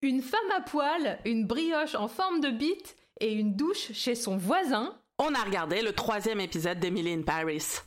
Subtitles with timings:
[0.00, 4.36] Une femme à poil, une brioche en forme de bite et une douche chez son
[4.36, 4.96] voisin.
[5.18, 7.80] On a regardé le troisième épisode d'Emily in Paris.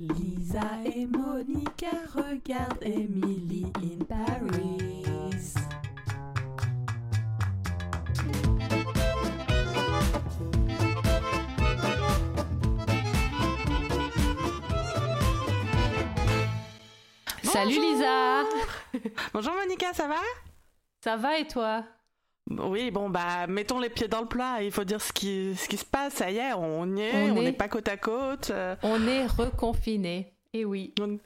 [0.00, 4.79] Lisa et Monica regardent Emily in Paris.
[17.52, 18.42] Salut Lisa.
[19.32, 19.52] Bonjour.
[19.54, 20.16] Monica, ça va?
[21.02, 21.84] Ça va et toi?
[22.50, 25.68] Oui, bon bah mettons les pieds dans le plat, il faut dire ce qui, ce
[25.68, 27.86] qui se passe, ça y est, on y est, On on est- n'est pas côte
[27.88, 28.50] à côte.
[28.50, 30.32] euh, On est reconfiné.
[30.52, 31.18] Et oui, on-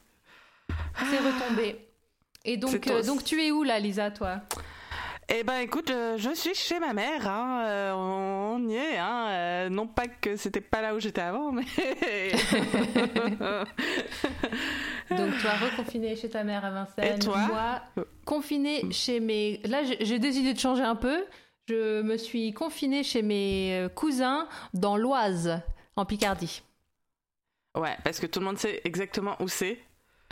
[0.99, 1.89] c'est retombé.
[2.45, 4.41] Et donc, euh, donc tu es où là, Lisa, toi?
[5.31, 9.27] Eh ben écoute, euh, je suis chez ma mère, hein, euh, on y est, hein,
[9.31, 11.63] euh, non pas que c'était pas là où j'étais avant, mais...
[15.11, 17.17] Donc toi, reconfiné chez ta mère à Vincennes.
[17.17, 17.81] Et toi Moi,
[18.25, 19.61] confiné chez mes...
[19.65, 21.25] Là, j'ai- j'ai décidé de changer un peu.
[21.69, 25.61] Je me suis confinée chez mes euh, cousins dans l'Oise,
[25.97, 26.63] en Picardie.
[27.77, 29.79] ouais, parce que tout le monde sait exactement où c'est.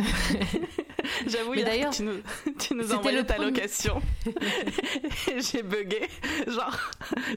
[1.27, 2.14] J'avoue, d'ailleurs, tu nous,
[2.58, 4.00] tu nous as envoyé ta premier- location.
[5.39, 6.08] J'ai bugué.
[6.47, 6.77] Genre,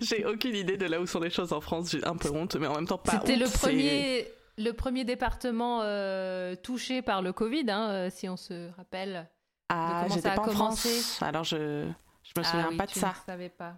[0.02, 1.91] j'ai aucune idée de là où sont les choses en France.
[1.91, 4.27] J'ai un peu honte, mais en même temps pas C'était honte, le premier,
[4.58, 9.27] le premier département euh, touché par le Covid, hein, euh, si on se rappelle.
[9.69, 10.49] Ah, j'étais pas en.
[10.49, 11.19] France.
[11.21, 11.58] Alors je,
[12.23, 13.09] je me Ah souviens oui, pas de ça.
[13.09, 13.75] ne savais pas.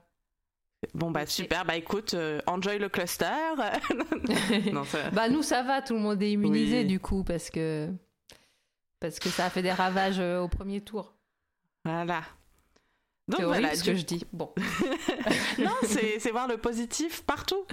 [0.93, 3.25] Bon bah super, bah écoute, euh, enjoy le cluster.
[4.71, 5.09] non, ça...
[5.11, 6.85] Bah nous ça va, tout le monde est immunisé Oui.
[6.85, 7.89] du coup parce que
[9.00, 11.14] parce que ça a fait des ravages euh, au premier tour.
[11.86, 12.22] Voilà.
[13.28, 14.26] Donc horrible voilà, ce que je dis.
[14.31, 14.54] Bon,
[15.59, 17.66] non, c'est c'est voir le positif partout.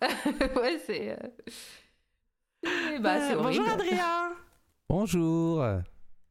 [0.02, 1.10] ouais c'est.
[1.12, 4.32] euh, Bah c'est Euh, bonjour Adrien,
[4.88, 5.64] Bonjour.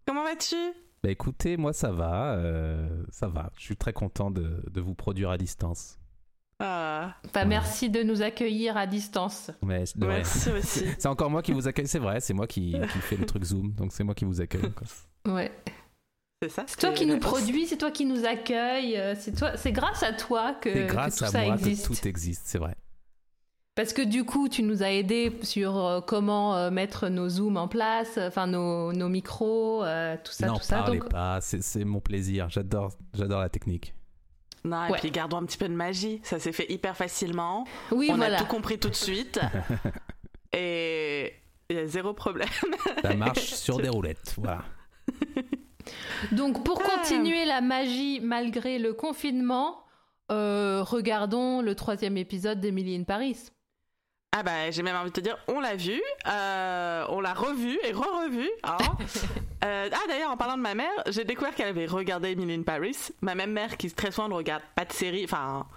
[0.08, 0.56] comment vas-tu?
[1.04, 3.52] Bah écoutez, moi ça va, euh, ça va.
[3.58, 5.98] Je suis très content de, de vous produire à distance.
[6.64, 9.52] Ah, merci de nous accueillir à distance.
[9.64, 9.84] Mais.
[9.95, 10.86] Merci aussi.
[11.00, 13.44] C'est encore moi qui vous accueille, c'est vrai, c'est moi qui, qui fais le truc
[13.44, 14.72] Zoom, donc c'est moi qui vous accueille.
[14.72, 15.34] quoi.
[15.34, 15.52] Ouais.
[16.44, 19.58] C'est ça C'est toi qui nous produis, c'est toi qui nous accueille, euh, c'est toi,
[19.58, 21.88] c'est grâce à toi que, C'est que grâce tout à ça moi existe.
[21.88, 22.75] que tout existe, c'est vrai.
[23.75, 27.57] Parce que du coup, tu nous as aidé sur euh, comment euh, mettre nos zooms
[27.57, 30.80] en place, euh, enfin nos, nos micros, euh, tout ça, N'en tout ça.
[30.80, 32.50] parlez Donc, pas, c'est c'est mon plaisir.
[32.50, 33.94] J'adore, j'adore la technique.
[34.64, 35.00] Non, et Ouais.
[35.00, 36.20] puis gardons un petit peu de magie.
[36.24, 37.66] Ça s'est fait hyper facilement.
[37.92, 38.38] oui, On voilà.
[38.38, 39.40] a tout compris tout de suite.
[40.54, 41.34] et
[41.70, 42.48] il y a zéro problème.
[43.02, 44.64] Ça marche sur des roulettes, voilà.
[46.32, 46.98] Donc, pour Ah.
[46.98, 49.80] continuer la magie malgré le confinement,
[50.32, 53.38] euh, regardons le troisième épisode d'Emily in Paris.
[54.34, 57.78] Ah bah j'ai même envie de te dire, on l'a vu, euh, on l'a revu
[57.84, 58.50] et re-revu.
[58.64, 58.78] hein.
[59.64, 62.64] Euh, ah d'ailleurs en parlant de ma mère, j'ai découvert qu'elle avait regardé Emily in
[62.64, 62.97] Paris.
[63.22, 65.68] Ma même mère qui très souvent ne regarde pas de série, enfin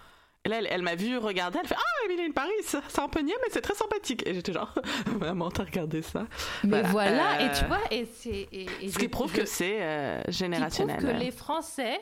[0.46, 3.20] là elle, elle m'a vu regarder, elle fait ah Emily in Paris, c'est un peu
[3.20, 4.26] niais mais c'est très sympathique.
[4.26, 4.72] Et j'étais genre
[5.20, 6.26] maman t'as regardé ça.
[6.62, 6.88] Mais Voilà.
[6.88, 8.48] voilà, Euh, et tu vois, et c'est.
[8.52, 11.02] et- et Ce qui prouve que c'est euh, qui prouve générationnel.
[11.02, 12.00] que les Français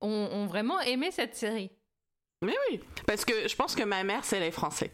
[0.00, 1.72] ont, ont vraiment aimé cette série.
[2.42, 4.92] Mais oui, parce que je pense que ma mère c'est les Français.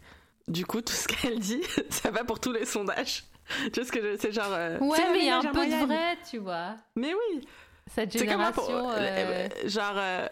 [0.48, 3.24] Du coup tout ce qu'elle dit, ça va pour tous les sondages.
[3.72, 4.16] Tu vois ce que je...
[4.20, 4.50] c'est genre.
[4.52, 6.74] euh, Ouais, c'est mais il y a un peu de vrai, tu vois.
[6.96, 7.46] Mais oui.
[7.94, 8.90] Cette C'est comme moi pour, génération.
[8.90, 10.26] euh, euh, genre euh,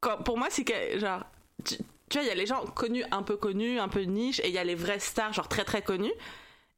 [0.00, 1.24] quand- pour moi c'est que genre
[1.62, 1.76] tu,
[2.08, 4.48] tu vois il y a les gens connus un peu connus un peu niche et
[4.48, 6.12] il y a les vraies stars genre très très connus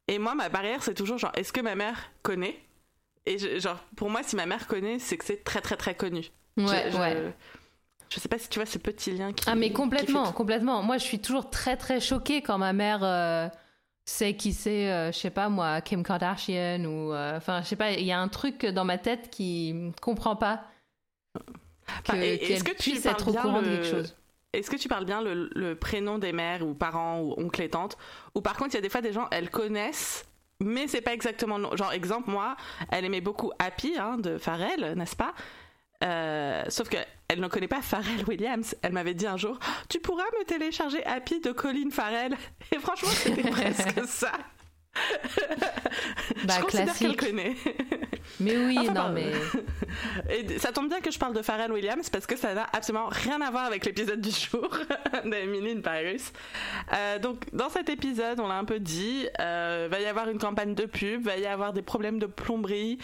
[0.09, 2.59] et moi ma barrière c'est toujours genre est-ce que ma mère connaît?
[3.27, 5.95] Et je- genre pour moi si ma mère connaît c'est que c'est très très très
[5.95, 6.23] connu
[6.57, 7.33] Ouais, je, je- ouais.
[8.13, 10.83] Je sais pas si tu vois ce petit lien qui Ah mais complètement, complètement.
[10.83, 13.49] Moi, je suis toujours très très choquée quand ma mère euh,
[14.05, 17.77] sait qui c'est, euh, je sais pas moi, Kim Kardashian ou, euh, enfin, je sais
[17.77, 17.93] pas.
[17.93, 20.63] Il y a un truc dans ma tête qui comprend pas
[21.35, 21.41] que,
[22.13, 23.33] Enfin, et- est-ce que tu être au
[23.63, 24.17] de quelque chose.
[24.53, 27.69] Est-ce que tu parles bien le, le prénom des mères ou parents ou oncles et
[27.71, 27.97] tantes?
[28.35, 30.25] Ou par contre, il y a des fois des gens, elles connaissent,
[30.59, 31.77] mais c'est pas exactement le nom.
[31.77, 32.57] Genre, exemple, moi,
[32.91, 35.35] elle aimait beaucoup Happy hein, de Pharrell, n'est-ce pas?
[36.03, 36.97] Euh, Sauf que
[37.29, 38.75] elle ne connaît pas Pharrell Williams.
[38.83, 39.59] Elle m'avait dit un jour
[39.89, 42.35] Tu pourras me télécharger Happy de Colin Farrell
[42.73, 44.33] Et franchement, c'était presque ça.
[46.45, 47.55] Bah, je considère qu'elle connaît.
[48.41, 49.15] Mais oui, Enfin, non pardon.
[49.15, 52.67] mais Et ça tombe bien que je parle de Pharrell Williams parce que ça n'a
[52.73, 54.69] absolument rien à voir avec l'épisode du jour
[55.25, 56.23] d'Emily in Paris.
[56.93, 60.39] Euh, donc, dans cet épisode, on l'a un peu dit, euh, va y avoir une
[60.39, 62.99] campagne de pub, va y avoir des problèmes de plomberie.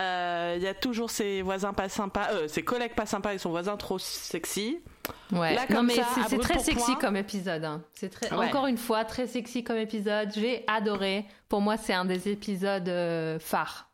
[0.00, 3.38] Euh, Il y a toujours ses voisins pas sympas, euh, ses collègues pas sympas et
[3.38, 4.80] son voisin trop sexy.
[5.32, 5.54] ouais.
[5.54, 6.94] Là, non comme mais ça, c'est- très sexy point.
[6.96, 7.64] comme épisode.
[7.64, 7.82] hein.
[7.94, 8.46] C'est très, Ouais.
[8.46, 10.30] encore une fois, très sexy comme épisode.
[10.34, 11.26] J'ai adoré.
[11.48, 13.90] Pour moi, c'est un des épisodes euh, phares.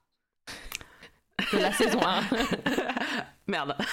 [1.52, 2.22] de la saison 1.
[3.46, 3.76] Merde.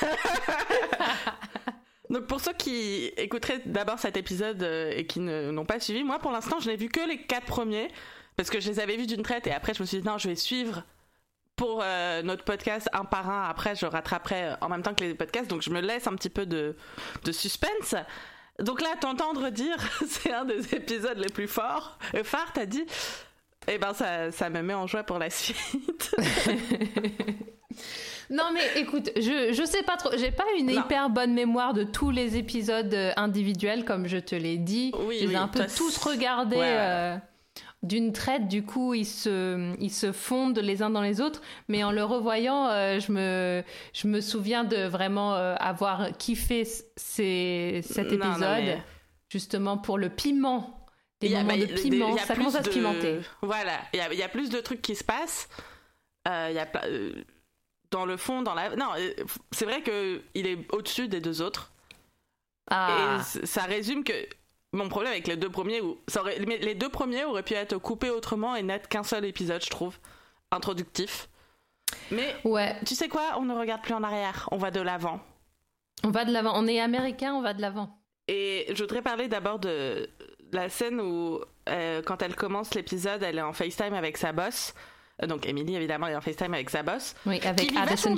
[2.10, 6.04] Donc pour ceux qui écouteraient d'abord cet épisode euh, et qui ne- n'ont pas suivi,
[6.04, 7.88] moi pour l'instant je n'ai vu que les quatre premiers
[8.36, 10.18] parce que je les avais vus d'une traite et après je me suis dit non
[10.20, 10.84] je vais suivre
[11.56, 13.50] pour euh, notre podcast un par un.
[13.50, 16.16] Après je rattraperai euh, en même temps que les podcasts donc je me laisse un
[16.16, 16.76] petit peu de,
[17.24, 17.96] de suspense.
[18.60, 19.76] Donc là t'entendre dire
[20.08, 22.86] c'est un des épisodes les plus forts, euh, phares t'as dit,
[23.68, 26.16] et ben ça, ça me met en joie pour la suite.
[28.30, 30.82] Non mais écoute, je, je sais pas trop, j'ai pas une Non.
[30.82, 34.92] hyper bonne mémoire de tous les épisodes euh, individuels comme je te l'ai dit.
[35.06, 35.98] Oui, je les ai oui, un peu tous
[36.56, 36.76] ouais.
[36.80, 37.18] euh,
[37.84, 41.84] d'une traite, du coup ils se, ils se fondent les uns dans les autres, mais
[41.84, 43.64] en le revoyant, euh, je, me,
[43.94, 46.64] je me souviens de vraiment euh, avoir kiffé
[46.96, 48.84] ces- cet Non, non, épisode, mais-
[49.30, 50.80] justement pour le piment.
[51.22, 53.20] Il y a- moments bah, de piment, ça commence à se pimenter.
[53.42, 55.48] Voilà, il y a, il y a plus de trucs qui se passent.
[56.28, 57.14] Euh, il y a euh,
[57.92, 58.76] dans le fond, dans la.
[58.76, 58.90] Non,
[59.52, 61.72] c'est vrai que il est au-dessus des deux autres.
[62.72, 64.14] Ah, Et ça résume que
[64.74, 67.78] mon problème avec les deux premiers, où ça aurait- les deux premiers auraient pu être
[67.78, 69.98] coupés autrement et n'être qu'un seul épisode, je trouve,
[70.52, 71.30] introductif.
[72.12, 75.20] Mais ouais, tu sais quoi, on ne regarde plus en arrière, on va de l'avant.
[76.04, 76.52] on va de l'avant.
[76.56, 77.98] On est américain, on va de l'avant.
[78.28, 80.10] Et je voudrais parler d'abord de
[80.52, 81.40] la scène où,
[81.70, 84.74] euh, quand elle commence l'épisode, elle est en FaceTime avec sa boss.
[85.22, 87.16] Euh, Donc, Emily, évidemment, est en FaceTime avec sa boss.
[87.26, 88.16] Oui, avec Addison.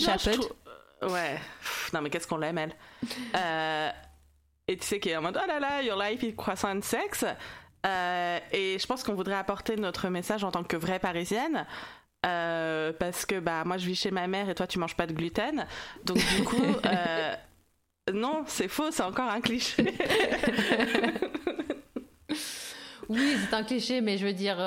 [1.04, 1.36] Euh, Ouais.
[1.60, 2.76] Pff, non, mais qu'est-ce qu'on l'aime, elle.
[3.36, 3.90] Euh,
[4.68, 7.26] et tu sais, qui est en mode Oh là là, your life is croissant sex.
[7.86, 11.66] Euh, et je pense qu'on voudrait apporter notre message en tant que vraie parisienne.
[12.26, 15.06] Euh, parce que bah moi je vis chez ma mère et toi tu manges pas
[15.06, 15.68] de gluten
[16.06, 17.36] donc du coup euh,
[18.12, 19.94] non c'est faux c'est encore un cliché
[23.08, 24.58] Oui, c'est un cliché, mais je veux dire,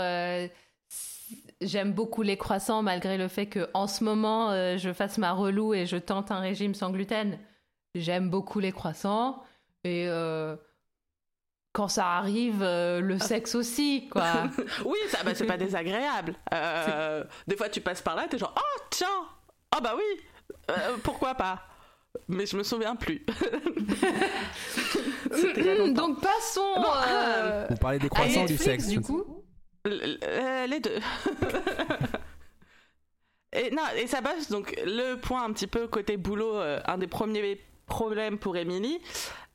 [1.61, 5.75] j'aime beaucoup les croissants malgré le fait que en ce moment je fasse ma relou
[5.75, 7.37] et je tente un régime sans gluten.
[7.97, 9.43] J'aime beaucoup les croissants
[9.85, 10.57] et euh,
[11.73, 14.45] quand ça arrive, euh, le sexe aussi, quoi.
[14.85, 16.35] Oui, ça, bah, c'est pas désagréable.
[16.53, 19.07] Euh, des fois, tu passes par là, t'es genre, oh tiens,
[19.71, 20.21] ah bah oui,
[20.71, 21.63] euh, pourquoi pas?
[22.27, 23.25] Mais je me souviens plus.
[25.95, 26.75] Donc passons.
[26.77, 29.45] Bon, euh, Vous parlez des à croissants du sexe du coup.
[29.85, 30.19] L-
[30.69, 30.99] les deux.
[33.53, 34.51] et non, et ça bosse.
[34.51, 38.99] Donc le point un petit peu côté boulot, euh, un des premiers problèmes pour Emily,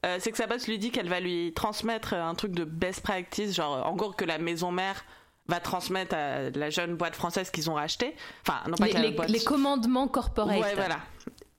[0.05, 3.01] euh, c'est que sa boss lui dit qu'elle va lui transmettre un truc de best
[3.01, 5.03] practice, genre en gros que la maison mère
[5.47, 8.15] va transmettre à la jeune boîte française qu'ils ont rachetée.
[8.47, 9.29] Enfin, non pas Les, boîte.
[9.29, 10.57] les commandements corporate.
[10.59, 10.99] Ouais, voilà.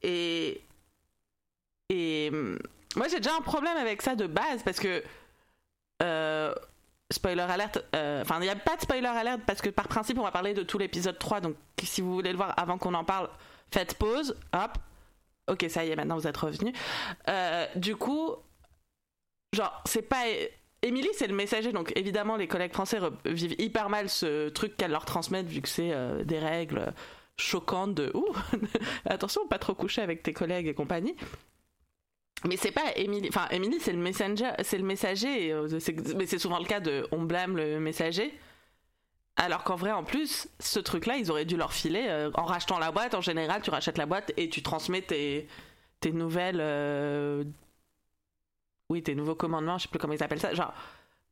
[0.03, 0.61] Et
[1.91, 2.59] et hum,
[2.97, 5.03] moi j'ai déjà un problème avec ça de base parce que
[6.03, 6.55] euh,
[7.11, 7.85] spoiler alerte.
[7.95, 10.31] euh, Enfin, il n'y a pas de spoiler alerte parce que par principe on va
[10.31, 11.41] parler de tout l'épisode 3.
[11.41, 13.29] Donc si vous voulez le voir avant qu'on en parle,
[13.71, 14.35] faites pause.
[14.55, 14.79] Hop.
[15.49, 16.75] Ok, ça y est, maintenant vous êtes revenus.
[17.29, 18.35] Euh, du coup,
[19.53, 20.25] genre c'est pas
[20.83, 24.91] Émilie, c'est le messager, donc évidemment les collègues français vivent hyper mal ce truc qu'elle
[24.91, 26.93] leur transmet vu que c'est euh, des règles
[27.37, 28.33] choquantes de ouh
[29.07, 31.17] attention pas trop coucher avec tes collègues et compagnie.
[32.47, 35.69] Mais c'est pas Émilie, enfin Émilie c'est le messenger, c'est le messager, euh,
[36.17, 38.33] mais c'est souvent le cas de on blâme le messager.
[39.37, 42.79] Alors qu'en vrai, en plus, ce truc-là, ils auraient dû leur filer euh, en rachetant
[42.79, 43.15] la boîte.
[43.15, 45.49] En général, tu rachètes la boîte et tu transmets tes,
[46.01, 47.45] tes nouvelles euh,
[48.91, 50.55] oui, tes nouveaux commandements, je sais plus comment ils appellent ça.
[50.55, 50.73] Genre,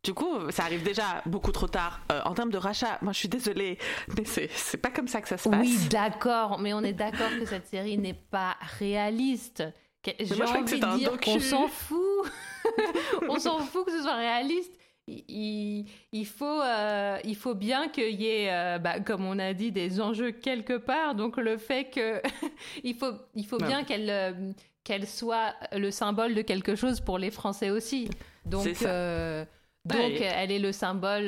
[0.03, 2.01] du coup, ça arrive déjà beaucoup trop tard.
[2.11, 3.79] Euh, en termes de rachat, moi je suis désolée,
[4.17, 5.61] mais c'est, pas comme ça que ça se passe.
[5.61, 9.65] Oui, d'accord, mais on est d'accord que cette série n'est pas réaliste.
[10.05, 12.33] J'ai moi, je crois que envie de dire qu'on s'en fout.
[13.29, 14.73] on s'en fout que ce soit réaliste.
[15.09, 19.53] Il, il- faut, euh, il faut bien qu'il y ait, euh, bah, comme on a
[19.53, 21.15] dit, des enjeux quelque part.
[21.17, 22.23] Donc le fait que
[22.85, 24.53] il faut, il faut bien qu'elle, euh,
[24.85, 28.09] qu'elle soit le symbole de quelque chose pour les Français aussi.
[28.47, 30.21] Donc, donc Ouais.
[30.23, 31.27] elle est le symbole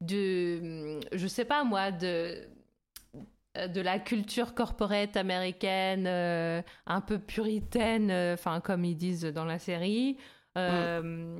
[0.00, 2.48] de, je sais pas moi, de
[3.68, 10.18] de la culture corporate américaine, un peu puritaine, enfin comme ils disent dans la série.
[10.58, 11.38] Euh,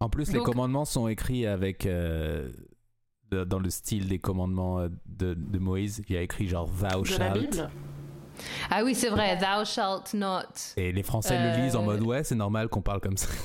[0.00, 1.86] En plus, les commandements sont écrits avec.
[1.86, 2.48] euh,
[3.30, 6.00] dans le style des commandements euh, de, de Moïse.
[6.08, 7.40] Il y a écrit genre Thou De la shalt.
[7.50, 7.70] Bible?
[8.70, 10.44] Ah oui, c'est vrai, thou shalt not.
[10.76, 13.28] Et les Français Euh, le lisent en mode Ouais, c'est normal qu'on parle comme ça.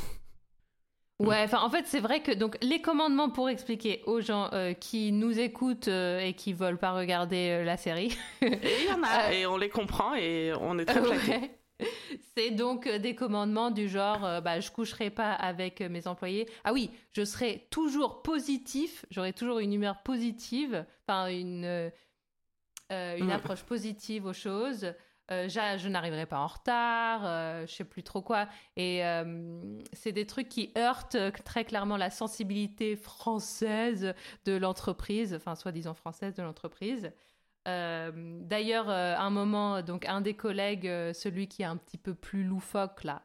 [1.19, 4.73] Ouais, enfin en fait c'est vrai que donc les commandements pour expliquer aux gens euh,
[4.73, 8.17] qui nous écoutent euh, et qui veulent pas regarder euh, la série.
[8.41, 8.47] Et
[8.81, 11.29] il y en a, Euh, et on les comprend, et on est très flattés.
[11.31, 11.51] Ouais.
[12.35, 16.07] C'est donc euh, des commandements du genre euh, bah, je coucherai pas avec euh, mes
[16.07, 16.47] employés.
[16.63, 21.89] Ah oui, je serai toujours positif, j'aurai toujours une humeur positive, enfin une euh,
[23.17, 24.93] une approche positive aux choses.
[25.31, 28.47] Euh, je n'arriverai pas en retard, euh, je sais plus trop quoi.
[28.75, 34.13] Et euh, c'est des trucs qui heurtent très clairement la sensibilité française
[34.45, 37.11] de l'entreprise, enfin soi-disant française de l'entreprise.
[37.67, 41.77] Euh, D'ailleurs, euh, à un moment, donc un des collègues, euh, celui qui est un
[41.77, 43.21] petit peu plus loufoque là.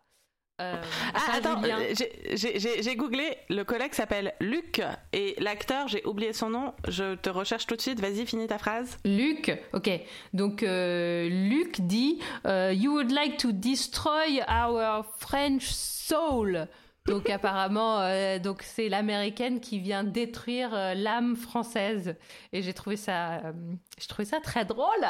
[0.60, 0.74] euh,
[1.14, 1.62] Ah, attends,
[1.94, 4.80] j'ai- googlé, le collègue s'appelle Luc
[5.12, 8.58] et l'acteur, j'ai oublié son nom, je te recherche tout de suite, vas-y, finis ta
[8.58, 8.98] phrase.
[9.04, 9.90] Luc, ok.
[10.32, 16.66] Donc euh, Luc dit euh, You would like to destroy our French soul.
[17.06, 22.16] Donc apparemment, euh, donc c'est l'américaine qui vient détruire euh, l'âme française.
[22.52, 23.52] Et j'ai trouvé ça, euh,
[23.98, 25.06] j'ai trouvé ça très drôle.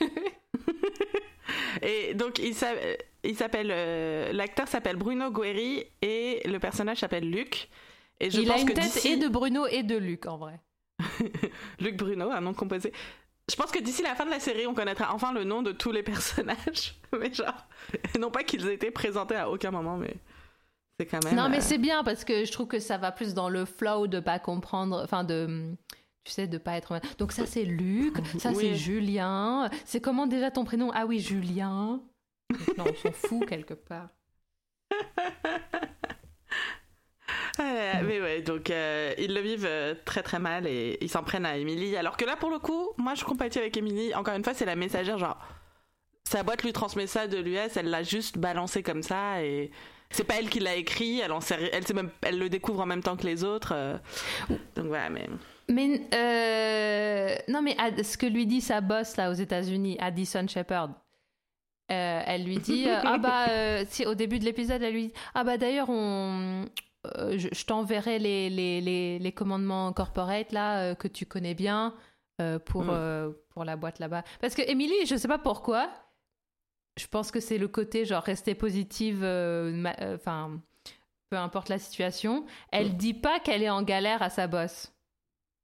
[1.82, 2.72] Et donc, il s'a-
[3.22, 3.68] il s'appelle,
[4.34, 7.68] l'acteur s'appelle Bruno Guerri et le personnage s'appelle Luc.
[8.20, 10.36] Et je Il a pense une que tête et de Bruno et de Luc en
[10.38, 10.60] vrai.
[11.80, 12.92] Luc Bruno, un nom composé.
[13.50, 15.72] Je pense que d'ici la fin de la série, on connaîtra enfin le nom de
[15.72, 16.94] tous les personnages.
[17.18, 17.66] mais genre,
[18.18, 20.14] non pas qu'ils aient été présentés à aucun moment, mais
[20.98, 21.34] c'est quand même.
[21.36, 23.64] Non, mais euh, c'est bien parce que je trouve que ça va plus dans le
[23.64, 25.74] flow de pas comprendre, enfin de.
[26.24, 27.00] Tu sais, de pas être.
[27.18, 28.56] Donc, ça, c'est Luc, ça, Oui.
[28.60, 29.68] c'est Julien.
[29.84, 30.90] C'est comment déjà ton prénom?
[30.94, 32.00] Ah oui, Julien.
[32.78, 34.08] Non, on s'en fout quelque part.
[37.58, 41.22] Ah, mais ouais, donc euh, ils le vivent euh, très très mal et ils s'en
[41.22, 41.96] prennent à Emily.
[41.96, 44.14] Alors que là, pour le coup, moi je compatis avec Emily.
[44.14, 45.38] Encore une fois, c'est la messagère, genre,
[46.24, 49.70] sa boîte lui transmet ça de l'US, elle l'a juste balancé comme ça et
[50.14, 52.48] c'est pas elle qui l'a écrit, elle, en sait ri- elle, sait même, elle le
[52.48, 53.72] découvre en même temps que les autres.
[53.74, 53.96] euh.
[54.76, 55.28] donc voilà, mais.
[55.68, 60.90] Mais euh, non, mais ce que lui dit sa boss là aux États-Unis, Addison Shepard,
[61.90, 65.08] euh, elle lui dit euh, ah bah euh, si au début de l'épisode elle lui
[65.08, 66.64] dit ah bah d'ailleurs on
[67.32, 71.92] je, je t'enverrai les, les, les, les commandements corporate là que tu connais bien
[72.64, 73.34] pour Mm.
[73.50, 75.88] pour la boîte là-bas parce que Emily je sais pas pourquoi
[76.96, 80.52] je pense que c'est le côté genre rester positive euh, euh, enfin
[81.30, 82.96] peu importe la situation elle Mm.
[82.96, 84.90] dit pas qu'elle est en galère à sa boss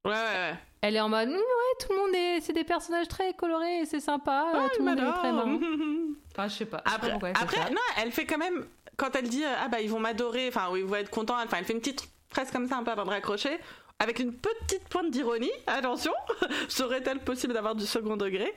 [0.05, 0.55] Ouais, ouais, ouais.
[0.81, 1.39] elle est en mode, Mm, ouais,
[1.79, 4.89] tout le monde est, c'est des personnages très colorés, et c'est sympa, euh, tout le
[4.89, 5.59] monde est très marrant.
[6.33, 6.79] Enfin, je sais pas.
[6.79, 7.69] pas Après, ça.
[7.71, 8.65] non, elle fait quand même.
[8.97, 11.37] Quand elle dit euh, ah bah ils vont m'adorer, enfin ils vont être contents.
[11.45, 13.59] Enfin, elle fait une petite phrase comme ça, un peu avant de raccrocher,
[13.99, 15.51] avec une petite pointe d'ironie.
[15.67, 16.13] Attention,
[16.71, 18.55] serait-elle possible d'avoir du second degré?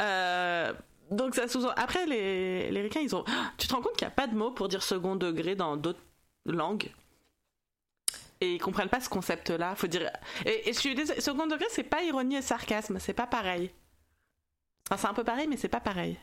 [0.00, 0.72] Euh,
[1.10, 1.66] Donc ça sous.
[1.76, 3.24] Après les les ricains, ils ont.
[3.58, 5.76] Tu te rends compte qu'il n'y a pas de mot pour dire second degré dans
[5.76, 6.00] d'autres
[6.44, 6.90] langues?
[8.40, 9.74] Et ils comprennent pas ce concept-là.
[9.76, 10.10] Faut dire.
[10.44, 13.70] Et, et je suis désolée, second degré, c'est pas ironie et sarcasme, c'est pas pareil.
[14.90, 16.18] Enfin, c'est un peu pareil, mais c'est pas pareil.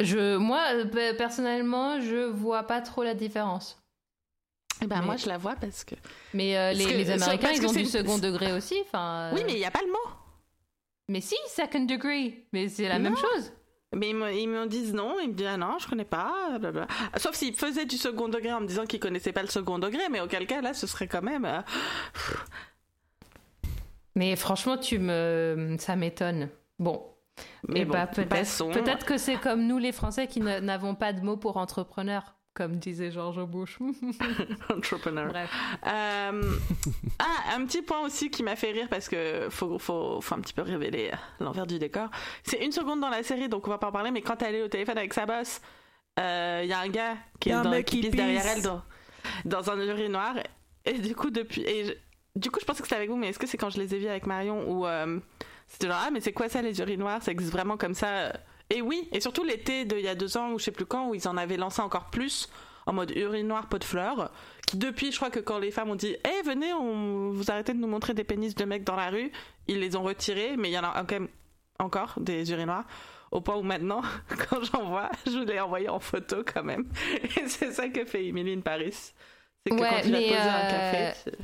[0.00, 3.78] Je, moi, pe- personnellement, je vois pas trop la différence.
[4.82, 5.94] Eh ben Mais- moi je la vois parce que.
[6.32, 8.76] Mais euh, les, que- Américains, ils ont du second degré aussi.
[8.86, 10.10] Enfin, Oui euh, mais il n'y a pas le mot.
[11.08, 12.42] mais si, second degree.
[12.52, 13.10] Mais c'est la Non.
[13.10, 13.52] même chose.
[13.96, 16.32] Mais ils me, ils me disent non, ils me disent ah non, je connais pas,
[16.58, 16.86] blablabla.
[17.16, 20.02] Sauf s'ils faisaient du second degré en me disant qu'ils connaissaient pas le second degré,
[20.10, 21.44] mais auquel cas là ce serait quand même.
[21.44, 21.60] euh,
[24.14, 26.48] Mais franchement, tu me, ça m'étonne.
[26.78, 27.02] Bon,
[27.68, 31.12] Mais et bon, bah peut-être, peut-être que c'est comme nous les Français qui n'avons pas
[31.12, 33.78] de mots pour entrepreneur, comme disait Georges Bush.
[34.70, 35.28] Entrepreneur.
[35.28, 35.50] Bref.
[35.86, 36.42] Euh,
[37.18, 40.40] ah, un petit point aussi qui m'a fait rire parce que faut, faut, faut un
[40.40, 42.08] petit peu révéler l'envers du décor.
[42.44, 44.54] C'est une seconde dans la série, donc on va pas en parler, mais quand elle
[44.54, 45.60] est au téléphone avec sa boss,
[46.20, 48.62] euh, il y a un gars qui, est un dans, qui qui pisse derrière elle
[48.62, 48.82] dans,
[49.44, 50.34] dans un urinoir.
[50.84, 51.62] Et du coup, depuis.
[51.62, 51.92] Et je-
[52.36, 53.94] du coup, je pensais que c'était avec vous, mais est-ce que c'est quand je les
[53.94, 55.18] ai vus avec Marion ou euh,
[55.66, 58.32] c'était genre, ah, mais c'est quoi ça, les urinoirs Ça existe vraiment comme ça
[58.70, 61.08] Et oui, et surtout l'été d'il y a deux ans ou je sais plus quand,
[61.08, 62.48] où ils en avaient lancé encore plus
[62.86, 64.30] en mode urinoir pot de fleurs.
[64.66, 67.72] Qui depuis, je crois que quand les femmes ont dit, eh venez, on vous arrêtez
[67.74, 69.30] de nous montrer des pénis de mecs dans la rue,
[69.68, 71.28] ils les ont retirés, mais il y en a quand même
[71.78, 72.84] encore des urinoirs.
[73.30, 74.02] Au point où maintenant,
[74.50, 76.86] quand j'en vois, je l'ai envoyé en photo quand même.
[77.36, 78.92] Et c'est ça que fait Emily in Paris.
[78.92, 80.70] C'est que Ouais, quand tu vas te poser un euh,
[81.12, 81.36] café, tu-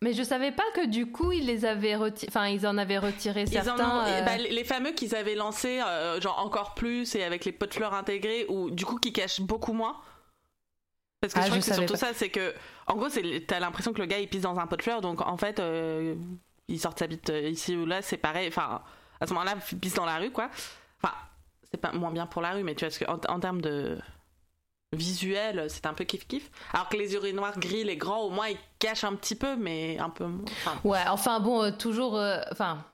[0.00, 2.28] Mais je savais pas que du coup, ils les avaient retirés.
[2.30, 3.98] Enfin, ils en avaient retiré Ils en certains.
[3.98, 7.50] ont- euh, bah, les fameux qu'ils avaient lancés, euh, genre encore plus et avec les
[7.52, 9.96] pots de fleurs intégrés, ou du coup qui cachent beaucoup moins.
[11.20, 11.98] Parce que Ah, je crois je que c'est surtout pas.
[11.98, 12.54] ça, c'est que,
[12.86, 13.08] en gros,
[13.48, 15.58] t'as l'impression que le gars il pisse dans un pot de fleurs, donc en fait,
[15.58, 16.14] euh,
[16.68, 18.46] il sort sa bite ici ou là, c'est pareil.
[18.46, 18.82] Enfin,
[19.20, 20.48] à ce moment-là, il pisse dans la rue, quoi.
[21.02, 21.12] Enfin,
[21.72, 23.60] c'est pas moins bien pour la rue, mais tu vois, parce que en, en termes
[23.60, 23.98] de
[24.96, 26.42] visuel, c'est un peu kiff-kiff.
[26.72, 29.98] Alors que les urinoirs gris, les grands, au moins, ils cachent un petit peu, mais
[29.98, 30.44] un peu moins.
[30.64, 32.16] Enfin, Ouais, enfin bon, euh, toujours.
[32.16, 32.84] euh, Enfin,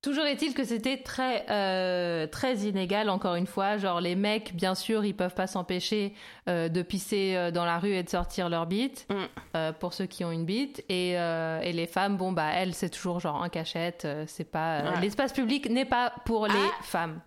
[0.00, 3.78] Toujours est-il que c'était très euh, très inégal encore une fois.
[3.78, 6.14] Genre les mecs, bien sûr, ils peuvent pas s'empêcher
[6.46, 9.72] de pisser dans la rue et de sortir leur bite Mm.
[9.80, 10.84] pour ceux qui ont une bite.
[10.88, 14.06] Et, et les femmes, bon bah elles, c'est toujours genre en cachette.
[14.28, 15.00] c'est pas Ouais.
[15.00, 16.82] l'espace public n'est pas pour les Ah.
[16.84, 17.20] femmes.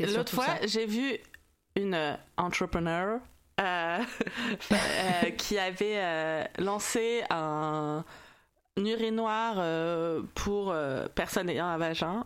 [0.00, 1.18] L'autre fois, j'ai vu
[1.76, 3.20] une entrepreneur
[5.38, 8.04] qui avait euh, lancé un
[8.76, 12.24] urinoir euh, pour euh, personnes ayant un vagin.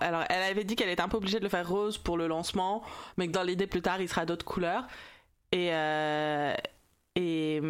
[0.00, 2.26] Alors, elle avait dit qu'elle était un peu obligée de le faire rose pour le
[2.26, 2.82] lancement,
[3.16, 4.86] mais que dans l'idée plus tard, il sera d'autres couleurs.
[5.52, 6.54] Et, euh,
[7.14, 7.60] et,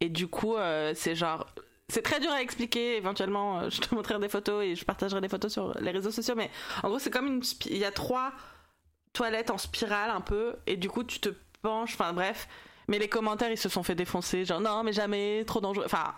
[0.00, 1.46] et du coup, euh, c'est genre.
[1.88, 2.96] C'est très dur à expliquer.
[2.96, 6.10] Éventuellement, euh, je te montrerai des photos et je partagerai des photos sur les réseaux
[6.10, 6.34] sociaux.
[6.36, 6.50] Mais
[6.82, 7.42] en gros, c'est comme une.
[7.66, 8.32] Il y a trois
[9.12, 10.54] toilettes en spirale un peu.
[10.66, 11.30] Et du coup, tu te
[11.60, 11.94] penches.
[11.94, 12.48] Enfin, bref.
[12.88, 14.44] Mais les commentaires, ils se sont fait défoncer.
[14.44, 15.84] Genre, non, mais jamais, trop dangereux.
[15.86, 16.14] Enfin.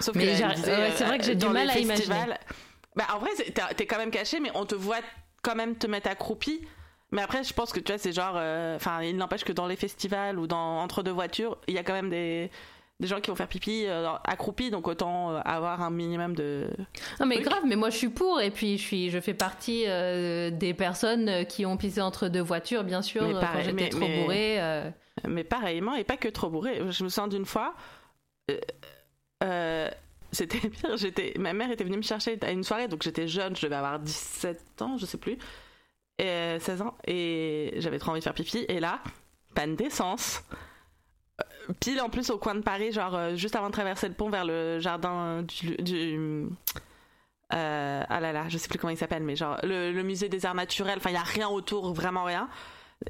[0.00, 2.14] Sauf Mais que c'est vrai que j'ai du dans mal à imaginer.
[2.94, 3.30] Bah, en vrai,
[3.76, 5.00] t'es quand même caché, mais on te voit
[5.42, 6.60] quand même te mettre accroupi.
[7.10, 8.34] Mais après, je pense que tu vois, c'est genre.
[8.36, 11.78] euh, Enfin, il n'empêche que dans les festivals ou dans entre deux voitures, il y
[11.78, 12.50] a quand même des,
[13.02, 16.68] des gens qui vont faire pipi euh, accroupis, donc autant euh, avoir un minimum de.
[17.20, 19.84] Non mais grave, mais moi je suis pour et puis je suis, je fais partie
[19.86, 23.88] euh, des personnes qui ont pissé entre deux voitures, bien sûr, Mais pareil, quand j'étais
[23.90, 24.92] trop mais- bourrée.
[25.28, 26.80] Mais pareillement, et pas que trop bourré.
[26.90, 27.74] Je me souviens d'une fois.
[30.32, 33.54] c'était pire, j'étais, ma mère était venue me chercher à une soirée, donc j'étais jeune,
[33.56, 35.36] je devais avoir 17 ans, je sais plus,
[36.18, 39.00] et, euh, 16 ans, et j'avais trop envie de faire pipi, et là,
[39.54, 40.42] panne d'essence.
[41.80, 44.30] Pile en plus au coin de Paris, genre euh, juste avant de traverser le pont
[44.30, 45.76] vers le jardin du.
[45.76, 46.46] du
[47.54, 50.28] euh, ah là là, je sais plus comment il s'appelle, mais genre le, le musée
[50.28, 52.48] des arts naturels, enfin il y a rien autour, vraiment rien.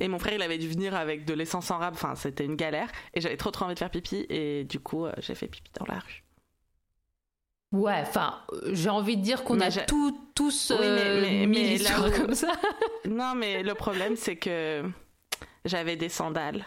[0.00, 1.92] Et mon frère, il avait dû venir avec de l'essence en rab.
[1.94, 2.88] Enfin, c'était une galère.
[3.12, 4.24] Et j'avais trop trop envie de faire pipi.
[4.30, 6.24] Et du coup, euh, j'ai fait pipi dans la rue.
[7.72, 8.38] Ouais, enfin,
[8.72, 12.52] j'ai envie de dire qu'on a tout- tous Oui, mais- mais- là comme ça.
[13.06, 14.82] Non, mais le problème, c'est que
[15.66, 16.64] j'avais des sandales.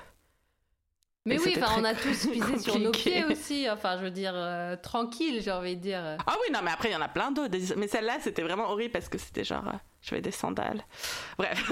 [1.26, 3.68] Mais Et oui, enfin, on a tous pisé sur nos pieds aussi.
[3.70, 6.18] Enfin, je veux dire, euh, tranquille, j'ai envie de dire.
[6.26, 7.58] Ah oui, non, mais après, il y en a plein d'autres.
[7.78, 10.84] Mais celle-là, c'était vraiment horrible parce que c'était genre, euh, j'avais des sandales.
[11.38, 11.72] Bref.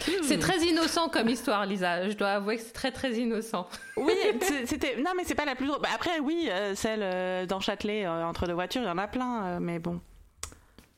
[0.22, 2.08] C'est très innocent comme histoire, Lisa.
[2.08, 3.68] Je dois avouer que c'est très très innocent.
[3.96, 4.14] Oui,
[4.64, 4.96] c'était.
[4.96, 5.80] Non, mais c'est pas la plus drôle.
[5.80, 8.98] Bah, après, oui, euh, celle euh, dans Châtelet, euh, entre deux voitures, il y en
[8.98, 10.00] a plein, mais bon.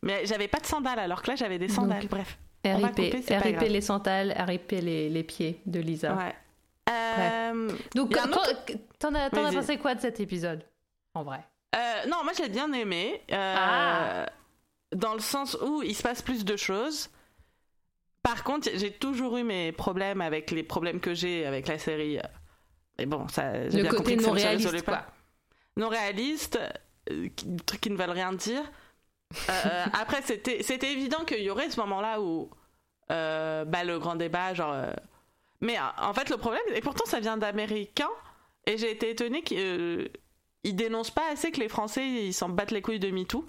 [0.03, 2.03] Mais j'avais pas de sandales, alors que là, j'avais des sandales.
[2.03, 2.39] Donc, Bref.
[2.65, 6.15] RIP, couper, RIP les sandales, RIP les, les pieds de Lisa.
[6.15, 6.35] Ouais.
[6.91, 10.65] Euh, Donc, t'en as, t'en as pensé quoi de cet épisode
[11.15, 11.41] En vrai?
[11.77, 13.23] euh, non, moi, j'ai bien aimé.
[13.33, 14.27] euh, Ah.
[14.95, 17.11] Dans le sens où il se passe plus de choses.
[18.23, 22.19] Par contre, j'ai toujours eu mes problèmes avec les problèmes que j'ai avec la série.
[22.99, 23.69] Mais bon, ça.
[23.71, 24.97] j'ai Le bien côté compris que ça non ne se réaliste, résolvait pas.
[24.99, 25.07] quoi.
[25.77, 26.59] non réaliste,
[27.67, 28.63] trucs qui ne veulent rien dire.
[29.95, 32.51] Après, c'était c'était évident qu'il y aurait ce moment-là où
[33.09, 34.75] bah, le grand débat, genre.
[35.65, 38.11] Mais euh, en fait, le problème, et pourtant ça vient d'Américains,
[38.67, 40.09] et j'ai été étonnée qu'ils euh,
[40.65, 43.49] dénoncent pas assez que les Français ils s'en battent les couilles de MeToo.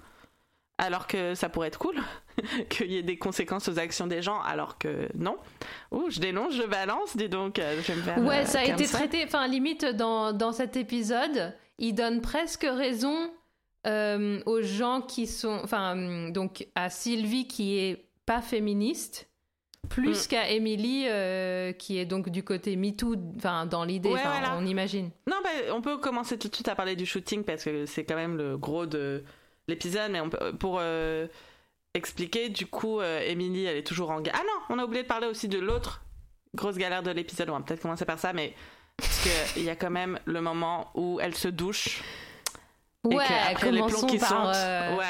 [0.78, 1.96] Alors que ça pourrait être cool,
[2.68, 5.38] qu'il y ait des conséquences aux actions des gens, alors que non.
[5.90, 8.18] Ouh, je dénonce, je balance, dis donc, euh, je vais me faire.
[8.18, 13.30] Ouais, ça a été traité, enfin, limite, dans, dans cet épisode, il donne presque raison
[13.86, 15.60] euh, aux gens qui sont.
[15.64, 19.30] Enfin, donc à Sylvie qui est pas féministe,
[19.88, 20.28] plus Mm.
[20.28, 24.56] qu'à Emily euh, qui est donc du côté MeToo, enfin, dans l'idée, Ouais, voilà.
[24.58, 25.10] on imagine.
[25.28, 28.04] Non, bah, on peut commencer tout de suite à parler du shooting parce que c'est
[28.04, 29.24] quand même le gros de
[29.68, 30.10] l'épisode.
[30.10, 31.26] Mais on peut, pour euh,
[31.94, 34.40] expliquer, du coup, euh, Emily, elle est toujours en galère.
[34.42, 36.02] Ah non, on a oublié de parler aussi de l'autre
[36.54, 37.50] grosse galère de l'épisode.
[37.50, 38.54] On va peut-être commencer par ça, mais
[38.96, 42.02] parce qu'il y a quand même le moment où elle se douche.
[43.10, 44.28] et Ouais, qu'après les plombs qui par.
[44.28, 44.52] sont.
[44.54, 45.04] euh, Ouais.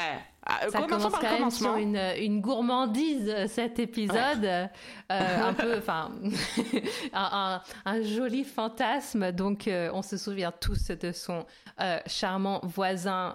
[0.49, 4.69] Ah, euh, Ça commence quand même sur une, une gourmandise euh, cet épisode, Euh,
[5.09, 6.11] un peu, enfin,
[7.13, 9.31] un, un- un joli fantasme.
[9.31, 11.45] Donc, euh, on se souvient tous de son
[11.81, 13.33] euh, charmant voisin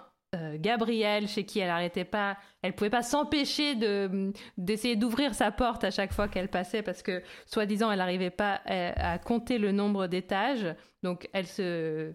[0.54, 5.84] Gabriel, chez qui elle arrêtait pas, elle pouvait pas s'empêcher de d'essayer d'ouvrir sa porte
[5.84, 9.72] à chaque fois qu'elle passait parce que, soi-disant, elle n'arrivait pas à, à compter le
[9.72, 10.74] nombre d'étages.
[11.02, 12.14] Donc, elle se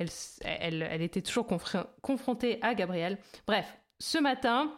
[0.00, 0.08] elle,
[0.44, 3.16] elle, elle était toujours confr- confrontée à Gabriel.
[3.46, 4.72] Bref, ce matin,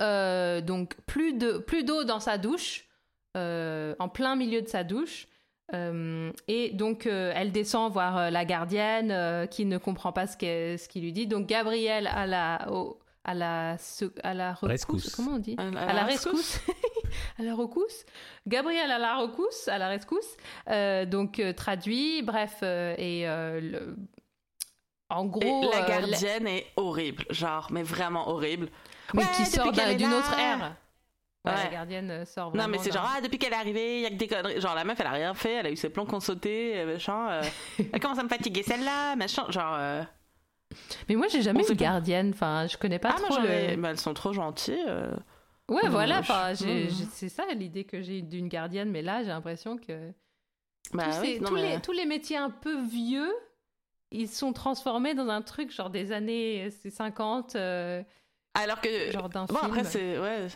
[0.00, 2.84] euh, donc plus de plus d'eau dans sa douche,
[3.36, 5.26] euh, en plein milieu de sa douche.
[5.72, 10.26] Euh, et donc, euh, elle descend voir euh, la gardienne euh, qui ne comprend pas
[10.26, 11.28] ce qu'elle- ce qu'il lui dit.
[11.28, 13.76] Donc, Gabriel à la, au- à la,
[14.24, 14.68] à la recousse.
[14.68, 15.14] Rescousse.
[15.14, 16.58] Comment on dit À la- à la rescousse.
[17.38, 18.04] à la recousse.
[18.48, 20.36] Gabriel à la recousse, à la rescousse.
[20.68, 23.96] Euh, donc euh, traduit, bref, euh, et euh, le-
[25.10, 28.68] en Et gros, la euh, gardienne est horrible, genre, mais vraiment horrible.
[29.14, 30.76] mais Ouais, qui depuis sort qu'elle d'un- est d'une autre ère.
[31.46, 34.02] Ouais, La gardienne euh, sort Non, mais c'est genre, ah, depuis qu'elle est arrivée, il
[34.02, 34.60] y a que des conneries.
[34.60, 36.92] Genre, la meuf, elle a rien fait, elle a eu ses plans qu'on sauté, euh,
[36.92, 37.30] machin.
[37.30, 37.42] euh,
[37.92, 39.46] elle commence à me fatiguer celle-là, machin.
[39.48, 40.02] Genre, euh,
[41.08, 42.32] Mais moi, j'ai jamais eu de gardienne.
[42.34, 43.48] Enfin, je connais pas ah, trop le.
[43.48, 44.84] ai- mais elles sont trop gentilles.
[44.86, 45.10] euh.
[45.70, 46.20] Ouais, Non, voilà.
[46.22, 46.54] je- non.
[46.54, 48.90] j'ai- c'est ça l'idée que j'ai d'une gardienne.
[48.90, 50.10] Mais là, j'ai l'impression que
[50.92, 53.32] Bah tous, oui, ces- non, tous mais- les, tous les métiers un peu vieux,
[54.12, 58.02] ils sont transformés dans un truc genre des années euh, c'est 50, euh,
[58.54, 59.10] Alors que.
[59.12, 59.66] genre d'un Bon, film.
[59.66, 60.18] après, c'est.
[60.18, 60.46] Ouais.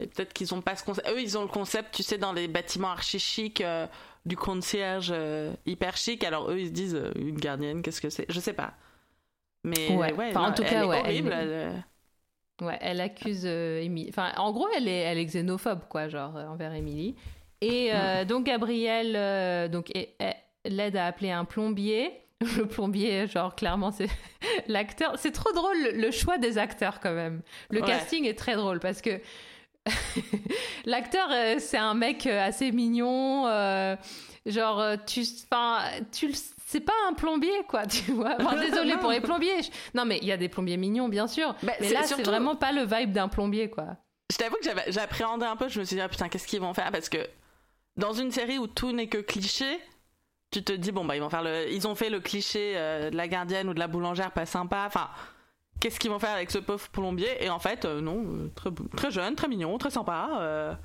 [0.00, 1.08] Et peut-être qu'ils ont pas ce concept.
[1.10, 3.86] Eux, ils ont le concept, tu sais, dans les bâtiments archi chics, euh,
[4.26, 6.24] du concierge euh, hyper chic.
[6.24, 8.26] Alors, eux, ils se disent, euh, une gardienne, qu'est-ce que c'est?
[8.28, 8.74] Je sais pas.
[9.64, 10.12] Mais Ouais.
[10.12, 11.32] ouais, Enfin, en non, tout elle cas, est ouais, elle horrible.
[11.32, 11.72] elle, euh,
[12.60, 14.08] Ouais, elle accuse Émilie.
[14.10, 17.16] Enfin, en gros, elle est, elle est xénophobe, quoi, genre, envers Émilie.
[17.60, 19.92] Et euh, donc, Gabrielle donc,
[20.64, 22.10] l'aide à appeler un plombier.
[22.56, 24.08] Le plombier, genre, clairement, c'est
[24.66, 25.14] l'acteur.
[25.18, 27.42] C'est trop drôle, le- choix des acteurs, quand même.
[27.70, 27.86] Le Ouais.
[27.86, 29.20] casting est très drôle parce que
[30.84, 33.46] l'acteur, euh, c'est un mec euh, assez mignon.
[33.46, 33.96] euh,
[34.46, 35.22] genre, tu.
[35.50, 35.80] Enfin,
[36.12, 36.32] tu
[36.66, 38.36] C'est pas un plombier, quoi, tu vois.
[38.40, 39.60] Enfin, désolé pour les plombiers.
[39.94, 41.54] Non, mais il y a des plombiers mignons, bien sûr.
[41.62, 43.96] Bah, Mais là, c'est vraiment pas le vibe d'un plombier, quoi.
[44.30, 46.72] Je t'avoue que j'appréhendais un peu, je me suis dit, ah, putain, qu'est-ce qu'ils vont
[46.72, 46.90] faire?
[46.90, 47.18] Parce que
[47.98, 49.66] dans une série où tout n'est que cliché,
[50.52, 51.72] tu te dis, bon, bah, ils vont faire le.
[51.72, 54.84] Ils ont fait le cliché euh, de la gardienne ou de la boulangère pas sympa.
[54.86, 55.08] Enfin,
[55.80, 57.42] qu'est-ce qu'ils vont faire avec ce pauvre plombier?
[57.42, 60.76] Et en fait, euh, non, euh, très, jeune, très mignon, très sympa.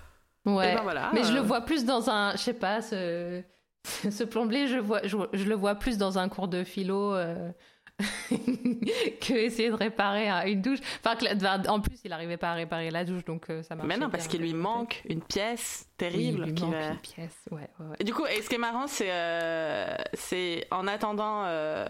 [0.45, 0.75] Ouais.
[0.75, 1.11] ben voilà.
[1.13, 3.43] Mais je le vois plus dans un, je sais pas, ce,
[3.83, 7.13] ce plombier, je, vois, je, je le vois plus dans un cours de philo
[8.29, 10.79] que essayer de réparer un- une douche.
[11.03, 13.75] Enfin, que la- en plus, il n'arrivait pas à réparer la douche, donc euh, ça
[13.75, 13.87] marche.
[13.87, 16.43] Mais non, parce qu'il lui manque une pièce terrible.
[16.43, 17.35] Oui, il lui manque va- une pièce.
[17.51, 17.95] Ouais, ouais, ouais.
[17.99, 21.87] Et du coup, et ce qui est marrant, c'est euh, c'est en attendant, euh,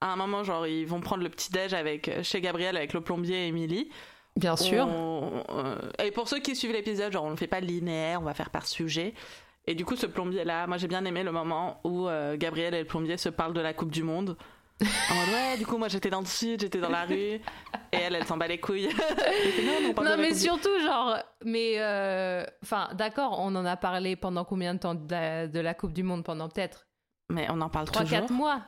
[0.00, 3.00] à un moment, genre, ils vont prendre le petit déj avec chez Gabriel avec le
[3.00, 3.90] plombier et Émilie.
[4.36, 4.86] Bien sûr.
[4.88, 5.42] On-
[6.02, 8.50] et pour ceux qui suivent l'épisode, genre on ne fait pas linéaire, on va faire
[8.50, 9.12] par sujet.
[9.66, 12.86] Et du coup, ce plombier-là, moi j'ai bien aimé le moment où Gabriel et le
[12.86, 14.36] plombier se parlent de la Coupe du Monde.
[15.10, 17.14] En mode, ouais, du coup, moi j'étais dans le sud, j'étais dans la rue.
[17.14, 17.40] Et
[17.92, 18.88] elle, elle s'en bat les couilles.
[18.90, 24.74] Fait, non, mais surtout, genre, mais, euh, enfin, d'accord, on en a parlé pendant combien
[24.74, 26.86] de temps de la, de la Coupe du Monde Pendant peut-être?
[27.30, 28.06] Mais on en parle toujours.
[28.18, 28.60] 3-4 mois.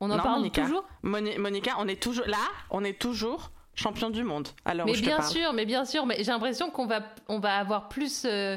[0.00, 0.62] On en Non, parle Monica.
[0.62, 0.84] toujours?
[1.02, 2.36] Moni- Monica, on est toujours là,
[2.70, 4.48] on est toujours champion du monde.
[4.64, 5.28] Alors Mais je te bien parle.
[5.30, 8.56] sûr, mais bien sûr, mais j'ai l'impression qu'on va, on va avoir plus euh,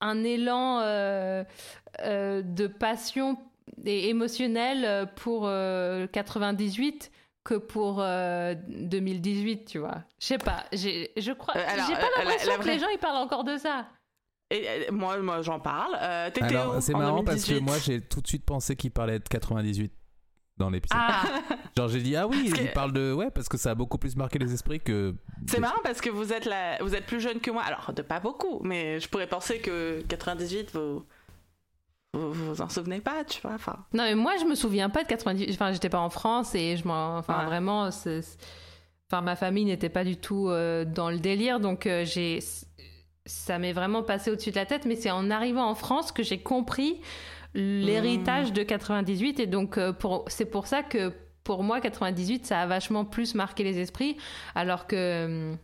[0.00, 1.44] un élan euh,
[1.98, 3.36] de passion
[3.84, 7.10] et émotionnel euh, pour euh, 98
[7.44, 10.02] que pour euh, 2018, tu vois.
[10.20, 12.72] Je sais pas, j'ai, je crois, Euh, j'ai pas euh, la- l'impression la que vraie-
[12.74, 13.86] les gens ils parlent encore de ça.
[14.50, 15.96] Et euh, moi, moi j'en parle.
[16.00, 17.64] Euh, T'étais Alors, où c'est marrant parce que 2018?
[17.66, 19.92] moi, j'ai tout de suite pensé qu'il parlait de 98
[20.58, 21.00] dans l'épisode.
[21.00, 23.12] Ah, Euh, Genre, j'ai dit, ah oui, Parce il que- parle de.
[23.14, 25.14] Ouais, parce que ça a beaucoup plus marqué les esprits que.
[25.46, 26.76] C'est marrant parce que vous êtes, la...
[26.82, 27.62] vous êtes plus jeune que moi.
[27.62, 31.06] Alors, de pas beaucoup, mais je pourrais penser que 98, vous
[32.14, 33.52] vous, vous en souvenez pas, tu vois.
[33.54, 35.52] Enfin, non mais moi je me souviens pas de 98.
[35.54, 37.44] Enfin, j'étais pas en France et je m'en, enfin Ouais.
[37.46, 38.36] vraiment, c'est-
[39.10, 42.40] enfin ma famille n'était pas du tout euh, dans le délire, donc euh, j'ai,
[43.26, 44.86] ça m'est vraiment passé au-dessus de la tête.
[44.86, 47.00] Mais c'est en arrivant en France que j'ai compris
[47.54, 51.12] l'héritage de 98 et donc euh, pour, c'est pour ça que
[51.44, 54.16] pour moi 98 ça a vachement plus marqué les esprits,
[54.54, 55.58] alors que hum,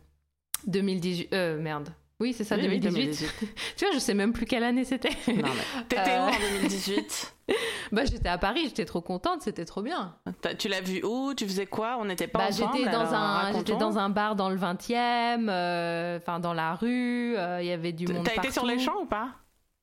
[0.67, 1.89] 2018, euh, merde.
[2.19, 3.33] Oui, c'est ça, oui, oui, 2018.
[3.77, 5.11] tu vois, je sais même plus quelle année c'était.
[5.27, 5.43] mais
[5.87, 6.25] t'étais Euh.
[6.25, 7.33] où en 2018
[7.93, 10.15] bah, j'étais à Paris, j'étais trop contente, c'était trop bien.
[10.59, 11.33] Tu l'as vu où?
[11.33, 11.97] Tu faisais quoi?
[11.99, 14.57] On n'était pas Bah, ensemble j'étais dans alors, un j'étais dans un bar dans le
[14.57, 18.65] 20e, euh, enfin dans la rue, euh, il y avait du monde T'as été sur
[18.65, 19.29] les champs ou pas?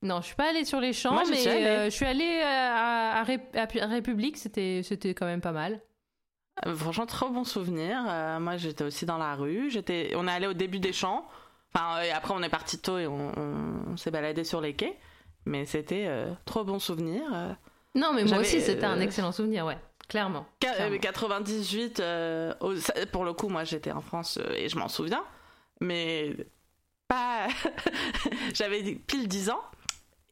[0.02, 2.40] Non, je suis pas allée sur les champs, Moi, mais suis euh, je suis allée
[2.42, 5.80] euh, à, à Ré- à République, c'était c'était quand même pas mal.
[6.66, 8.04] Euh, Franchement, trop bon souvenir.
[8.06, 9.70] Euh, moi, j'étais aussi dans la rue.
[9.70, 11.26] J'étais, on est allé au début des champs.
[11.74, 14.96] Enfin, euh, et après, on est parti tôt et on, s'est baladé sur les quais.
[15.46, 17.22] Mais c'était euh, trop bon souvenir.
[17.34, 17.52] Euh,
[17.94, 19.76] Non, mais moi aussi c'était un excellent souvenir, ouais,
[20.08, 20.46] clairement.
[20.60, 20.94] Qua- clairement.
[20.94, 24.88] euh, 98, euh, au- ça- pour le coup, moi, j'étais en France et je m'en
[24.88, 25.22] souviens.
[25.80, 26.34] Mais
[27.08, 27.46] pas.
[28.54, 29.60] j'avais pile 10 ans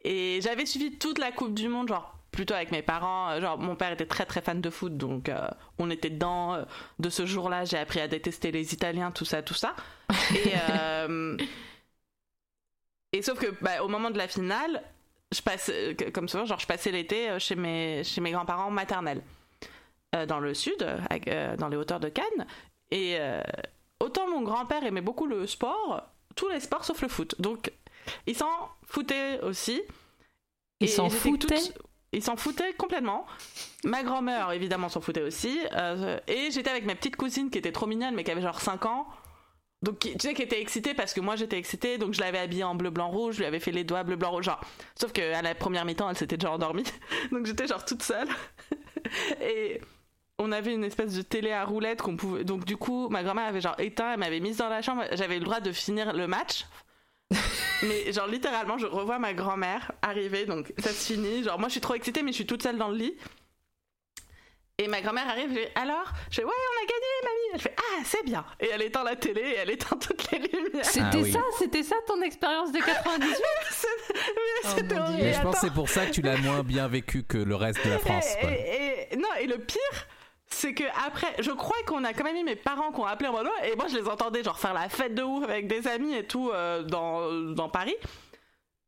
[0.05, 3.31] et j'avais suivi toute la Coupe du Monde, genre plutôt avec mes parents.
[3.31, 5.47] Euh, Genre, mon père était très très fan de foot, donc euh,
[5.79, 6.55] on était dedans.
[6.55, 6.64] Euh,
[6.99, 9.75] De ce jour-là, j'ai appris à détester les Italiens, tout ça, tout ça.
[10.35, 11.37] Et, euh,
[13.12, 14.83] et sauf que, bah, au moment de la finale,
[15.35, 15.66] je passe,
[15.99, 19.23] que- comme souvent, genre, je passais l'été chez mes, chez mes grands-parents maternels,
[20.14, 20.87] euh, dans le sud,
[21.59, 22.47] dans les hauteurs de Cannes.
[22.90, 23.18] Et
[24.01, 26.03] autant mon grand-père aimait beaucoup le sport,
[26.37, 27.35] tous les sports sauf le foot.
[27.40, 27.73] Donc,
[28.27, 29.81] il s'en foutait aussi.
[30.81, 31.73] Ils Et s'en toute-
[32.12, 33.27] ils s'en foutaient complètement.
[33.85, 35.59] Ma grand-mère, évidemment, s'en foutait aussi.
[35.72, 38.61] Euh, et j'étais avec ma petite cousine qui était trop mignonne, mais qui avait genre
[38.61, 39.07] 5 ans.
[39.83, 42.62] Donc, tu sais, qui était excitée parce que moi j'étais excitée, donc je l'avais habillée
[42.62, 44.44] en bleu, blanc, rouge, je lui avais fait les doigts bleu, blanc, rouge.
[44.44, 44.61] Genre,
[44.94, 46.85] sauf qu'à la première mi-temps, elle s'était déjà endormie.
[47.33, 48.29] Donc, j'étais genre toute seule.
[49.40, 49.81] Et
[50.38, 52.44] on avait une espèce de télé à roulettes qu'on pouvait.
[52.44, 55.38] Donc, du coup, ma grand-mère avait genre éteint, elle m'avait mise dans la chambre, j'avais
[55.38, 56.64] le droit de finir le match.
[57.83, 61.42] Mais genre littéralement, je revois ma grand-mère arriver, donc ça se finit.
[61.45, 63.16] Genre moi je suis trop excitée, mais je suis toute seule dans le lit.
[64.79, 66.11] Et ma grand-mère arrive, je fais alors?
[66.31, 67.51] Je fais ouais, on a gagné, mamie.
[67.55, 68.45] Elle fait ah, c'est bien.
[68.59, 70.85] Et elle éteint la télé et elle éteint toutes les lumières.
[70.85, 71.31] C'était Ah oui.
[71.33, 73.37] ça, c'était ça ton expérience de 98
[73.71, 74.25] C'est- mais
[74.64, 74.95] Oh, c'était.
[74.95, 75.25] Dieu.
[75.25, 77.55] Mais je pense que c'est pour ça que tu l'as moins bien vécu que le
[77.55, 78.27] reste de la France.
[78.37, 78.51] et- quoi.
[78.51, 80.07] et- et- non, et le pire,
[80.53, 83.29] c'est que après, je crois qu'on a quand même eu mes parents qui ont appelé
[83.29, 85.87] en mode et moi je les entendais genre faire la fête de ouf avec des
[85.88, 87.95] amis et tout euh, dans, dans Paris.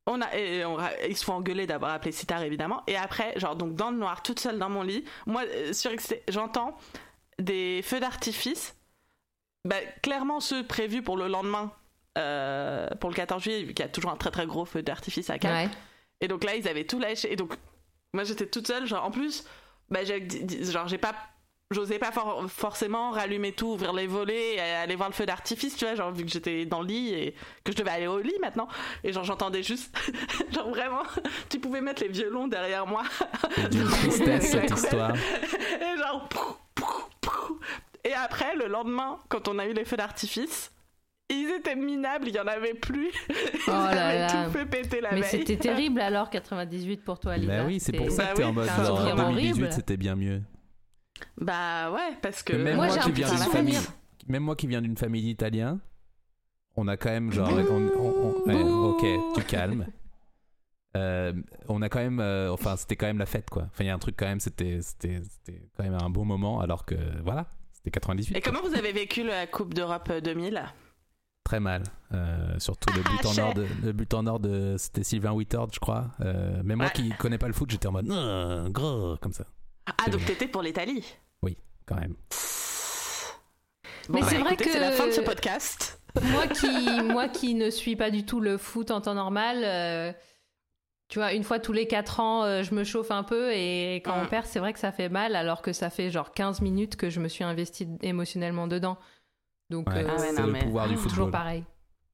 [0.06, 0.76] On a, et on,
[1.08, 2.82] ils se font engueuler d'avoir appelé si tard évidemment.
[2.86, 6.22] Et après, genre donc dans le noir, toute seule dans mon lit, moi euh, surexcitée,
[6.28, 6.76] j'entends
[7.38, 8.76] des feux d'artifice,
[9.64, 11.72] bah, clairement ceux prévus pour le lendemain,
[12.18, 14.82] euh, pour le 14 juillet, vu qu'il y a toujours un très très gros feu
[14.82, 15.68] d'artifice à Cannes.
[15.68, 15.76] Ouais.
[16.20, 17.32] Et donc là, ils avaient tout lâché.
[17.32, 17.54] Et donc,
[18.12, 18.86] moi, j'étais toute seule.
[18.86, 19.44] Genre, en plus,
[19.90, 21.14] bah, genre, j'ai pas,
[21.74, 25.76] j'osais pas for- forcément rallumer tout, ouvrir les volets, et aller voir le feu d'artifice,
[25.76, 27.34] tu vois, genre, vu que j'étais dans le lit et
[27.64, 28.68] que je devais aller au lit maintenant.
[29.02, 29.94] Et genre, j'entendais juste,
[30.54, 31.02] genre, vraiment,
[31.50, 33.02] tu pouvais mettre les violons derrière moi.
[33.58, 35.12] Et d'une tristesse cette histoire.
[35.14, 37.60] Et genre, pou, pou, pou.
[38.04, 40.70] Et après, le lendemain, quand on a eu les feux d'artifice,
[41.30, 43.08] ils étaient minables, il y en avait plus.
[43.30, 43.34] Ils
[43.66, 44.44] Oh là avaient là.
[44.46, 47.56] tout fait péter la Mais c'était terrible alors 98 pour toi, Lisa.
[47.60, 49.72] Bah oui, c'est pour ça Bah que t'es oui, en mode genre, souvenir 2018 horrible.
[49.72, 50.42] c'était bien mieux.
[51.40, 52.52] Bah ouais, parce que.
[52.54, 53.78] Même Moi, moi, qui viens d'une famille,
[54.28, 55.78] même moi qui viens d'une famille d'Italiens,
[56.76, 59.86] on a quand même genre, on- on- on- ouais, ok, tu calmes.
[60.96, 61.32] Euh,
[61.68, 63.64] on a quand même, euh, enfin c'était quand même la fête quoi.
[63.64, 66.24] Enfin il y a un truc quand même, c'était c'était c'était quand même un bon
[66.24, 68.36] moment alors que voilà, c'était 98.
[68.36, 68.52] Et quoi.
[68.52, 70.62] comment vous avez vécu la Coupe d'Europe 2000
[71.42, 71.82] Très mal,
[72.12, 75.32] Euh, surtout le but en Ah, or de, le but en or de c'était Sylvain
[75.32, 76.12] Whittard je crois.
[76.20, 76.92] Euh, même moi Ouais.
[76.92, 79.44] qui connais pas le foot, j'étais en mode Ah, gros comme ça
[79.86, 81.04] Ah, donc t'étais pour l'Italie
[81.86, 82.14] quand même.
[84.08, 86.00] Bon, Mais bah, c'est vrai écoutez, que- C'est la fin de ce podcast.
[86.22, 90.12] moi qui moi qui ne suis pas du tout le foot en temps normal euh,
[91.08, 93.96] tu vois une fois tous les 4 ans euh, je me chauffe un peu et
[94.04, 94.28] quand on Mm.
[94.28, 97.10] perd c'est vrai que ça fait mal alors que ça fait genre 15 minutes que
[97.10, 98.96] je me suis investie émotionnellement dedans
[99.70, 101.64] donc Ouais, euh, Ah ouais, c'est non, le mais- pouvoir du toujours pareil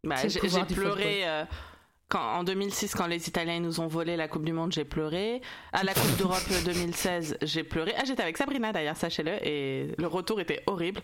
[0.03, 0.41] Bah, j'ai
[0.75, 1.45] pleuré euh,
[2.11, 5.41] quand, en 2006 quand les Italiens nous ont volé la Coupe du Monde, j'ai pleuré.
[5.73, 7.95] À la Coupe d'Europe 2016, j'ai pleuré.
[7.97, 11.01] Ah, j'étais avec Sabrina d'ailleurs, sachez-le, et le retour était horrible.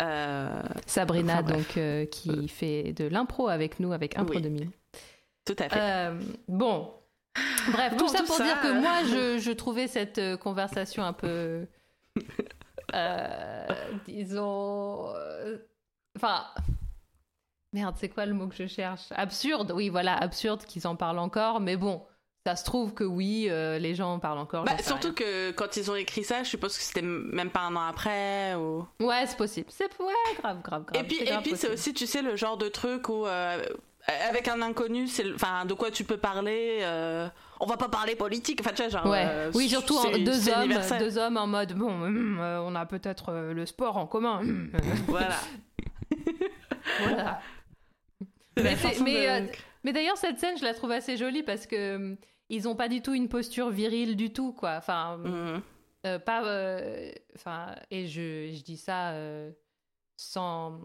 [0.00, 4.42] Euh, Sabrina Enfin, donc euh, qui fait de l'impro avec nous avec Impro Oui.
[4.42, 4.68] 2000
[5.44, 5.78] tout à fait.
[5.80, 6.92] Euh, bon.
[7.72, 8.80] Bref, Bon, tout ça tout pour ça, dire que euh.
[8.80, 11.66] moi, je, je trouvais cette euh, conversation un peu.
[12.94, 13.66] euh,
[14.06, 15.08] disons.
[15.14, 15.58] euh,
[16.16, 16.44] Enfin.
[17.72, 19.02] Merde, c'est quoi le mot que je cherche?
[19.12, 22.02] Absurde, oui, voilà, absurde qu'ils en parlent encore, mais bon,
[22.46, 24.64] ça se trouve que oui, euh, les gens en parlent encore.
[24.64, 27.74] Bah, surtout que quand ils ont écrit ça, je suppose que c'était même pas un
[27.76, 28.54] an après.
[28.56, 28.86] Ou...
[29.00, 29.68] Ouais, c'est possible.
[29.70, 31.02] C'est ouais, grave, grave, grave.
[31.02, 33.62] Et puis, et puis c'est aussi, tu sais, le genre de truc où, euh,
[34.28, 36.80] avec un inconnu, c'est, le- enfin, de quoi tu peux parler.
[36.82, 37.26] euh,
[37.60, 38.60] on va pas parler politique.
[38.60, 39.06] Enfin, tu vois, genre.
[39.06, 39.48] Ouais.
[39.54, 43.64] oui, surtout deux hommes, deux hommes en mode bon, hum, euh, on a peut-être le
[43.64, 44.40] sport en commun.
[44.40, 44.70] hum,
[45.06, 45.36] Voilà.
[47.04, 47.40] voilà.
[48.56, 49.52] Mais mais, de- euh,
[49.84, 52.16] Mais d'ailleurs, cette scène, je la trouve assez jolie parce que hum,
[52.48, 54.74] ils ont pas du tout une posture virile du tout, quoi.
[54.76, 55.62] Enfin, Mhm.
[56.06, 56.44] euh, pas.
[56.44, 59.50] euh, Enfin, et je, je dis ça euh,
[60.16, 60.78] sans,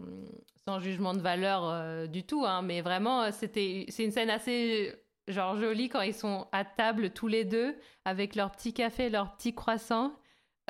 [0.66, 4.30] sans jugement de valeur euh, du tout, hein, mais vraiment, euh, c'était, c'est une scène
[4.30, 4.94] assez
[5.28, 7.76] genre jolie quand ils sont à table tous les deux
[8.06, 10.14] avec leur petit café, leur petit croissant.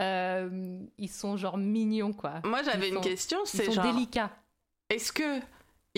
[0.00, 2.40] Euh, ils sont genre mignons, quoi.
[2.44, 3.38] Moi, j'avais une sont- question.
[3.44, 4.30] C'est genre, délicats.
[4.90, 5.40] est-ce que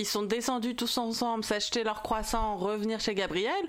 [0.00, 3.62] ils sont descendus tous ensemble, s'acheter leur croissant, revenir chez Gabriel,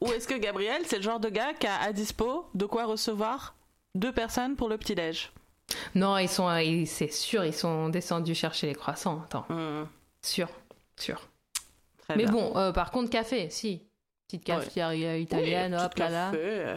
[0.00, 2.84] ou est-ce que Gabriel, c'est le genre de gars qui a à dispo de quoi
[2.84, 3.54] recevoir
[3.94, 5.32] deux personnes pour le petit déj
[5.94, 9.22] Non, ils sont, ils- c'est sûr, ils sont descendus chercher les croissants.
[9.24, 9.86] Attends, Mhm.
[10.22, 10.48] sûr,
[10.96, 11.20] sûr.
[11.98, 12.32] Très Mais bien.
[12.32, 13.82] bon, euh, par contre, café, si.
[14.28, 16.30] Petite cafetière italienne, Oui, hop là là.
[16.30, 16.76] café, euh.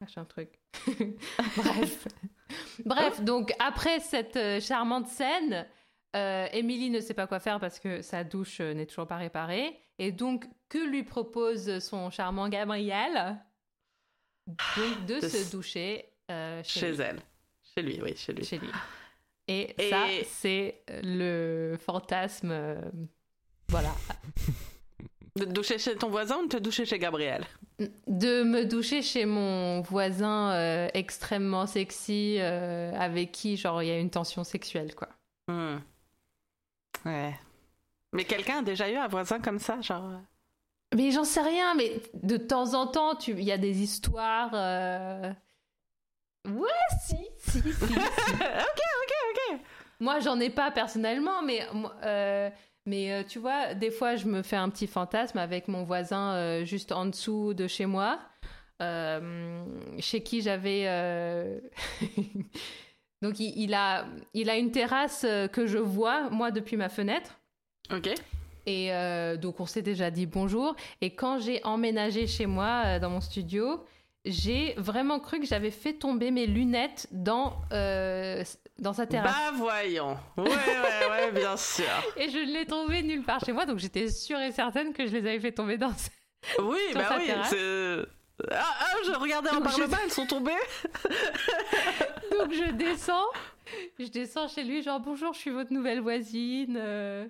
[0.00, 0.50] Machin truc.
[1.56, 2.08] Bref.
[2.84, 5.66] Bref, donc après cette euh, charmante scène,
[6.16, 9.16] euh, Émilie ne sait pas quoi faire parce que sa douche euh, n'est toujours pas
[9.16, 9.78] réparée.
[9.98, 13.36] Et donc, que lui propose son charmant Gabriel
[14.46, 17.20] Donc, de De se doucher euh, chez, Chez lui, elle.
[17.74, 18.44] Chez lui, oui, chez lui.
[18.44, 18.68] chez lui.
[19.48, 22.50] Et, Et- ça, c'est le fantasme.
[22.50, 22.80] euh,
[23.68, 23.92] voilà.
[25.34, 27.46] De te doucher chez ton voisin ou de te doucher chez Gabriel?
[28.06, 34.10] De me doucher chez mon voisin extrêmement sexy, avec qui, genre, il y a une
[34.10, 35.08] tension sexuelle, quoi.
[35.48, 35.78] Hmm.
[37.04, 37.34] Ouais.
[38.12, 40.08] Mais quelqu'un a déjà eu un voisin comme ça, genre.
[40.10, 40.18] euh,
[40.96, 44.50] Mais j'en sais rien, mais de temps en temps, tu- il y a des histoires.
[44.54, 45.32] euh,
[46.48, 46.68] Ouais,
[47.06, 47.72] si, si, si.
[47.72, 47.84] si.
[47.94, 49.60] ok, ok, ok.
[50.00, 51.64] Moi, j'en ai pas personnellement, mais,
[52.04, 52.50] euh,
[52.86, 56.32] mais euh, tu vois, des fois, je me fais un petit fantasme avec mon voisin
[56.34, 58.18] euh, juste en dessous de chez moi,
[58.82, 59.64] euh,
[60.00, 61.60] chez qui j'avais.
[63.22, 64.04] Donc, il, il a,
[64.34, 67.38] il a une terrasse euh, que je vois, moi, depuis ma fenêtre.
[67.92, 68.10] Ok.
[68.66, 70.76] Et euh, donc, on s'est déjà dit bonjour.
[71.00, 73.84] Et quand j'ai emménagé chez moi, euh, dans mon studio,
[74.24, 78.44] j'ai vraiment cru que j'avais fait tomber mes lunettes dans, euh,
[78.78, 79.34] dans sa terrasse.
[79.34, 80.16] Bah voyons.
[80.36, 81.84] Ouais, ouais, ouais, bien sûr.
[82.16, 85.06] Et je ne l'ai trouvé nulle part chez moi, donc j'étais sûre et certaine que
[85.06, 85.92] je les avais fait tomber dans.
[86.60, 87.26] Oui, Sur bah sa oui.
[87.26, 87.50] terrasse.
[87.50, 88.06] c'est-
[88.50, 90.52] Ah, ah, je regardais un Donc, je- parlement, elles sont tombées.
[92.30, 93.26] Donc je descends,
[93.98, 96.76] je descends chez lui, genre bonjour, je suis votre nouvelle voisine.
[96.80, 97.26] euh,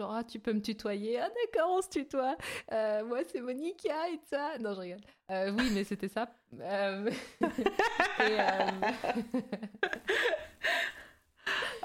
[0.00, 1.18] Genre, ah, tu peux me tutoyer.
[1.18, 2.36] Ah, d'accord, on se tutoie.
[2.72, 4.56] Euh, moi, c'est Monica et ça.
[4.60, 5.00] Non, je rigole.
[5.32, 6.28] Euh, oui, mais c'était ça.
[8.20, 8.38] Et,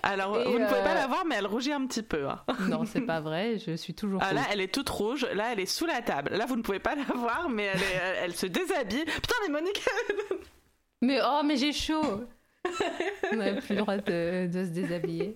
[0.06, 2.28] Alors, Et, vous ne pouvez euh, pas la voir, mais elle rougit un petit peu.
[2.28, 2.41] hein.
[2.69, 4.19] Non, c'est pas vrai, je suis toujours.
[4.23, 5.26] Ah, là, elle est toute rouge.
[5.34, 6.32] Là, elle est sous la table.
[6.34, 9.06] Là, vous ne pouvez pas la voir, mais elle, est- elle, se déshabille.
[9.06, 9.82] Putain, mais Monique
[11.02, 12.26] Mais oh, mais j'ai chaud
[13.32, 15.36] On n'avait plus le droit de, de se déshabiller.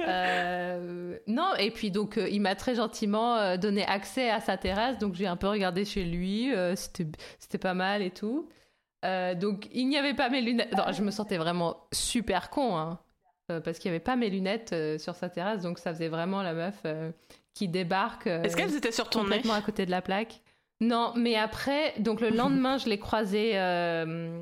[0.00, 4.56] Euh, non, et puis donc euh, il m'a très gentiment euh, donné accès à sa
[4.56, 7.06] terrasse, donc j'ai un peu regardé chez lui, euh, c'était
[7.38, 8.48] c'était pas mal et tout.
[9.04, 10.72] Euh, donc il n'y avait pas mes lunettes.
[10.76, 12.98] Non, je me sentais vraiment super con, hein,
[13.50, 16.08] euh, parce qu'il n'y avait pas mes lunettes euh, sur sa terrasse, donc ça faisait
[16.08, 17.10] vraiment la meuf euh,
[17.52, 18.26] qui débarque.
[18.26, 19.24] Est-ce qu'elles étaient sur ton nez?
[19.26, 20.40] complètement à côté de la plaque.
[20.80, 24.40] Non, mais après, donc le lendemain, je l'ai croisé euh,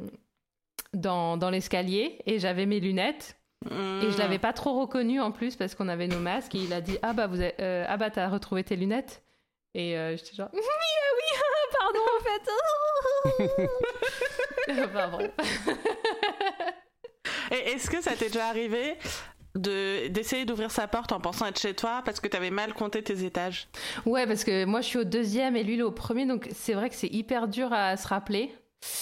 [0.94, 3.36] dans, dans l'escalier et j'avais mes lunettes.
[3.70, 6.56] Et je l'avais pas trop reconnu en plus parce qu'on avait nos masques.
[6.56, 7.54] Et il a dit ah bah vous avez,
[7.86, 9.22] ah bah t'as retrouvé tes lunettes.
[9.74, 11.28] Et j'étais genre oui ah oui
[11.78, 12.42] pardon en fait.
[14.82, 15.28] Enfin
[17.58, 18.96] est-ce que ça t'est déjà arrivé
[19.54, 23.02] de d'essayer d'ouvrir sa porte en pensant être chez toi parce que t'avais mal compté
[23.02, 23.68] tes étages?
[24.06, 26.48] Ouais parce que moi je suis au deuxième et lui il est au premier donc
[26.54, 28.54] c'est vrai que c'est hyper dur à se rappeler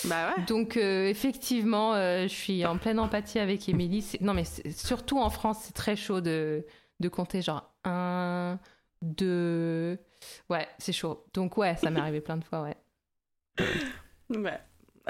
[0.04, 0.44] Bah ouais.
[0.44, 4.04] Donc euh, effectivement, euh, je suis en pleine empathie avec Émilie.
[4.20, 4.44] Non mais
[4.76, 6.66] surtout en France, c'est très chaud de,
[7.00, 8.58] de compter genre un,
[9.02, 9.98] deux...
[10.50, 11.24] Ouais, c'est chaud.
[11.32, 12.76] Donc ouais, ça m'est arrivé plein de fois, ouais.
[14.30, 14.60] Ouais.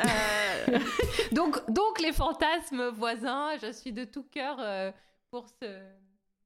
[0.01, 0.79] Euh,
[1.33, 4.91] Donc, donc les fantasmes voisins, je suis de tout cœur euh,
[5.31, 5.81] pour, ce,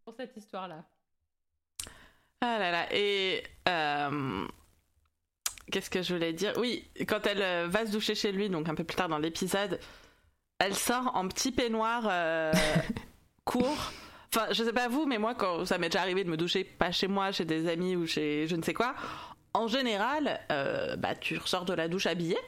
[0.04, 0.84] pour cette histoire-là.
[2.40, 2.86] Ah là là.
[2.92, 4.46] Et euh,
[5.70, 6.52] qu'est-ce que je voulais dire?
[6.58, 9.80] Oui, quand elle va se doucher chez lui, donc un peu plus tard dans l'épisode,
[10.58, 12.02] elle sort en petit peignoir
[13.44, 13.92] court.
[14.34, 16.64] Enfin, je sais pas vous, mais moi, quand ça m'est déjà arrivé de me doucher
[16.64, 18.94] pas chez moi, chez des amis ou chez je ne sais quoi,
[19.54, 20.40] en général,
[20.98, 22.38] bah tu ressors de la douche habillée.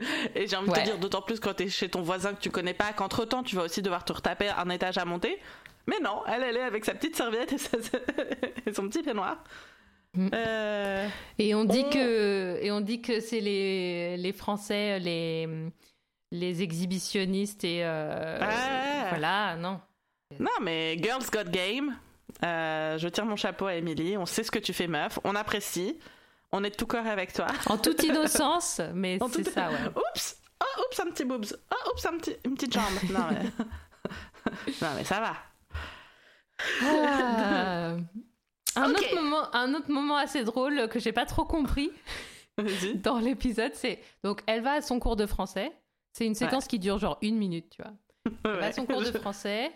[0.34, 2.50] Et j'ai envie de te dire, d'autant plus quand t'es chez ton voisin que tu
[2.50, 5.38] connais pas, qu'entre temps tu vas aussi devoir te retaper un étage à monter.
[5.86, 7.76] Mais non, elle, elle est avec sa petite serviette et, sa-
[8.66, 9.42] et son petit peignoir.
[10.14, 10.28] Mm.
[10.34, 11.08] Euh,
[11.38, 15.48] Et on dit On- que, et on dit que c'est les, les Français, les,
[16.32, 17.80] les exhibitionnistes et...
[17.84, 19.06] euh, Ah.
[19.10, 19.80] Voilà, non.
[20.38, 21.96] Non, mais Girls Got Game.
[22.44, 24.16] Euh, je tire mon chapeau à Emily.
[24.18, 25.18] On sait ce que tu fais, meuf.
[25.24, 25.98] On apprécie.
[26.52, 27.46] On est de tout cœur avec toi.
[27.66, 29.76] En toute innocence, mais c'est tout- ça, ouais.
[29.94, 30.36] Oups!
[30.60, 31.46] Oh, oups, un petit boobs.
[31.72, 32.84] Oh, oups, un petit, une petite jambe.
[33.10, 33.44] Non, mais...
[34.82, 35.36] non, mais ça va.
[36.82, 37.96] Ah.
[38.76, 41.90] Un, autre moment, un autre moment assez drôle que j'ai pas trop compris
[42.94, 45.72] dans l'épisode, c'est donc elle va à son cours de français.
[46.12, 47.92] C'est une séquence qui dure genre une minute, tu vois.
[48.44, 49.70] Elle va à son cours de français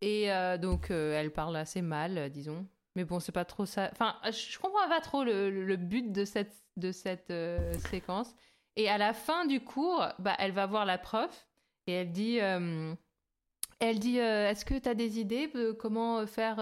[0.00, 2.66] et euh, donc euh, elle parle assez mal, euh, disons.
[2.94, 3.88] Mais bon, c'est pas trop ça.
[3.92, 8.34] Enfin, je comprends pas trop le, le but de cette, de cette euh, séquence.
[8.76, 11.48] Et à la fin du cours, bah, elle va voir la prof
[11.86, 12.94] et elle dit, euh,
[13.80, 16.58] elle dit, euh, est-ce que tu as des idées de comment faire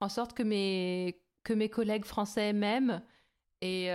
[0.00, 3.02] en sorte que mes, que mes collègues français m'aiment?
[3.62, 3.86] Et,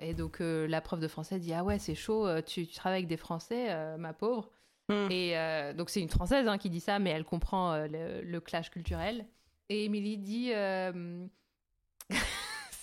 [0.00, 3.08] et donc la prof de français dit, ah ouais, c'est chaud, tu, tu travailles avec
[3.08, 4.50] des Français, ma pauvre.
[4.88, 5.08] Hmm.
[5.10, 5.34] Et
[5.74, 9.26] donc c'est une Française hein, qui dit ça, mais elle comprend le, le clash culturel.
[9.68, 10.50] Et Émilie dit...
[10.54, 11.26] euh,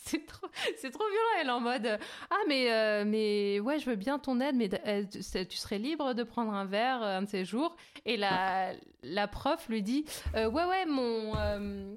[0.06, 0.48] c'est trop,
[0.78, 2.00] c'est trop violent, elle est en mode
[2.30, 5.04] Ah, mais, euh, mais ouais, je veux bien ton aide, mais euh,
[5.46, 7.76] tu serais libre de prendre un verre euh, un de ces jours.
[8.06, 10.06] Et la, la prof lui dit
[10.36, 11.96] euh, Ouais, ouais, mon, euh,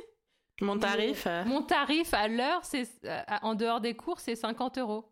[0.60, 1.26] Mon tarif.
[1.46, 5.10] Mon tarif à l'heure, c'est euh, en dehors des cours, c'est 50 euros.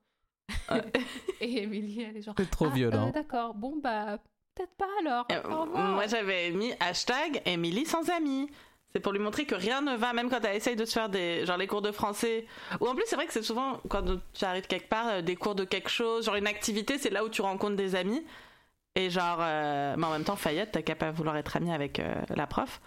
[1.41, 2.35] Et Émilie, elle est genre.
[2.39, 3.09] C'est trop Ah, violent.
[3.09, 4.19] euh, D'accord, bon bah
[4.55, 5.27] peut-être pas alors.
[5.33, 8.49] euh, Au moi, j'avais mis hashtag Émilie sans amis.
[8.95, 11.09] C'est pour lui montrer que rien ne va, même quand elle essaye de se faire
[11.09, 12.47] des, genre les cours de français.
[12.81, 15.35] Ou en plus, c'est vrai que c'est souvent quand tu arrives quelque part, euh, des
[15.35, 18.25] cours de quelque chose, genre une activité, c'est là où tu rencontres des amis.
[18.95, 21.99] Et genre, euh, mais en même temps, Fayette, t'as qu'à pas vouloir être amie avec
[21.99, 22.81] euh, la prof.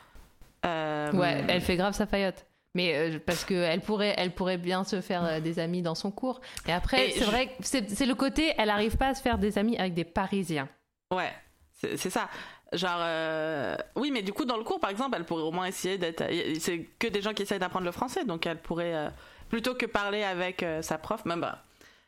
[0.65, 2.45] Euh, Ouais, elle fait grave sa faillotte.
[2.73, 6.39] Mais parce que elle pourrait, elle pourrait bien se faire des amis dans son cours.
[6.67, 9.37] Et après, c'est je- vrai, que c'est le côté, elle arrive pas à se faire
[9.39, 10.69] des amis avec des Parisiens.
[11.11, 11.33] Ouais,
[11.73, 12.29] c'est ça.
[12.73, 15.65] Genre, euh, oui, mais du coup, dans le cours, par exemple, elle pourrait au moins
[15.67, 16.23] essayer d'être.
[16.59, 19.09] C'est que des gens qui essayent d'apprendre le français, donc elle pourrait, euh,
[19.49, 21.63] plutôt que parler avec euh, sa prof, même bah,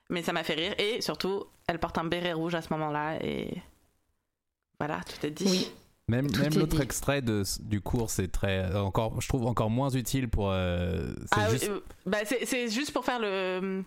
[0.09, 0.75] Mais ça m'a fait rire.
[0.77, 3.53] Et surtout, elle porte un béret rouge à ce moment-là, et.
[4.79, 5.45] Voilà, tout est dit.
[5.45, 5.71] Oui.
[6.07, 8.57] Même, l'autre extrait de, du cours, c'est très.
[8.59, 10.49] euh, Encore, je trouve encore moins utile pour.
[10.51, 11.65] euh, c'est Ah, juste.
[11.65, 13.83] oui, euh, bah, c'est juste pour faire le.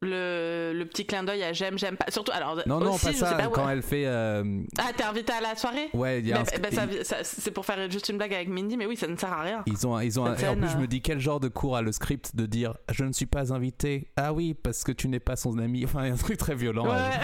[0.00, 2.08] Le, le petit clin d'œil à j'aime, j'aime pas.
[2.08, 2.54] Surtout, alors.
[2.66, 3.34] non, non, aussi, pas ça.
[3.34, 3.72] pas, quand ouais.
[3.72, 4.04] elle fait.
[4.06, 5.88] euh, Ah, t'es invité à la soirée?
[5.92, 8.16] Ouais, il y a Bah, un sc- bah, ça- ça- c'est pour faire juste une
[8.16, 9.64] blague avec Mindy, mais oui, ça ne sert à rien.
[9.66, 11.76] Ils ont, ils ont, et en plus, je euh, me dis quel genre de cours
[11.76, 14.12] a le script de dire je ne suis pas invité?
[14.16, 15.84] Ah oui, parce que tu n'es pas son ami.
[15.84, 16.84] Enfin, il y a un truc très violent.
[16.84, 16.90] Ouais.
[16.92, 17.20] là.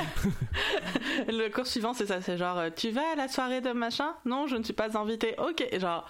[1.29, 2.21] le cours suivant, c'est ça.
[2.21, 4.15] C'est genre, euh, tu vas à la soirée de machin?
[4.25, 5.37] Non, je ne suis pas invité.
[5.39, 5.65] Ok.
[5.79, 6.05] Genre,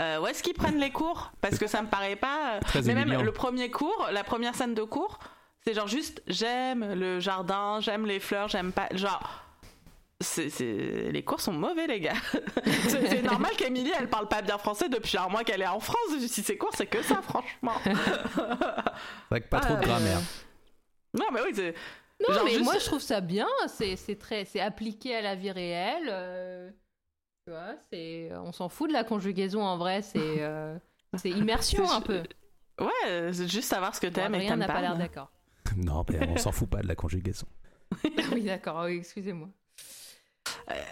[0.00, 1.32] euh, où est-ce qu'ils prennent les cours?
[1.42, 2.54] Parce que ça me paraît pas.
[2.56, 5.18] euh, Très Mais même le premier cours, la première scène de cours,
[5.68, 8.88] c'est genre juste j'aime le jardin, j'aime les fleurs, j'aime pas.
[8.92, 9.44] Genre.
[10.20, 12.14] C'est, c'est- Les cours sont mauvais, les gars.
[12.64, 15.78] c'est, c'est normal qu'Emilie, elle parle pas bien français depuis un mois qu'elle est en
[15.78, 15.96] France.
[16.26, 17.74] Si ses cours, c'est que ça, franchement.
[19.30, 20.18] Que pas trop de grammaire.
[21.14, 21.74] non, mais oui, c'est.
[22.26, 23.46] Non, Genre mais juste- moi je trouve ça bien.
[23.68, 26.08] C'est c'est très, c'est appliqué à la vie réelle.
[26.10, 26.70] euh,
[27.46, 30.02] tu vois, c'est, on s'en fout de la conjugaison en vrai.
[30.02, 30.76] C'est, euh,
[31.16, 32.22] c'est immersion un peu.
[32.80, 34.72] Ouais, c'est juste savoir ce que Bon, t'aimes et t'aimes n'a pas.
[34.74, 35.30] pas l'air d'accord.
[35.76, 37.46] Non, mais on s'en fout pas de la conjugaison.
[38.32, 38.84] oui, d'accord.
[38.86, 39.48] Oui, excusez-moi.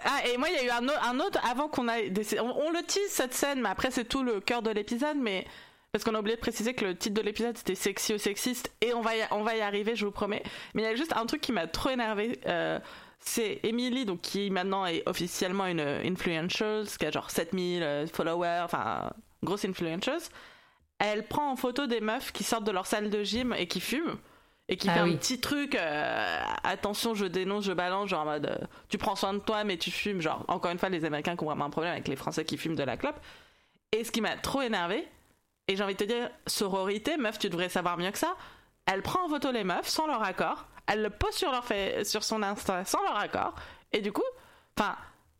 [0.05, 2.11] Ah, et moi, il y a eu un, au- un autre, avant qu'on aille.
[2.11, 5.17] des- On, on le tease cette scène, mais après, c'est tout le cœur de l'épisode,
[5.17, 5.45] mais.
[5.91, 8.71] Parce qu'on a oublié de préciser que le titre de l'épisode c'était sexy ou sexiste,
[8.81, 10.43] et on va, y, on va y arriver, je vous promets.
[10.75, 12.39] Mais il y a juste un truc qui m'a trop énervé.
[12.45, 12.77] euh,
[13.19, 18.61] c'est Emily, donc qui maintenant est officiellement une influenceuse, qui a genre 7000 euh, followers,
[18.65, 19.11] enfin,
[19.43, 20.29] grosse influenceuse.
[20.99, 23.79] Elle prend en photo des meufs qui sortent de leur salle de gym et qui
[23.79, 24.17] fument.
[24.69, 25.13] Et qui Ah fait oui.
[25.13, 28.57] un petit truc, euh, attention, je dénonce, je balance, genre en mode, euh,
[28.89, 30.19] tu prends soin de toi, mais tu fumes.
[30.21, 32.57] Genre, encore une fois, les Américains qui ont vraiment un problème avec les Français qui
[32.57, 33.19] fument de la clope.
[33.93, 35.07] Et ce qui m'a trop énervé,
[35.69, 38.35] et j'ai envie de te dire, sororité, meuf, tu devrais savoir mieux que ça.
[38.85, 42.05] Elle prend en photo les meufs sans leur accord, elle le pose sur, leur fait,
[42.05, 43.53] sur son Insta sans leur accord,
[43.93, 44.23] et du coup,
[44.77, 44.95] enfin,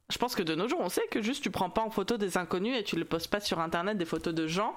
[0.09, 2.17] je pense que de nos jours, on sait que juste tu prends pas en photo
[2.17, 4.73] des inconnus et tu le postes pas sur internet des photos de gens.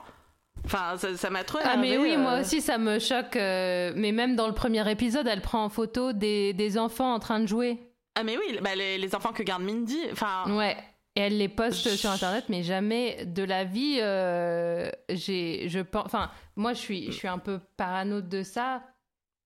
[0.64, 1.58] Enfin, ça m'a trop.
[1.64, 2.40] Ah mais oui, moi euh.
[2.42, 3.36] aussi ça me choque.
[3.36, 7.18] euh, mais même dans le premier épisode, elle prend en photo des, des enfants en
[7.18, 7.78] train de jouer.
[8.14, 10.76] Ah mais oui, bah, les, les enfants que garde Mindy, enfin, Ouais.
[11.16, 13.98] Et elle les poste Je- sur internet, mais jamais de la vie.
[14.00, 16.06] euh, j'ai, je pense.
[16.06, 18.82] Enfin, moi, je suis, je suis un peu parano de ça.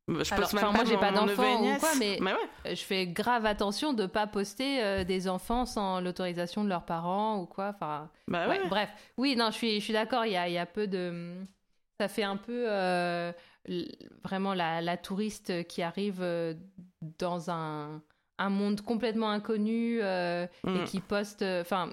[0.09, 2.75] Je pense Alors, enfin, moi, j'ai pas mon d'enfant neveu et ou quoi, mais- ouais.
[2.75, 7.39] Je fais grave attention de pas poster euh, des enfants sans l'autorisation de leurs parents
[7.41, 7.73] ou quoi.
[7.75, 8.69] Enfin, Bah ouais, ouais.
[8.69, 8.91] bref.
[9.17, 10.27] Oui, non, je suis, je suis d'accord.
[10.27, 11.35] Il y a, il y a peu de.
[12.01, 13.33] Ça fait un peu euh,
[14.25, 16.55] vraiment la, la touriste qui arrive euh,
[17.19, 18.03] dans un,
[18.39, 20.85] un monde complètement inconnu euh, et Mm.
[20.85, 21.43] qui poste.
[21.43, 21.91] euh, Enfin,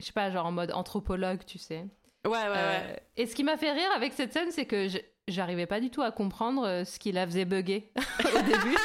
[0.00, 1.86] je sais pas, genre en mode anthropologue, tu sais.
[2.26, 2.52] Ouais, ouais, ouais.
[2.54, 4.98] Euh, et ce qui m'a fait rire avec cette scène, c'est que je-
[5.28, 7.90] j'arrivais pas du tout à comprendre euh, ce qui la faisait bugger
[8.36, 8.76] au début.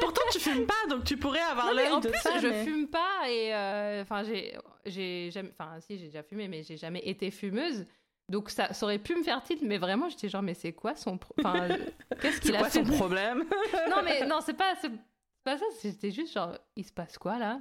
[0.00, 2.38] Pourtant, tu fumes pas, donc tu pourrais avoir l'œil en de plus, ça.
[2.38, 6.48] je mais- fume pas et euh, enfin j'ai j'ai jamais enfin si j'ai déjà fumé
[6.48, 7.84] mais j'ai jamais été fumeuse.
[8.30, 10.94] Donc ça, ça aurait pu me faire tilt mais vraiment j'étais genre mais c'est quoi
[10.96, 11.68] son enfin
[12.22, 13.44] qu'est-ce C'est qu'il a quoi fait son problème
[13.90, 14.90] Non mais non, c'est pas c'est
[15.44, 17.60] pas ça, c'était juste genre il se passe quoi là?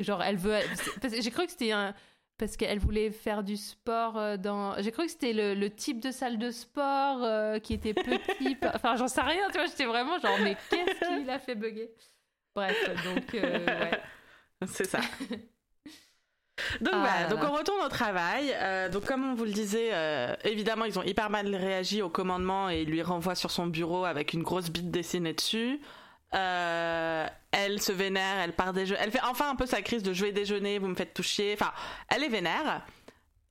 [0.00, 1.94] Genre elle veut c'est- parce que j'ai cru que c'était un
[2.40, 6.00] parce qu'elle voulait faire du sport euh, dans j'ai cru que c'était le, le type
[6.00, 9.84] de salle de sport euh, qui était petit enfin j'en sais rien tu vois j'étais
[9.84, 11.90] vraiment genre mais qu'est-ce qui l'a fait bugger?
[12.56, 14.00] Bref donc euh, ouais
[14.66, 15.00] C'est ça.
[16.80, 18.52] Donc Ah voilà, là donc on retourne au travail.
[18.54, 22.10] Euh, donc comme on vous le disait, euh, évidemment ils ont hyper mal réagi au
[22.10, 25.80] commandement et ils lui renvoient sur son bureau avec une grosse bite dessinée dessus.
[26.34, 30.12] Euh, elle se vénère, elle part déjeuner, elle fait enfin un peu sa crise de
[30.12, 31.52] je vais déjeuner, vous me faites toucher.
[31.60, 31.72] Enfin,
[32.08, 32.82] elle est vénère.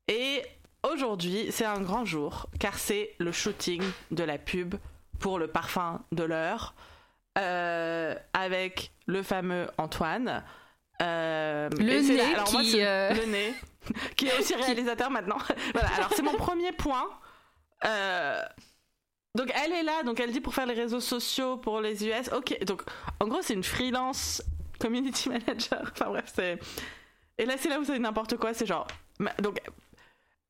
[0.08, 0.42] Et
[0.90, 4.74] aujourd'hui, c'est un grand jour car c'est le shooting de la pub
[5.18, 6.74] pour le parfum de l'heure
[7.38, 10.42] euh, avec le fameux Antoine.
[11.02, 13.54] Euh, Le et c'est nez là- alors moi, qui, c'est- euh, le nez
[14.16, 15.38] qui est aussi réalisateur maintenant.
[15.74, 17.08] voilà, alors c'est mon premier point.
[19.36, 22.30] Donc elle est là, donc elle dit pour faire les réseaux sociaux pour les US.
[22.36, 22.82] Ok, donc
[23.20, 24.42] en gros c'est une freelance
[24.80, 25.82] community manager.
[25.92, 26.58] Enfin bref, c'est.
[27.38, 28.52] Et là c'est là où c'est n'importe quoi.
[28.54, 28.86] C'est genre.
[29.40, 29.60] Donc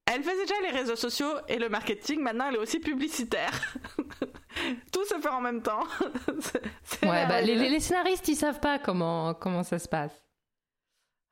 [0.06, 2.20] elle faisait déjà les réseaux sociaux et le marketing.
[2.20, 3.52] Maintenant elle est aussi publicitaire.
[4.92, 5.84] Tout se fait en même temps.
[6.40, 7.60] C'est- c'est Ouais, bah, les, merveilleux.
[7.62, 10.12] les- les scénaristes, ils savent pas comment, comment ça se passe.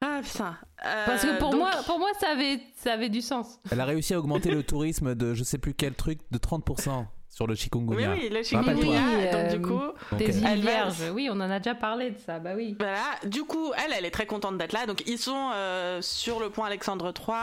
[0.01, 0.57] Ah putain.
[0.87, 3.59] Euh, Parce que pour donc- moi, pour moi ça, avait, ça avait du sens.
[3.73, 7.07] Elle a réussi à augmenter le tourisme de je sais plus quel truc de 30%
[7.29, 8.13] sur le Oui, chikungunya.
[8.13, 8.43] oui, le Rappelle-toi.
[8.45, 9.03] chikungunya.
[9.17, 9.71] Oui, donc euh, du coup.
[10.11, 12.77] Donc, Des îles va- vierges, oui, on en a déjà parlé de ça, bah oui.
[12.79, 14.87] Voilà, du coup, elle, elle est très contente d'être là.
[14.87, 17.37] Donc, ils sont euh, sur le pont Alexandre III,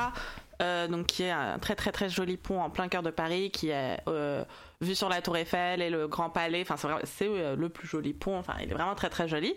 [0.62, 3.52] euh, donc qui est un très très très joli pont en plein cœur de Paris,
[3.52, 4.44] qui est euh,
[4.82, 6.66] vu sur la Tour Eiffel et le Grand Palais.
[6.68, 8.38] Enfin, c'est euh, le plus joli pont.
[8.38, 9.54] Enfin, il est vraiment très très joli.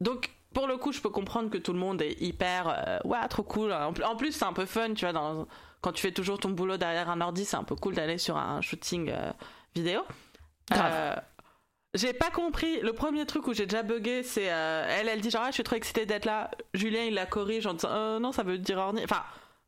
[0.00, 3.18] Donc, pour le coup, je peux comprendre que tout le monde est hyper, euh, ouais,
[3.28, 3.72] trop cool.
[3.72, 5.46] En pl- en plus, c'est un peu fun, tu vois, dans,
[5.80, 8.36] quand tu fais toujours ton boulot derrière un ordi, c'est un peu cool d'aller sur
[8.36, 9.30] un shooting euh,
[9.74, 10.02] vidéo.
[10.76, 11.16] Euh,
[11.94, 12.80] j'ai pas compris.
[12.80, 15.54] Le premier truc où j'ai déjà bugué, c'est euh, elle, elle dit genre ah, je
[15.54, 16.50] suis trop excitée d'être là.
[16.74, 19.02] Julien il la corrige en disant euh, non ça veut dire orni.
[19.04, 19.22] Enfin,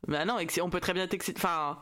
[0.07, 1.39] bah non, on peut très bien t'exciter.
[1.39, 1.79] Enfin,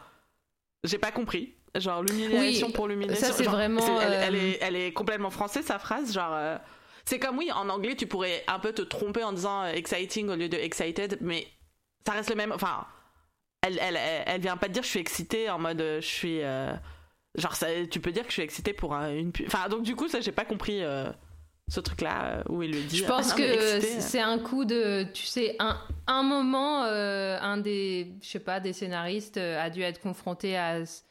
[0.84, 1.54] j'ai pas compris.
[1.76, 3.28] Genre l'humiliation Oui, pour l'humiliation.
[3.28, 6.14] ça, c'est vraiment, elle, elle est, elle est complètement française sa phrase.
[6.14, 6.60] Genre
[7.06, 10.36] c'est comme oui en anglais tu pourrais un peu te tromper en disant exciting au
[10.36, 11.48] lieu de excited, mais
[12.06, 12.52] ça reste le même.
[12.52, 12.86] Enfin,
[13.62, 16.42] elle, elle, elle, vient pas te dire je suis excitée en mode je suis.
[17.36, 19.32] Genre, ça, tu peux dire que je suis excitée pour un- une.
[19.48, 21.10] Enfin, donc du coup, ça, j'ai pas compris euh,
[21.70, 22.98] ce truc-là euh, où il le dit.
[22.98, 24.00] Je ah, pense non, mais que euh.
[24.00, 25.78] c'est un coup de, tu sais, un,
[26.08, 30.86] un moment, euh, un des, je sais pas, des scénaristes a dû être confronté à,
[30.86, 31.02] ce-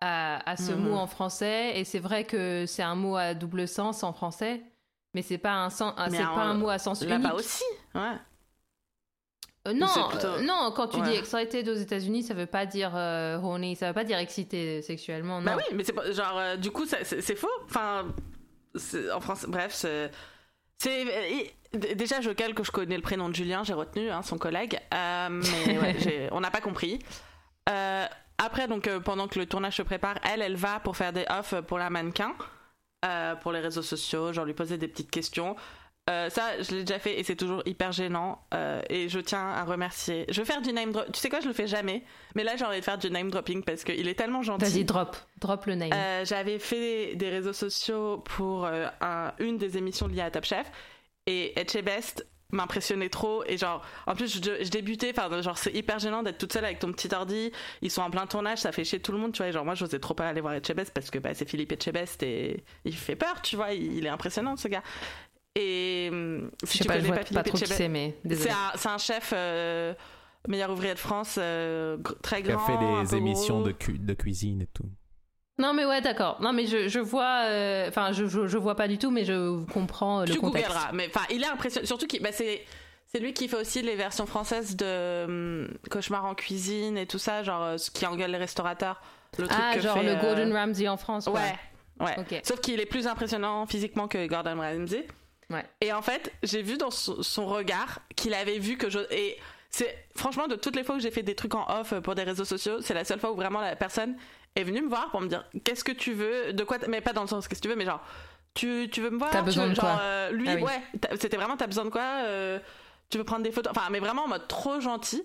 [0.00, 0.80] à, à ce Mhm.
[0.90, 4.62] mot en français, et c'est vrai que c'est un mot à double sens en français,
[5.14, 7.10] mais c'est pas un sens, c'est pas un mot à sens unique.
[7.10, 8.12] Là-bas aussi, ouais.
[9.68, 11.18] Euh, non, plutôt- euh, non, quand tu dis Ouais.
[11.18, 15.40] excited aux États-Unis, ça veut pas dire euh, horny, ça veut pas dire excité sexuellement.
[15.40, 15.44] Non.
[15.46, 17.48] Bah oui, mais c'est pas- genre, euh, du coup, c'est faux.
[17.66, 18.06] Enfin,
[19.14, 20.10] en France, bref, c'est.
[21.72, 25.40] Déjà, je que je connais le prénom de Julien, j'ai retenu hein, son collègue, mais
[25.78, 26.98] ouais, on n'a pas compris.
[27.66, 31.54] Après, donc, pendant que le tournage se prépare, elle, elle va pour faire des offs
[31.66, 32.32] pour la mannequin,
[33.42, 35.56] pour les réseaux sociaux, genre lui poser des petites questions.
[36.08, 38.40] Euh, ça, je l'ai déjà fait et c'est toujours hyper gênant.
[38.54, 40.24] euh, et je tiens à remercier.
[40.30, 41.06] Je vais faire du name drop.
[41.12, 42.02] Tu sais quoi, je le fais jamais.
[42.34, 44.64] Mais là, j'ai envie de faire du name dropping parce qu'il est tellement gentil.
[44.64, 45.90] Vas-y, drop, drop le name.
[45.92, 50.70] Euh, J'avais fait des réseaux sociaux pour un- une des émissions liées à Top Chef
[51.26, 55.98] et Etchebest m'impressionnait trop et genre en plus je, je débutais enfin genre c'est hyper
[55.98, 57.52] gênant d'être toute seule avec ton petit ordi
[57.82, 59.66] ils sont en plein tournage ça fait chier tout le monde tu vois et genre
[59.66, 62.96] moi j'osais trop pas aller voir Etchebest parce que bah, c'est Philippe Etchebest et il
[62.96, 64.82] fait peur tu vois il, il est impressionnant ce gars
[65.58, 68.48] et je si sais tu pas, je vois pas trop qui c'est, mais désolé.
[68.50, 69.92] c'est un, c'est un chef euh,
[70.46, 72.72] meilleur ouvrier de France euh, gr- très qui a grand fait
[73.10, 74.88] peu émissions de, cu- de cuisine et tout.
[75.58, 76.40] Non mais ouais d'accord.
[76.40, 79.24] Non mais je, je vois, euh, enfin je, je, je vois pas du tout, mais
[79.24, 80.68] je comprends euh, le tu contexte.
[80.70, 82.62] googleras mais enfin il est impressionnant surtout qu'il bah, c'est
[83.10, 87.18] c'est lui qui fait aussi les versions françaises de hum, Cauchemar en cuisine et tout
[87.18, 89.00] ça genre euh, ce qui engueule les restaurateurs
[89.38, 91.24] le truc Ah que genre fait, le euh, Gordon Ramsay en France.
[91.24, 91.40] Quoi.
[91.40, 95.06] ouais sauf qu'il est plus impressionnant physiquement que Gordon Ramsay
[95.50, 95.64] Ouais.
[95.80, 99.38] et en fait j'ai vu dans son, son regard qu'il avait vu que je et
[99.70, 102.22] c'est franchement de toutes les fois que j'ai fait des trucs en off pour des
[102.22, 104.14] réseaux sociaux c'est la seule fois où vraiment la personne
[104.56, 107.14] est venue me voir pour me dire qu'est-ce que tu veux de quoi mais pas
[107.14, 108.02] dans le sens qu'est-ce que tu veux mais genre
[108.54, 110.00] tu, tu veux me voir T'as tu besoin veux- de genre, quoi?
[110.02, 110.62] euh, lui Ah oui.
[110.64, 110.82] ouais
[111.20, 112.58] c'était vraiment t'as besoin de quoi euh,
[113.08, 113.70] tu veux prendre des photos?
[113.74, 115.22] Enfin mais vraiment en mode trop gentil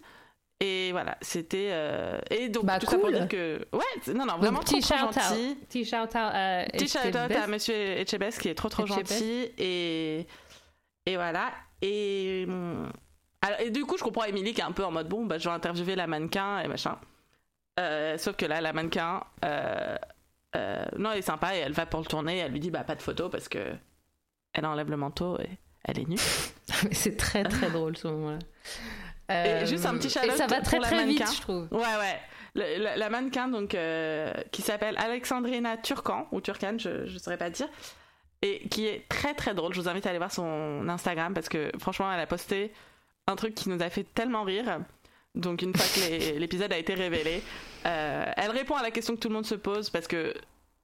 [0.66, 3.14] et voilà c'était euh, et donc Bah, tout ça pour cool.
[3.14, 5.50] dire que ouais non non Donc, vraiment trop, petit trop shout gentil.
[5.52, 8.86] out, petit shout out à Petit shout out à Monsieur Etchebest qui est trop trop
[8.86, 9.52] gentil.
[9.58, 10.26] Et
[11.06, 11.52] et voilà.
[11.82, 12.48] Et
[13.42, 15.38] alors, et du coup je comprends Émilie qui est un peu en mode bon bah
[15.38, 16.98] je vais interviewer la mannequin et machin.
[17.80, 19.98] Euh, sauf que là la mannequin euh,
[20.56, 22.38] euh, non elle est sympa et elle va pour le tourner.
[22.38, 23.74] Elle lui dit bah pas de photo parce que
[24.54, 25.50] elle enlève le manteau et
[25.84, 26.18] elle est nue.
[26.94, 28.40] C'est très très drôle ce moment-là.
[29.30, 31.32] Et juste un petit Et ça va très très vite, mannequin.
[31.36, 31.68] je trouve.
[31.72, 32.20] ouais ouais.
[32.56, 37.38] Le- la, la mannequin donc euh, qui s'appelle Alexandrina Turcan ou Turcan je je saurais
[37.38, 37.68] pas dire
[38.42, 39.74] et qui est très très drôle.
[39.74, 42.72] Je vous invite à aller voir son Instagram parce que franchement elle a posté
[43.28, 44.80] un truc qui nous a fait tellement rire.
[45.34, 47.42] Donc une fois que l'épisode a été révélé
[47.86, 50.34] euh, elle répond à la question que tout le monde se pose parce que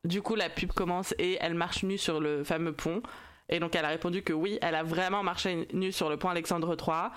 [0.06, 3.04] du coup la pub commence et elle marche nue sur le fameux pont.
[3.50, 6.30] Et donc elle a répondu que oui elle a vraiment marché nue sur le pont
[6.30, 7.10] Alexandre III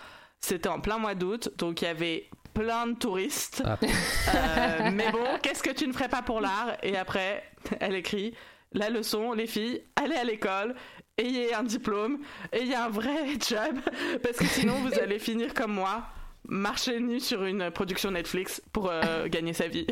[0.45, 3.79] c'était en plein mois d'août donc il y avait plein de touristes Ah.
[3.83, 6.77] euh, mais bon, qu'est-ce que tu ne ferais pas pour l'art?
[6.83, 7.43] Et après,
[7.81, 8.35] elle écrit
[8.73, 10.75] la leçon, les filles, allez à l'école,
[11.17, 12.19] ayez un diplôme,
[12.53, 13.79] ayez un vrai job,
[14.23, 16.03] parce que sinon vous allez finir comme moi
[16.49, 19.87] marcher nu sur une production Netflix pour euh, gagner sa vie.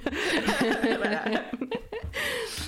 [0.99, 1.23] Voilà.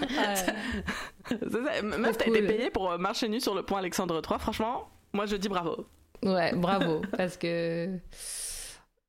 [0.00, 1.82] Ouais.
[1.82, 2.36] Meuf, t'as Cool.
[2.36, 4.38] été payée pour euh, marcher nu sur le pont Alexandre III.
[4.38, 5.86] Franchement, moi je dis bravo.
[6.22, 7.98] Ouais, bravo, parce que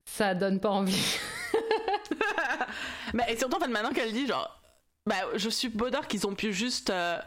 [0.06, 1.18] ça donne pas envie.
[3.14, 4.62] Mais et surtout, en fait, maintenant qu'elle dit, genre,
[5.06, 7.20] bah, je suis bodard qu'ils ont pu juste euh,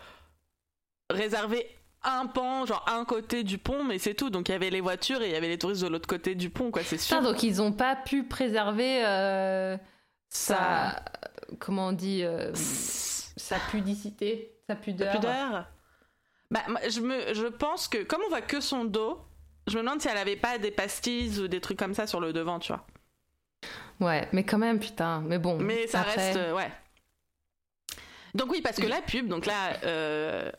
[1.11, 1.66] réserver
[2.03, 4.30] un pan, genre un côté du pont, mais c'est tout.
[4.30, 6.34] Donc il y avait les voitures et il y avait les touristes de l'autre côté
[6.34, 7.18] du pont, quoi, c'est sûr.
[7.18, 9.76] Putain, donc ils ont pas pu préserver euh,
[10.28, 11.03] sa.
[11.59, 15.14] Comment on dit euh, Sa pudicité, sa pudeur.
[15.14, 15.66] pudeur.
[16.51, 19.20] Bah, je, me, je pense que, comme on voit que son dos,
[19.66, 22.20] je me demande si elle avait pas des pastilles ou des trucs comme ça sur
[22.20, 22.86] le devant, tu vois.
[24.00, 25.22] Ouais, mais quand même, putain.
[25.26, 25.58] Mais bon.
[25.58, 26.36] Mais ça après- reste.
[26.36, 26.70] euh, ouais.
[28.34, 30.52] Donc, oui, parce que la pub, donc là, euh,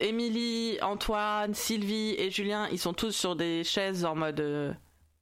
[0.00, 4.72] Émilie, Antoine, Sylvie et Julien, ils sont tous sur des chaises en mode euh,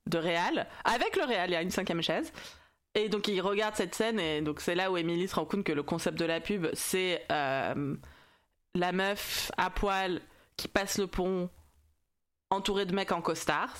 [0.06, 0.66] de réal.
[0.84, 2.32] Avec le réal, il y a une cinquième chaise.
[2.94, 5.64] Et donc, ils regardent cette scène, et donc c'est là où Émilie se rend compte
[5.64, 7.96] que le concept de la pub, c'est euh,
[8.74, 10.20] la meuf à poil
[10.58, 11.48] qui passe le pont
[12.52, 13.74] entourée de mecs en costard.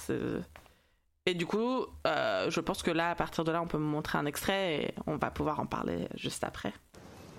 [1.26, 3.84] Et du coup, euh, je pense que là, à partir de là, on peut me
[3.84, 6.72] montrer un extrait et on va pouvoir en parler juste après.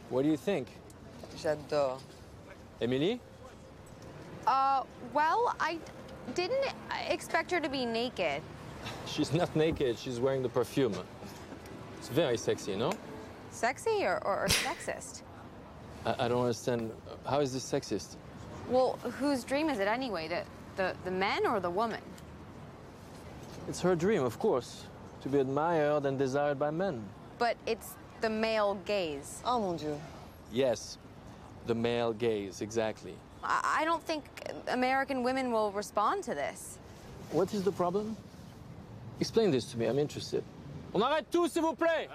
[0.10, 0.68] What do you think?
[1.42, 2.00] J'adore.
[2.80, 3.20] Emily?
[4.48, 5.80] Uh, well, I
[6.36, 6.74] didn't
[7.10, 8.42] expect her to be naked.
[9.06, 10.94] She's not naked, she's wearing the perfume.
[11.98, 12.92] It's very sexy, no?
[13.52, 15.24] Sexy or, or, or sexist?
[16.06, 16.92] I, I don't understand.
[17.26, 18.18] How is this sexist?
[18.70, 20.28] Well, whose dream is it anyway?
[20.28, 20.44] The,
[20.76, 22.02] the, the men or the woman?
[23.68, 24.86] It's her dream, of course,
[25.22, 27.04] to be admired and desired by men.
[27.38, 29.42] But it's the male gaze.
[29.46, 30.00] Oh mon dieu.
[30.52, 30.98] Yes,
[31.68, 33.16] the male gaze, exactly.
[33.44, 34.24] I, I don't think
[34.68, 36.78] American women will respond to this.
[37.32, 38.16] What is the problem?
[39.20, 40.44] Explain this to me, I'm interested.
[40.94, 42.08] On arrête tout, s'il vous plaît!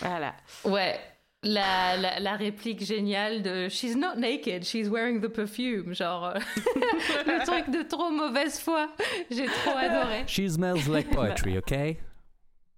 [0.00, 0.32] Voilà.
[0.64, 0.98] Ouais.
[1.42, 5.94] La, la, la réplique géniale de She's not naked, she's wearing the perfume.
[5.94, 6.38] Genre, euh,
[7.26, 8.90] le truc de trop mauvaise foi.
[9.30, 10.24] J'ai trop adoré.
[10.26, 11.98] She smells like poetry, okay?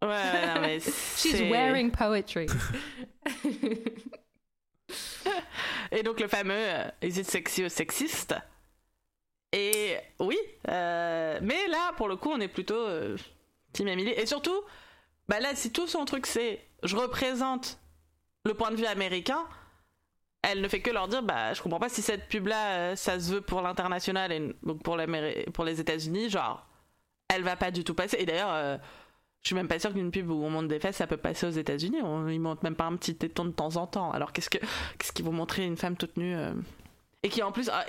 [0.00, 0.80] Ouais, non, mais
[1.16, 2.46] She's wearing poetry.
[5.90, 8.34] Et donc le fameux euh, Is it sexy ou sexiste?
[9.52, 10.38] Et oui,
[10.68, 13.16] euh, mais là, pour le coup, on est plutôt euh,
[13.72, 14.10] Team Emily.
[14.12, 14.62] Et surtout,
[15.28, 17.78] bah là, si tout son truc c'est je représente
[18.44, 19.44] le point de vue américain,
[20.42, 23.20] elle ne fait que leur dire bah je comprends pas si cette pub là ça
[23.20, 26.66] se veut pour l'international et donc pour, les États-Unis, genre
[27.28, 28.18] elle va pas du tout passer.
[28.20, 28.76] Et d'ailleurs, euh,
[29.40, 31.46] je suis même pas sûre qu'une pub où on monte des fesses ça peut passer
[31.46, 32.02] aux États-Unis.
[32.02, 34.10] On, ils montent même pas un petit téton de temps en temps.
[34.10, 34.58] Alors qu'est-ce que
[34.98, 36.52] qu'est-ce qu'ils vont montrer une femme toute nue euh,
[37.22, 37.84] et qui en plus ah,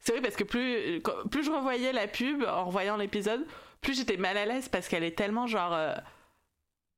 [0.00, 1.00] c'est vrai parce que plus
[1.30, 3.46] plus je revoyais la pub en revoyant l'épisode,
[3.80, 5.94] plus j'étais mal à l'aise parce qu'elle est tellement genre euh,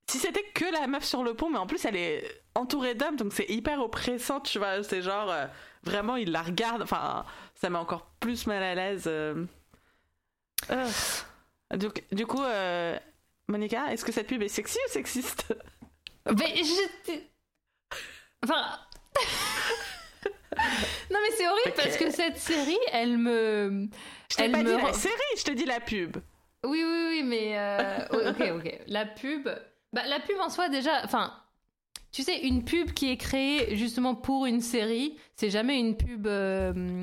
[0.06, 2.24] si c'était que la meuf sur le pont, mais en plus elle est
[2.54, 4.82] entourée d'hommes, donc c'est hyper oppressant, tu vois.
[4.82, 5.46] C'est genre euh,
[5.82, 7.24] vraiment il la regarde, enfin
[7.54, 9.04] ça met encore plus mal à l'aise.
[9.06, 9.44] euh.
[10.70, 10.88] Euh.
[11.76, 12.42] Donc, du coup,
[13.48, 15.54] Monica, est-ce que cette pub est sexy ou sexiste?
[16.26, 17.12] Mais je.
[18.42, 18.78] Enfin.
[21.10, 23.88] non, mais c'est horrible parce que cette série, elle me.
[24.30, 26.16] Je t'ai pas me dit la série, je te dis la pub.
[26.64, 27.58] Oui, oui, oui, mais.
[27.58, 28.78] euh, ok, ok.
[28.86, 29.48] La pub.
[29.94, 31.02] Bah, la pub en soi, déjà.
[31.04, 31.32] Enfin.
[32.12, 36.28] Tu sais, une pub qui est créée justement pour une série, c'est jamais une pub
[36.28, 37.02] euh,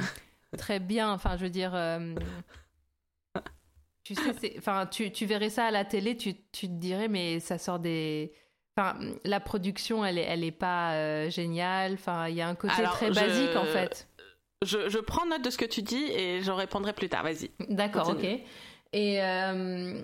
[0.57, 1.11] très bien.
[1.11, 1.75] Enfin, je veux dire.
[1.75, 2.15] euh,
[4.03, 7.39] tu sais, enfin, tu, tu verrais ça à la télé, tu, tu te dirais, mais
[7.39, 8.33] ça sort des.
[8.77, 11.93] Enfin, la production, elle est, elle est pas euh, géniale.
[11.95, 14.07] Enfin, il y a un côté Alors, très je- basique en fait.
[14.63, 17.23] Je, je prends note de ce que tu dis et j'en répondrai plus tard.
[17.23, 17.51] Vas-y.
[17.67, 18.23] D'accord, ok.
[18.93, 20.01] Et euh,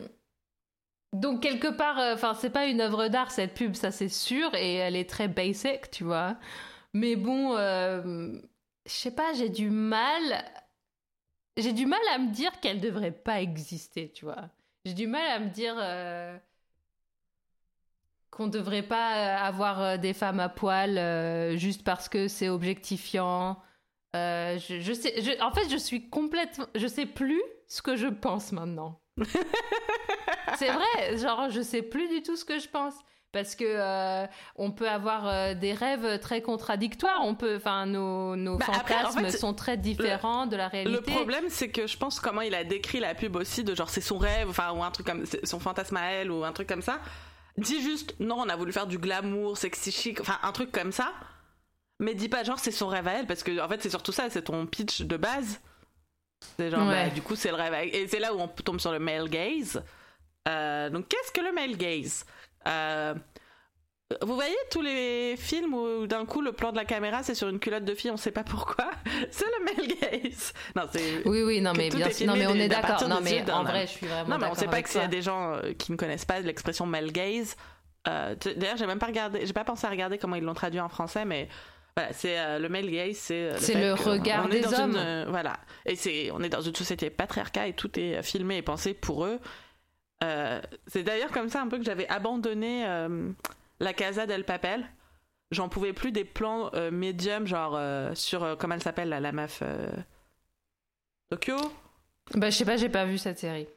[1.14, 4.54] donc quelque part, euh, enfin c'est pas une œuvre d'art cette pub, ça c'est sûr,
[4.56, 6.38] et elle est très basic, tu vois.
[6.94, 8.40] Mais bon, euh,
[8.86, 10.22] je sais pas, j'ai du mal,
[11.56, 14.50] j'ai du mal à me dire qu'elle devrait pas exister, tu vois.
[14.86, 16.38] J'ai du mal à me dire euh,
[18.30, 23.62] qu'on devrait pas avoir des femmes à poil juste parce que c'est objectifiant.
[24.14, 29.00] Je, sais, en fait, je suis complètement, je sais plus ce que je pense maintenant.
[30.58, 32.96] c'est vrai, genre je sais plus du tout ce que je pense
[33.32, 37.22] parce que euh, on peut avoir euh, des rêves très contradictoires.
[37.24, 40.68] On peut, enfin, nos, nos Bah, après, en fantasmes fait, sont très différents de la
[40.68, 40.96] réalité.
[40.96, 43.90] Le problème, c'est que je pense comment il a décrit la pub aussi, de genre
[43.90, 46.68] c'est son rêve, enfin, ou un truc comme son fantasme à elle, ou un truc
[46.68, 47.00] comme ça.
[47.58, 50.92] Dis juste, non, on a voulu faire du glamour, sexy chic, enfin, un truc comme
[50.92, 51.12] ça.
[52.00, 54.12] Mais dis pas genre c'est son rêve à elle, parce que en fait, c'est surtout
[54.12, 55.60] ça, c'est ton pitch de base.
[56.58, 57.06] C'est genre, Ouais.
[57.06, 57.74] bah, du coup, c'est le rêve.
[57.94, 59.84] Et c'est là où on tombe sur le male gaze.
[60.48, 62.26] Euh, donc, qu'est-ce que le male gaze?
[62.68, 63.14] Euh,
[64.22, 67.50] Vous voyez tous les films où d'un coup le plan de la caméra c'est sur
[67.50, 68.90] une culotte de fille, on sait pas pourquoi?
[69.32, 69.88] C'est le male
[70.22, 70.54] gaze.
[70.78, 71.28] Non, c'est.
[71.28, 72.26] Oui, oui, non, mais bien sûr.
[72.26, 73.06] Non, filmé mais on est d'accord.
[73.10, 73.68] Non, mais en homme.
[73.68, 74.30] vrai, je suis vraiment.
[74.30, 76.24] Non, mais on sait pas que s'il y a des gens euh, qui ne connaissent
[76.24, 77.58] pas l'expression male gaze.
[78.08, 80.80] Euh, D'ailleurs, j'ai même pas regardé, j'ai pas pensé à regarder comment ils l'ont traduit
[80.80, 81.50] en français, mais
[81.98, 84.92] voilà, c'est euh, le male gaze, c'est euh, le regard on des hommes.
[84.92, 88.58] une, euh, voilà, et c'est on est dans une société patriarcat et tout est filmé
[88.58, 89.40] et pensé pour eux.
[90.24, 92.86] Euh, c'est d'ailleurs comme ça un peu que j'avais abandonné
[93.80, 94.86] la Casa del Papel.
[95.50, 97.80] J'en pouvais plus des plans médiums, genre
[98.16, 99.64] sur comment elle s'appelle la meuf
[101.32, 101.58] Tokyo?
[102.36, 103.68] Bah, je sais pas, j'ai pas vu cette série.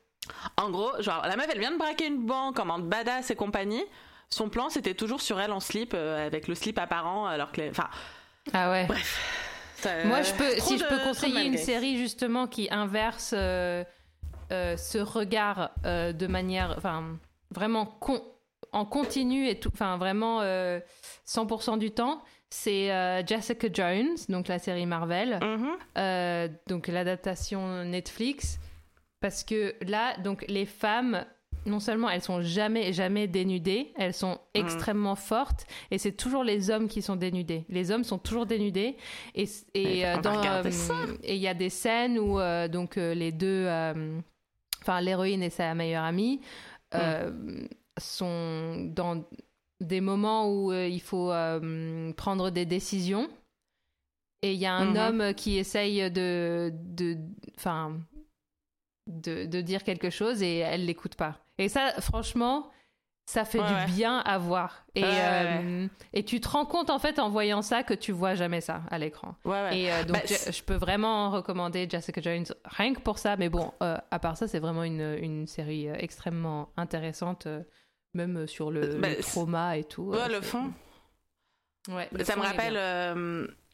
[0.59, 3.37] En gros, genre, la meuf, elle vient de braquer une banque en mode badass et
[3.37, 3.85] compagnie.
[4.33, 7.69] Son plan, c'était toujours sur elle en slip, euh, avec le slip apparent, alors que.
[7.69, 7.89] Enfin.
[8.53, 8.87] Ah ouais.
[9.77, 13.83] ça- Moi, je peux, si je peux conseiller une série justement qui inverse euh,
[14.53, 17.19] euh, ce regard de manière, enfin,
[17.51, 18.23] vraiment con-
[18.73, 20.79] en continu et tout, enfin, vraiment euh,
[21.27, 25.71] 100% du temps, c'est euh, Jessica Jones, donc la série Marvel, Mhm.
[25.99, 28.59] euh, donc l'adaptation Netflix,
[29.21, 31.25] parce que là, donc les femmes.
[31.67, 36.71] Non seulement elles sont jamais jamais dénudées, elles sont extrêmement fortes et c'est toujours les
[36.71, 37.65] hommes qui sont dénudés.
[37.69, 38.97] Les hommes sont toujours dénudés
[39.35, 39.45] et
[39.75, 40.63] et euh, dans euh,
[41.23, 43.67] et il y a des scènes où euh, donc les deux
[44.81, 46.41] enfin l'héroïne et sa meilleure amie
[46.95, 47.31] euh,
[47.99, 49.23] sont dans
[49.81, 51.31] des moments où il faut
[52.17, 53.29] prendre des décisions
[54.43, 54.97] et il y a un Mhm.
[54.97, 57.19] homme qui essaye de de
[57.59, 57.99] enfin
[59.07, 62.71] de, de dire quelque chose et elle l'écoute pas et ça franchement
[63.27, 63.87] ça fait Ouais, du ouais.
[63.87, 67.63] bien à voir et Ouais, euh, et tu te rends compte en fait en voyant
[67.63, 69.37] ça que tu vois jamais ça à l'écran
[69.73, 73.19] et euh, donc, Bah, je, c'est- je peux vraiment recommander Jessica Jones rien que pour
[73.19, 73.37] ça.
[73.37, 77.47] Mais bon, euh, à part ça, c'est vraiment une, une série extrêmement intéressante,
[78.15, 80.11] même sur le, Bah, le trauma et tout.
[80.11, 80.73] Ouais, le fond.
[81.89, 82.75] Ouais, le Ça me fond rappelle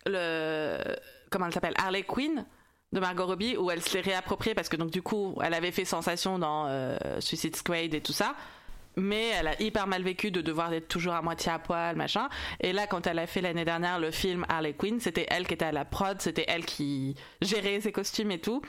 [0.06, 0.96] le.
[1.30, 1.74] Comment elle s'appelle?
[1.78, 2.44] Harley Quinn
[2.96, 5.70] de Margot Robbie, où elle se l'est réappropriée parce que donc du coup, elle avait
[5.70, 8.34] fait sensation dans euh, Suicide Squad et tout ça.
[8.98, 12.30] Mais elle a hyper mal vécu de devoir être toujours à moitié à poil, machin.
[12.62, 15.52] Et là, quand elle a fait l'année dernière le film Harley Quinn, c'était elle qui
[15.52, 18.62] était à la prod, c'était elle qui gérait ses costumes et tout.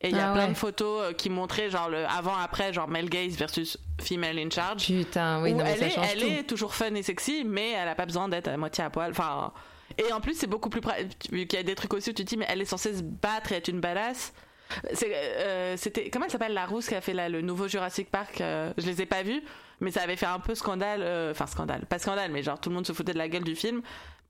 [0.00, 2.86] Et il y a Ah plein de photos euh, qui montraient genre le avant-après, genre
[2.86, 4.86] male gaze versus female in charge.
[4.86, 6.26] Putain, oui, Où non, mais elle ça est, change elle tout.
[6.28, 9.10] est toujours fun et sexy, mais elle a pas besoin d'être à moitié à poil.
[9.10, 9.52] Enfin,
[9.98, 12.12] et en plus, c'est beaucoup plus pra- vu qu'il y a des trucs aussi où
[12.12, 14.32] tu te dis, mais elle est censée se battre et être une badass.
[15.04, 18.40] Euh, c'était comment elle s'appelle la rousse qui a fait là, le nouveau Jurassic Park
[18.40, 19.42] euh, Je les ai pas vus,
[19.80, 21.00] mais ça avait fait un peu scandale.
[21.02, 23.44] euh, Enfin scandale, pas scandale, mais genre tout le monde se foutait de la gueule
[23.44, 23.82] du film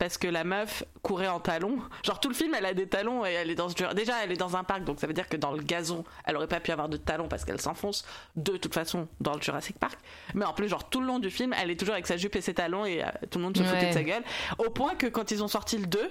[0.03, 1.79] parce que la meuf courait en talons.
[2.05, 4.33] Genre tout le film, elle a des talons et elle est dans ce- déjà elle
[4.33, 6.59] est dans un parc, donc ça veut dire que dans le gazon, elle aurait pas
[6.59, 9.97] pu avoir de talons parce qu'elle s'enfonce de toute façon dans le Jurassic Park.
[10.35, 12.35] Mais en plus, genre tout le long du film, elle est toujours avec sa jupe
[12.35, 14.25] et ses talons et euh, tout le monde se foutait de sa gueule.
[14.59, 16.11] Au point que quand ils ont sorti le 2,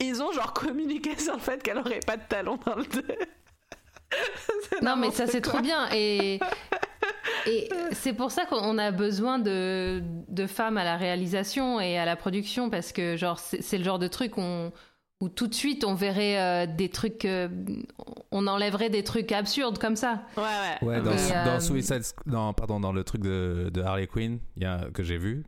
[0.00, 3.04] ils ont genre communiqué sur le fait qu'elle aurait pas de talons dans le 2.
[4.70, 5.88] C'est Non, mais ça, c'est trop bien.
[5.92, 6.40] Et,
[7.46, 12.04] et c'est pour ça qu'on a besoin de, de femmes à la réalisation et à
[12.04, 14.72] la production, parce que, genre, c'est le genre de truc où, on-
[15.22, 17.24] où tout de suite on verrait euh, des trucs.
[17.24, 17.48] euh,
[18.32, 20.22] on enlèverait des trucs absurdes comme ça.
[20.36, 20.42] Ouais,
[20.82, 20.88] ouais.
[20.88, 24.66] Ouais, dans, euh, Suicide non, pardon, dans le truc de, de Harley Quinn, il y
[24.66, 25.44] a, que j'ai vu,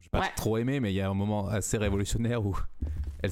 [0.00, 0.26] j'ai pas Ouais.
[0.36, 2.56] trop aimé, mais il y a un moment assez révolutionnaire où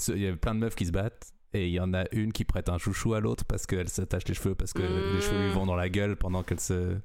[0.08, 2.32] il y a plein de meufs qui se battent et il y en a une
[2.32, 5.14] qui prête un chouchou à l'autre parce qu'elle s'attache les cheveux parce que Mmh.
[5.14, 6.96] les cheveux lui vont dans la gueule pendant qu'elle se.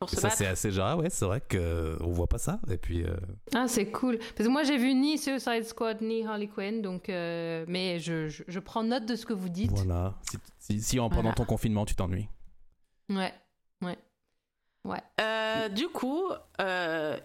[0.00, 0.38] Pour Et se ça battre.
[0.38, 3.16] c'est assez genre ah ouais c'est vrai que on voit pas ça et puis euh,
[3.52, 4.18] Ah, c'est cool.
[4.18, 7.08] Parce que moi, j'ai vu ni Suicide Squad ni Harley Quinn, donc.
[7.08, 9.72] euh, mais je, je, je prends note de ce que vous dites.
[9.72, 11.34] voilà si, si, si en pendant Voilà.
[11.34, 12.28] ton confinement tu t'ennuies
[13.10, 13.32] Ouais,
[13.82, 13.98] ouais.
[14.84, 15.02] Ouais.
[15.20, 16.22] Euh, du coup,
[16.60, 17.16] euh,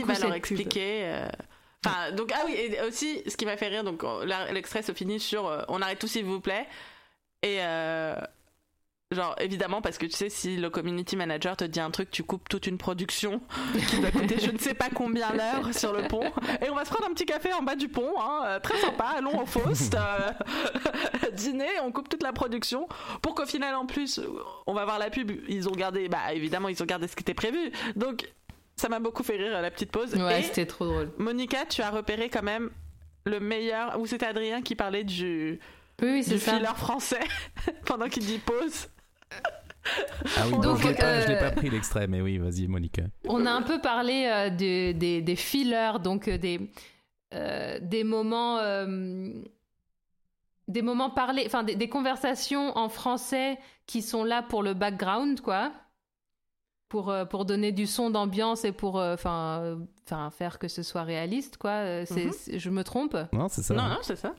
[0.00, 1.02] coup, va leur expliquer.
[1.04, 1.28] euh,
[1.86, 4.02] Enfin, donc ah oui, et aussi ce qui m'a fait rire, donc
[4.50, 6.66] l'extrait se finit sur euh, on arrête tout s'il vous plaît
[7.42, 8.16] et euh,
[9.14, 12.22] genre évidemment parce que tu sais si le community manager te dit un truc, tu
[12.22, 13.40] coupes toute une production
[13.88, 16.84] qui doit coûter je ne sais pas combien d'heures sur le pont et on va
[16.84, 19.46] se prendre un petit café en bas du pont, hein, euh, très sympa, allons au
[19.46, 20.30] Faust, euh,
[21.32, 22.88] dîner, on coupe toute la production
[23.22, 24.20] pour qu'au final en plus
[24.66, 27.22] on va voir la pub, ils ont gardé, bah évidemment ils ont gardé ce qui
[27.22, 28.28] était prévu, donc
[28.76, 30.14] ça m'a beaucoup fait rire la petite pause.
[30.14, 31.12] Ouais, c'était trop drôle.
[31.16, 32.70] Monica, tu as repéré quand même
[33.24, 35.60] le meilleur, ou c'était Adrien qui parlait du,
[36.02, 36.54] Oui, oui, c'est du ça.
[36.54, 37.20] filler français
[37.86, 38.88] pendant qu'il dit pause?
[40.36, 43.44] Ah oui Donc, pas, je l'ai euh, pas pris l'extrait mais oui vas-y Monica On
[43.46, 46.70] a un peu parlé euh, de- des, des fillers, donc euh, des,
[47.34, 48.58] euh, des moments.
[48.58, 49.32] euh,
[50.66, 55.40] des moments parlés, enfin des, des conversations en français qui sont là pour le background,
[55.42, 55.70] quoi.
[56.88, 59.76] pour, euh, pour donner du son d'ambiance et pour euh, enfin euh,
[60.06, 61.70] enfin faire que ce soit réaliste, quoi.
[61.70, 62.30] Euh, Mhm.
[62.58, 63.16] Je me trompe?
[63.32, 63.74] Non, c'est ça.
[63.74, 64.34] Non, non, c'est ça.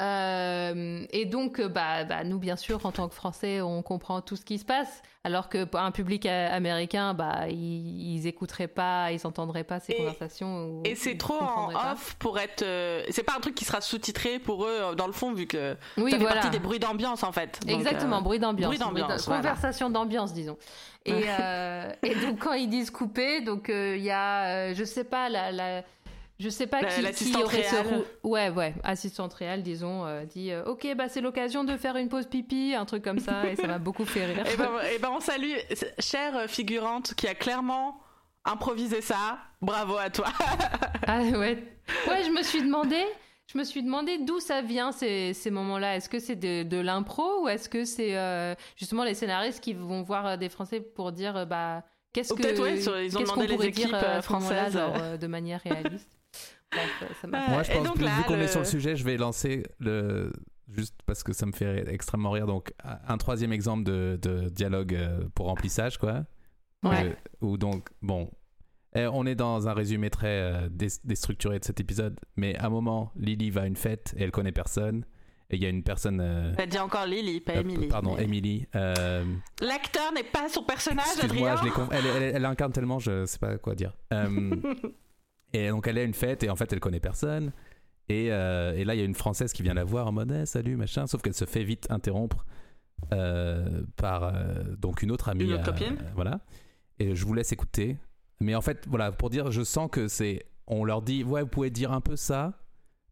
[0.00, 4.20] Euh, et donc, euh, bah, bah, nous, bien sûr, en tant que Français, on comprend
[4.20, 8.26] tout ce qui se passe, alors que pour un public euh, américain, bah, ils, ils
[8.26, 10.64] écouteraient pas, ils entendraient pas ces Et- conversations.
[10.66, 11.92] ou- Et c'est trop en pas.
[11.92, 12.62] off pour être.
[12.62, 15.76] euh, c'est pas un truc qui sera sous-titré pour eux dans le fond, vu que
[15.98, 16.40] Oui, ça fait voilà.
[16.40, 17.60] partie des bruits d'ambiance en fait.
[17.66, 18.66] Donc, Exactement, euh, bruit d'ambiance.
[18.68, 19.42] bruit d'ambiance, voilà.
[19.42, 20.56] Conversation d'ambiance, disons.
[21.06, 21.12] Et,
[22.02, 25.52] et donc, quand ils disent couper, donc il y a, je sais pas, la.
[25.52, 25.82] la
[26.40, 28.04] je sais pas La- qui, qui l'assistante aurait ce réelle.
[28.22, 31.96] rou- Ouais, ouais, assistante réelle, disons, euh, dit euh, Ok, bah c'est l'occasion de faire
[31.96, 34.44] une pause pipi, un truc comme ça, et ça m'a beaucoup fait rire.
[34.52, 35.52] Et ben, eh ben, on salue
[36.00, 38.00] chère figurante qui a clairement
[38.44, 39.38] improvisé ça.
[39.62, 40.26] Bravo à toi.
[41.06, 41.62] Ah ouais.
[42.08, 42.96] Ouais, je me suis demandé,
[43.52, 45.96] je me suis demandé d'où ça vient ces, ces moments-là.
[45.96, 49.72] Est-ce que c'est de, de l'impro ou est-ce que c'est euh, justement les scénaristes qui
[49.74, 51.82] vont voir des Français pour dire bah
[52.12, 54.72] qu'est-ce que ouais, sur- ils ont qu'est-ce demandé qu'on les équipes, dire françaises.
[54.74, 56.08] genre, de manière réaliste?
[56.72, 57.48] Bref, ça m'a Ouais.
[57.50, 59.04] Moi, je Et pense donc que là, vu qu'on le- est sur le sujet, je
[59.04, 60.32] vais lancer le
[60.72, 62.46] juste parce que ça me fait extrêmement rire.
[62.46, 66.24] Donc, un troisième exemple de, de dialogue euh, pour remplissage, quoi.
[66.84, 67.06] Ouais.
[67.06, 68.30] Euh, Où donc, bon,
[68.94, 72.66] eh, on est dans un résumé très euh, dé- déstructuré de cet épisode, mais à
[72.66, 75.04] un moment, Lily va à une fête et elle connaît personne.
[75.52, 76.20] Et il y a une personne.
[76.22, 77.88] euh, T'as dit encore Lily, pas euh, Emily.
[77.88, 78.66] Pardon, Mais- Emily.
[78.76, 79.24] euh,
[79.60, 81.56] L'acteur n'est pas son personnage, Excuse-moi, Adrien.
[81.56, 83.92] je l'ai conf- elle, elle- elle incarne tellement, je sais pas quoi dire.
[84.14, 84.28] Euh,
[85.52, 87.52] et donc elle est à une fête et en fait elle connaît personne.
[88.08, 90.32] Et, euh, et là il y a une française qui vient la voir en mode
[90.32, 92.44] Eh, salut machin, sauf qu'elle se fait vite interrompre
[93.12, 95.44] euh, par euh, donc une autre amie.
[95.44, 95.96] Une autre copine.
[96.14, 96.40] voilà.
[96.98, 97.96] Et je vous laisse écouter.
[98.40, 101.48] Mais en fait voilà pour dire, je sens que c'est, on leur dit ouais vous
[101.48, 102.54] pouvez dire un peu ça.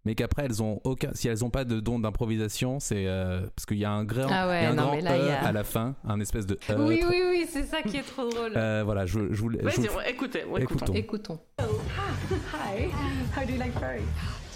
[0.09, 3.67] Mais qu'après elles ont aucun, si elles ont pas de don d'improvisation, c'est euh, parce
[3.67, 5.29] qu'il y a un grand, Ah ouais, y a un non, grand mais là, E
[5.33, 8.03] a- à la fin, un espèce de E Oui, oui, oui, c'est ça qui est
[8.03, 8.53] trop drôle.
[8.57, 10.95] euh, voilà, je, je vous, je vous- écoutez, on- écoutons.
[10.95, 11.39] Écoutons.
[11.61, 12.89] Hi.
[13.37, 14.01] How do you like furry?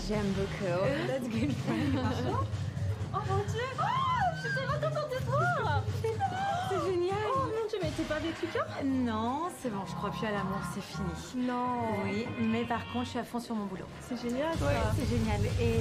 [0.09, 0.89] J'aime beaucoup.
[1.07, 1.51] That's good.
[3.15, 3.69] oh mon dieu!
[3.79, 3.85] Oh,
[4.37, 5.85] je suis tellement contente de te voir!
[6.01, 7.32] C'est génial!
[7.97, 8.65] T'es pas avec Lucas?
[8.85, 11.47] Non, c'est bon, je crois plus à l'amour, c'est fini.
[11.47, 12.03] Non!
[12.05, 13.85] Oui, mais par contre, je suis à fond sur mon boulot.
[14.01, 14.65] C'est génial ça!
[14.67, 15.41] Ouais, c'est génial.
[15.61, 15.81] Et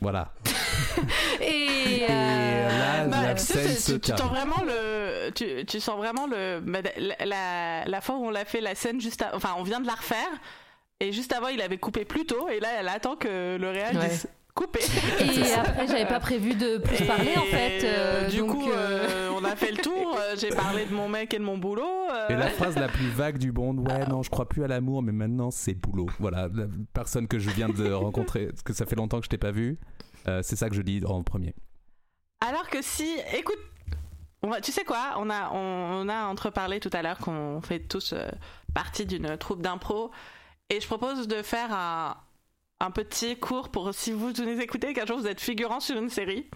[0.00, 0.32] Voilà.
[1.40, 4.18] Et, Et là, Bah, la tu, sais, scène c'est- se tu, tu calme.
[4.18, 6.62] sens vraiment le, tu, tu sens vraiment le,
[6.98, 9.80] la, la, la fois où on l'a fait la scène juste, à- enfin, on vient
[9.80, 10.28] de la refaire
[11.00, 13.96] et juste avant il avait coupé plus tôt et là elle attend que le réel
[13.96, 14.08] Ouais.
[14.08, 14.28] dise
[14.58, 14.80] couper.
[15.20, 17.80] et après, j'avais pas prévu de plus Et, parler en fait.
[17.84, 20.16] euh, du donc, coup, euh, euh, on a fait le tour.
[20.18, 21.84] euh, J'ai parlé de mon mec et de mon boulot.
[22.12, 24.68] euh, Et la phrase la plus vague du monde, ouais, non, je crois plus à
[24.68, 26.06] l'amour, mais maintenant c'est boulot.
[26.18, 29.30] Voilà, la personne que je viens de rencontrer, parce que ça fait longtemps que je
[29.30, 29.78] t'ai pas vu,
[30.26, 31.54] euh, c'est ça que je dis en premier.
[32.40, 33.58] Alors que si, écoute,
[34.42, 37.60] on va- tu sais quoi, on a, on, on a entreparlé tout à l'heure qu'on
[37.60, 38.28] fait tous euh,
[38.74, 40.10] partie d'une troupe d'impro,
[40.70, 42.14] et je propose de faire un,
[42.80, 46.10] un petit cours pour si vous nous écoutez, qu'un jour vous êtes figurant sur une
[46.10, 46.48] série.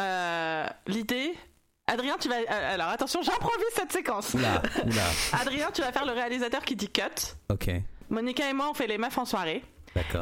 [0.00, 1.34] Euh, L'idée,
[1.86, 4.34] Adrien, tu vas, euh, alors attention, j'improvise cette séquence.
[4.34, 5.02] Oula, oula,
[5.40, 7.02] Adrien, tu vas faire le réalisateur qui dit cut.
[7.50, 7.70] ok,
[8.10, 9.62] Monica et moi, on fait les meufs en soirée.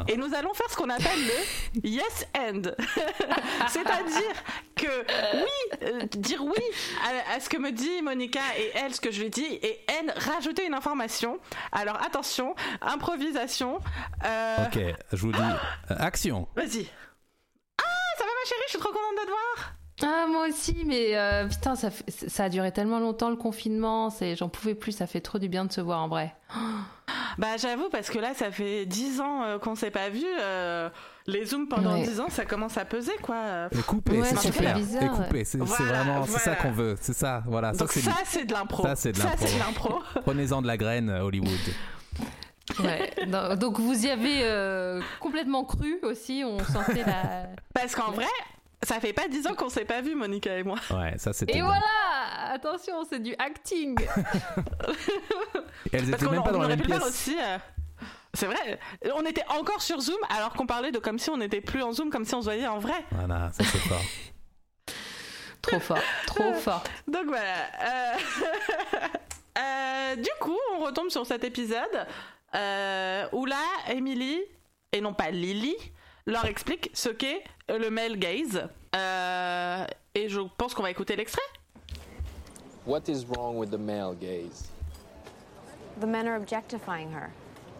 [0.07, 2.61] Et nous allons faire ce qu'on appelle le yes and.
[3.69, 4.33] C'est-à-dire
[4.75, 5.05] que
[5.37, 6.61] oui, euh, dire oui
[7.05, 9.79] à, à ce que me dit Monica et elle, ce que je lui dis, et
[9.87, 11.39] elle, rajouter une information.
[11.71, 13.79] Alors attention, improvisation.
[14.25, 14.79] Euh, Ok,
[15.11, 15.39] je vous dis,
[15.89, 16.47] action.
[16.55, 16.87] Vas-y.
[17.81, 19.73] Ah, ça va ma chérie, je suis trop contente de te voir.
[20.03, 24.09] Ah, moi aussi, mais euh, putain, ça, fait- ça a duré tellement longtemps le confinement,
[24.09, 26.35] c'est, j'en pouvais plus, ça fait trop du bien de se voir en vrai.
[27.37, 30.23] Bah j'avoue, parce que là, ça fait 10 ans euh, qu'on s'est pas vu.
[30.41, 30.89] euh,
[31.27, 32.03] les zooms pendant Ouais.
[32.03, 33.67] 10 ans, ça commence à peser, quoi.
[33.77, 34.73] Et couper, Ouais, c'est super.
[34.77, 37.73] bizarre, Et couper, c'est Voilà, vraiment, c'est ça qu'on veut, c'est ça, voilà.
[37.73, 38.83] Ça Donc c'est ça, c'est de l'impro.
[38.83, 39.19] Ça, c'est de
[39.59, 39.99] l'impro.
[40.25, 41.49] Prenez-en de la graine, Hollywood.
[42.79, 43.11] Ouais.
[43.57, 47.47] Donc vous y avez euh, complètement cru aussi, on sentait la.
[47.73, 48.25] Parce qu'en vrai,
[48.83, 50.77] ça fait pas 10 ans qu'on s'est pas vu, Monica et moi.
[50.91, 51.57] Ouais, ça c'était.
[51.57, 51.67] Et bon.
[51.67, 54.05] voilà Attention, c'est du acting Et
[55.93, 57.09] elles Parce étaient qu'on même pas on dans la aurait même pu le faire pièce.
[57.09, 57.37] aussi.
[57.41, 57.57] euh,
[58.33, 58.79] C'est vrai,
[59.15, 61.91] on était encore sur Zoom alors qu'on parlait de comme si on n'était plus en
[61.91, 63.03] Zoom, comme si on se voyait en vrai.
[63.11, 64.01] Voilà, ça c'est fort.
[65.61, 65.97] Trop fort,
[66.27, 66.83] trop fort.
[67.07, 67.55] Donc voilà.
[67.81, 68.13] euh,
[69.57, 72.05] euh, du coup, on retombe sur cet épisode
[72.53, 74.41] euh, où là, Emily,
[74.91, 75.75] et non pas Lily,
[76.25, 78.67] leur explique ce qu'est euh, le male gaze.
[78.95, 81.41] Euh, et je pense qu'on va écouter l'extrait.
[82.85, 84.69] What is wrong with the male gaze?
[85.99, 87.31] The men are objectifying her.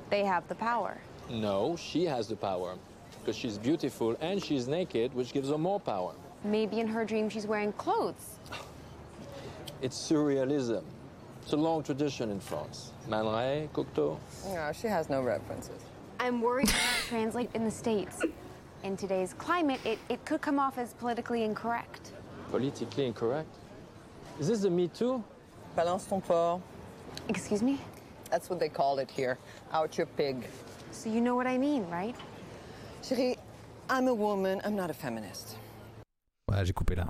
[0.09, 0.97] They have the power.
[1.29, 2.75] No, she has the power.
[3.19, 6.13] Because she's beautiful and she's naked, which gives her more power.
[6.43, 8.39] Maybe in her dream she's wearing clothes.
[9.81, 10.83] It's surrealism.
[11.41, 12.91] It's a long tradition in France.
[13.07, 14.17] Man Ray, Cocteau.
[14.53, 15.81] No, she has no references.
[16.19, 18.21] I'm worried it won't translate in the States.
[18.83, 22.11] In today's climate, it, it could come off as politically incorrect.
[22.51, 23.49] Politically incorrect?
[24.39, 25.23] Is this the Me Too?
[25.75, 26.61] Balance ton porc.
[27.29, 27.79] Excuse me?
[28.29, 29.37] That's what they call it here.
[29.71, 30.47] Out your pig.
[30.91, 32.15] So you know what I mean, right?
[33.01, 33.37] Chérie,
[33.89, 35.57] I'm a woman, I'm not a feminist.
[36.49, 37.07] Ouais, j'ai coupé là.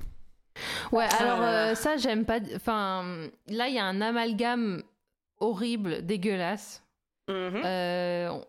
[0.91, 2.39] Ouais, Ah alors euh, ça, j'aime pas.
[2.56, 4.84] Enfin, là, il y a un amalgame
[5.39, 6.82] horrible, dégueulasse.
[7.28, 7.61] Mhm.
[7.65, 8.39] Euh,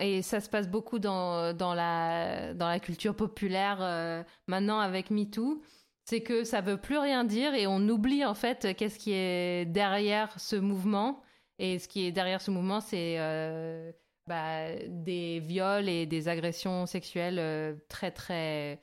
[0.00, 5.10] et ça se passe beaucoup dans, dans, la, dans la culture populaire euh, maintenant avec
[5.10, 5.62] MeToo.
[6.06, 9.66] C'est que ça veut plus rien dire et on oublie en fait qu'est-ce qui est
[9.66, 11.22] derrière ce mouvement.
[11.58, 13.92] Et ce qui est derrière ce mouvement, c'est euh,
[14.26, 18.80] bah, des viols et des agressions sexuelles très très.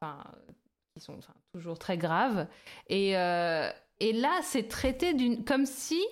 [0.00, 0.24] Enfin,
[0.94, 1.18] qui sont
[1.52, 2.46] toujours très graves.
[2.88, 5.44] Et, et là, c'est traité d'une.
[5.44, 6.02] Comme si.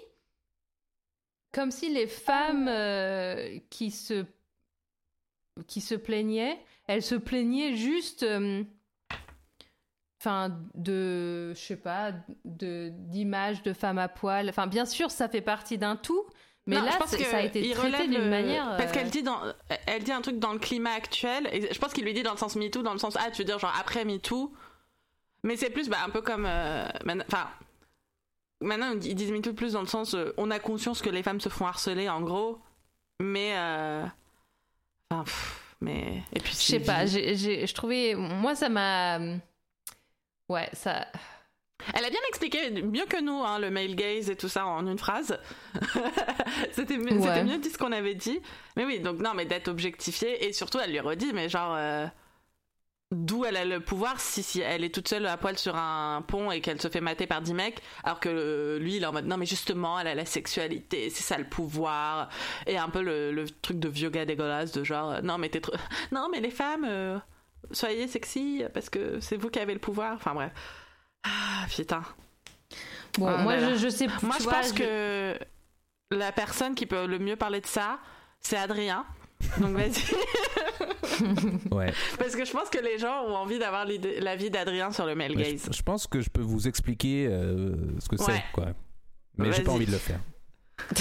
[1.55, 4.25] Comme si les femmes euh, qui se.
[5.69, 8.25] qui se plaignaient, elles se plaignaient juste.
[8.25, 8.65] euh,
[10.21, 11.53] Enfin, de.
[11.55, 12.13] Je sais pas,
[12.47, 14.49] de d'images de femmes à poil.
[14.49, 16.25] Enfin, bien sûr, ça fait partie d'un tout.
[16.67, 18.75] Mais Non, là, je pense que ça a été traité d'une manière.
[18.79, 19.39] Parce euh, qu'elle dit, dans,
[19.87, 22.33] elle dit un truc dans le climat actuel, et je pense qu'il lui dit dans
[22.33, 24.51] le sens MeToo, dans le sens, ah, tu veux dire genre après MeToo?
[25.43, 26.47] Mais c'est plus bah, un peu comme.
[26.47, 26.89] euh,
[28.61, 31.41] maintenant- ils disent MeToo plus dans le sens, euh, on a conscience que les femmes
[31.41, 32.59] se font harceler, en gros.
[33.21, 33.53] Mais.
[33.57, 34.05] euh,
[35.11, 35.25] Enfin.
[35.25, 36.23] pff, mais.
[36.33, 36.53] Et puis.
[36.53, 38.15] Je sais pas, je trouvais.
[38.15, 39.19] Moi, ça m'a.
[40.49, 41.07] Ouais, ça.
[41.95, 44.87] Elle a bien expliqué, mieux que nous, hein, le male gaze et tout ça en
[44.87, 45.39] une phrase.
[46.73, 47.45] c'était mieux, Ouais.
[47.45, 48.41] mieux dit ce qu'on avait dit.
[48.77, 52.07] Mais oui, donc non, mais d'être objectifiée et surtout elle lui redit, mais genre euh,
[53.15, 56.23] d'où elle a le pouvoir si, si elle est toute seule à poil sur un
[56.23, 59.07] pont et qu'elle se fait mater par 10 mecs, alors que euh, lui il est
[59.07, 62.29] en mode non mais justement elle a la sexualité, c'est ça le pouvoir
[62.67, 65.49] et un peu le, le truc de vieux gars dégueulasse de genre euh, non mais
[65.49, 65.75] t'es trop...
[66.13, 67.19] non mais les femmes euh,
[67.73, 70.15] soyez sexy parce que c'est vous qui avez le pouvoir.
[70.15, 70.53] Enfin bref.
[71.25, 72.03] Ah putain.
[73.19, 75.39] Bon, Ah moi, je, je sais Moi, je vois, pense que
[76.11, 77.99] la personne qui peut le mieux parler de ça,
[78.41, 79.07] c'est Adrien.
[79.61, 79.93] Donc vas-y.
[81.71, 81.93] Ouais.
[82.19, 85.15] Parce que je pense que les gens ont envie d'avoir l'idée- l'avis d'Adrien sur le
[85.15, 85.69] male gaze.
[85.71, 88.67] je, je pense que je peux vous expliquer euh, ce que c'est, quoi.
[89.37, 90.19] Mais j'ai pas envie de le faire.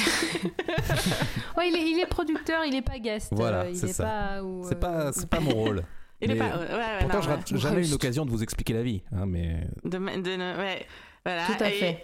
[1.57, 3.29] Ouais, il est, il est producteur, il est pas guest.
[3.31, 4.03] Voilà, euh, il c'est est ça.
[4.03, 4.39] pas.
[4.67, 5.83] C'est euh, pas, c'est pas mon rôle.
[6.21, 6.57] Il est pas.
[6.57, 7.95] ouais, ouais, Pourtant, non, je rate jamais une Juste.
[7.95, 9.01] occasion de vous expliquer la vie.
[9.11, 10.85] hein, mais De, de- ouais,
[11.25, 11.45] voilà.
[11.47, 12.01] Tout à Et fait.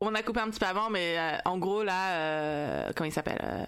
[0.00, 3.12] On a coupé un petit peu avant, mais euh, en gros, là, euh, comment il
[3.12, 3.64] s'appelle euh,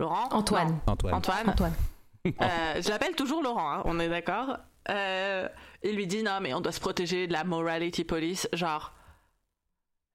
[0.00, 0.78] Laurent Antoine.
[0.86, 1.14] Antoine.
[1.14, 1.48] Antoine.
[1.48, 1.74] Antoine.
[2.26, 4.58] Euh, je l'appelle toujours Laurent, hein, on est d'accord.
[4.90, 5.48] Euh,
[5.82, 8.92] il lui dit non, mais on doit se protéger de la morality police, genre.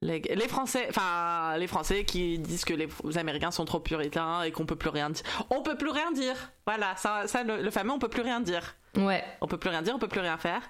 [0.03, 4.51] Les, les Français, enfin les Français qui disent que les Américains sont trop puritains et
[4.51, 5.23] qu'on peut plus rien dire.
[5.51, 6.35] On peut plus rien dire.
[6.65, 8.75] Voilà, ça, ça le, le fameux on peut plus rien dire.
[8.97, 9.23] Ouais.
[9.41, 10.63] On peut plus rien dire, on peut plus rien faire.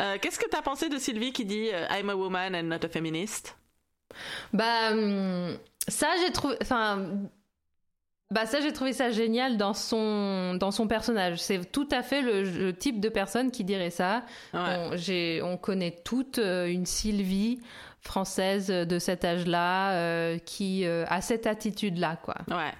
[0.00, 2.88] Euh, Qu'est-ce que t'as pensé de Sylvie qui dit I'm a woman and not a
[2.88, 3.56] feminist?
[4.52, 5.56] Bah, hum,
[5.88, 6.56] ça, j'ai trouvé.
[6.60, 7.06] Enfin.
[8.32, 11.38] Bah, ça, j'ai trouvé ça génial dans son, dans son personnage.
[11.38, 14.22] C'est tout à fait le, le type de personne qui dirait ça.
[14.54, 15.40] Ouais.
[15.42, 17.60] On, on connaît toute euh, une Sylvie
[18.02, 22.36] française de cet âge-là euh, qui euh, a cette attitude-là, quoi.
[22.48, 22.72] Ouais.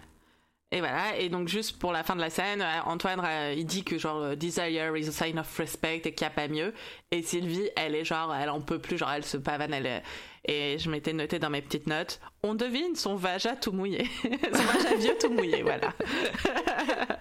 [0.73, 3.67] Et voilà, et donc juste pour la fin de la scène, euh, Antoine, euh, il
[3.67, 6.47] dit que genre euh, desire is a sign of respect et qu'il n'y a pas
[6.47, 6.73] mieux.
[7.11, 10.03] Et Sylvie, elle est genre, elle en peut plus, genre elle se pavane, elle est-
[10.45, 14.05] Et je m'étais noté dans mes petites notes, on devine son vagin tout mouillé.
[14.23, 15.93] son vagin vieux tout mouillé, voilà.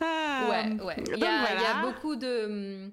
[0.00, 0.96] Ah, Ouais, ouais.
[1.14, 1.54] Il y, a, voilà.
[1.56, 2.90] il y a beaucoup de.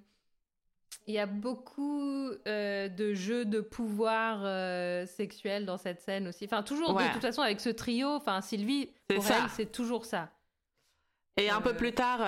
[1.08, 6.46] Il y a beaucoup euh, de jeux de pouvoir euh, sexuel dans cette scène aussi.
[6.46, 7.08] Enfin, toujours Ouais.
[7.10, 8.08] de toute façon avec ce trio.
[8.10, 9.40] Enfin, Sylvie, C'est pour ça.
[9.44, 10.30] elle, c'est toujours ça.
[11.38, 11.74] Et un peu Euh.
[11.74, 12.20] plus tard,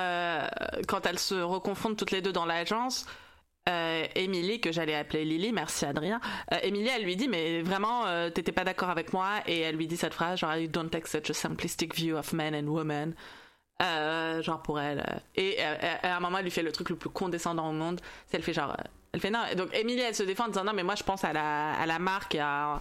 [0.88, 3.05] quand elles se reconfondent toutes les deux dans l'agence,
[4.15, 6.19] Émilie, que j'allais appeler Lily, merci Adrien,
[6.61, 9.97] Émilie, elle lui dit, mais vraiment, t'étais pas d'accord avec moi, et elle lui dit
[9.97, 13.15] cette phrase, genre, You don't take such a simplistic view of men and women.
[13.82, 14.99] Euh, genre pour elle.
[14.99, 17.73] euh, Et euh, à un moment, elle lui fait le truc le plus condescendant au
[17.73, 17.99] monde.
[18.28, 18.71] C'est elle fait genre.
[18.71, 19.41] euh, Elle fait non.
[19.57, 21.86] Donc Émilie, elle se défend en disant non, mais moi je pense à la, à
[21.86, 22.80] la marque et à,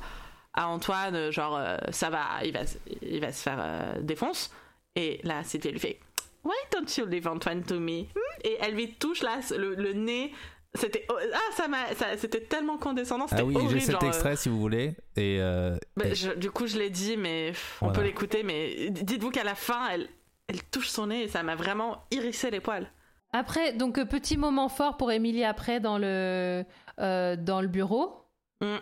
[0.55, 4.01] à Antoine, euh, genre euh, ça va, il va, se- il va se faire euh,
[4.03, 4.53] défonce.
[4.95, 5.99] Et là, elle lui fait
[6.45, 8.03] Why don't you leave Antoine to me?
[8.03, 8.19] Hmm?
[8.45, 10.33] Et elle lui touche là le, le nez.
[10.77, 13.27] C'était ah ça m'a ça- c'était tellement condescendant.
[13.27, 14.95] C'était Ah oui, j'ai horrible, cet genre, euh, extrait si vous voulez.
[15.17, 17.95] Et, euh, bah, et- je- du coup, je l'ai dit, mais on Voilà.
[18.01, 18.43] peut l'écouter.
[18.45, 20.09] Mais dites-vous qu'à la fin, elle,
[20.49, 22.91] elle touche son nez et ça m'a vraiment hérissé les poils.
[23.33, 26.65] Après, donc, euh, petit moment fort pour Émilie après dans le,
[27.01, 28.25] euh, dans le bureau.
[28.61, 28.77] Mm.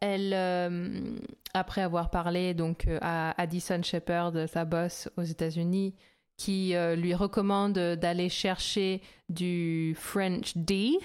[0.00, 1.16] elle, euh,
[1.54, 5.94] après avoir parlé donc à Addison Shepard, sa boss aux États-Unis,
[6.36, 10.98] qui euh, lui recommande d'aller chercher du French D,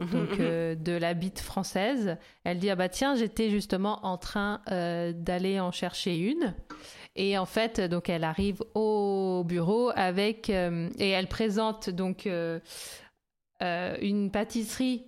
[0.00, 2.16] donc euh, de la bite française.
[2.44, 6.54] Elle dit ah bah tiens j'étais justement en train d'aller en chercher une
[7.16, 12.58] et en fait donc elle arrive au bureau avec euh, et elle présente donc euh,
[13.62, 15.04] euh, une pâtisserie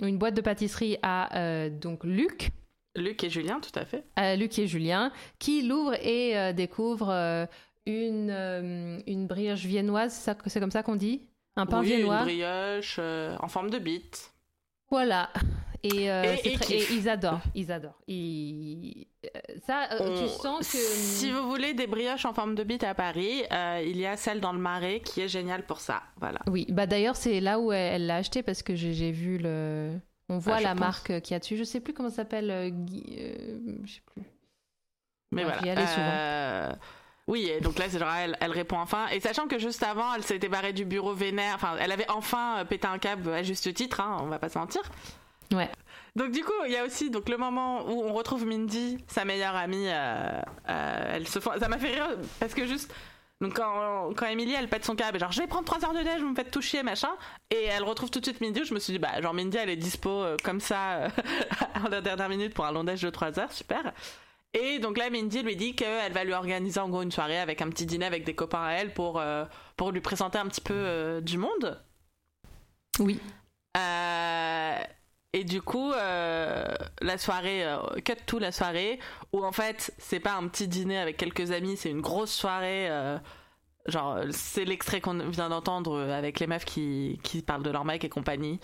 [0.00, 2.50] une boîte de pâtisserie à donc Luc
[2.98, 4.04] Luc et Julien, tout à fait.
[4.38, 7.46] Luc et Julien, qui l'ouvrent et découvrent
[7.84, 10.14] une, une brioche viennoise,
[10.46, 11.20] c'est comme ça qu'on dit?
[11.56, 12.20] Un pain oui, viennois.
[12.20, 14.32] une brioche en forme de bite.
[14.88, 15.30] Voilà.
[15.94, 16.90] Et, euh, Et- c'est et très- kiff.
[16.90, 17.98] et ils adorent, ils adorent.
[18.08, 19.28] Ils- euh,
[19.66, 20.76] Ça, euh, On- tu sens que...
[20.78, 24.16] Si vous voulez des brioches en forme de bite à Paris, euh, il y a
[24.16, 26.02] celle dans le Marais qui est géniale pour ça.
[26.20, 26.40] Voilà.
[26.48, 29.92] Oui, bah d'ailleurs c'est là où elle l'a acheté parce que j'ai vu le...
[30.28, 30.80] On voit Ah, la pense.
[30.80, 31.56] marque qu'il y a dessus.
[31.56, 32.50] Je sais plus comment ça s'appelle.
[32.50, 33.16] euh, Guy-
[33.84, 34.22] je sais plus.
[35.32, 36.76] Mais Ouais, voilà.
[37.28, 39.08] Oui, et donc là, c'est genre, elle, elle répond enfin.
[39.08, 41.56] Et sachant que juste avant, elle s'était barrée du bureau vénère.
[41.56, 44.56] Enfin, elle avait enfin pété un câble à juste titre, hein, on va pas se
[44.58, 44.82] mentir.
[45.52, 45.70] Ouais.
[46.14, 49.24] Donc du coup, il y a aussi donc le moment où on retrouve Mindy, sa
[49.24, 49.86] meilleure amie.
[49.88, 52.08] euh, euh, elle se ça m'a fait rire
[52.40, 52.92] parce que juste
[53.42, 55.98] donc quand quand Emily elle pète son câble, genre je vais prendre 3 heures de
[55.98, 57.10] neige, vous me faites tout chier machin,
[57.50, 58.62] et elle retrouve tout de suite Mindy.
[58.62, 61.08] où Je me suis dit bah genre Mindy elle est dispo euh, comme ça
[61.84, 63.92] en la dernière minute pour un long neige de 3 heures, super.
[64.54, 67.60] Et donc là, Mindy lui dit qu'elle va lui organiser en gros une soirée avec
[67.60, 69.44] un petit dîner avec des copains à elle pour, euh,
[69.76, 71.78] pour lui présenter un petit peu euh, du monde.
[72.98, 73.20] Oui.
[75.32, 76.64] Et du coup, euh,
[77.02, 78.98] la soirée, euh, cut tout la soirée,
[79.32, 82.88] où en fait, c'est pas un petit dîner avec quelques amis, c'est une grosse soirée.
[82.88, 83.18] euh,
[83.86, 88.02] genre, c'est l'extrait qu'on vient d'entendre avec les meufs qui, qui parlent de leur mec
[88.04, 88.60] et compagnie.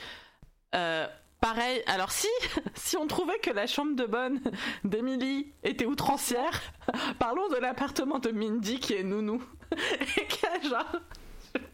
[0.75, 1.07] Euh,
[1.41, 2.29] pareil, alors si,
[2.75, 4.41] si on trouvait que la chambre de bonne
[4.85, 6.63] d'Emily était outrancière,
[7.19, 9.43] parlons de l'appartement de Mindy qui est nounou.
[10.17, 10.97] et qui a genre.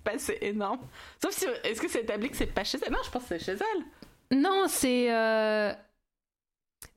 [0.04, 0.80] Bah, c'est énorme.
[1.22, 1.46] Sauf si.
[1.64, 2.92] Est-ce que c'est établi que c'est pas chez elle?
[2.92, 3.84] Non, je pense que c'est chez elle.
[4.32, 5.06] Non, c'est...
[5.10, 5.72] euh,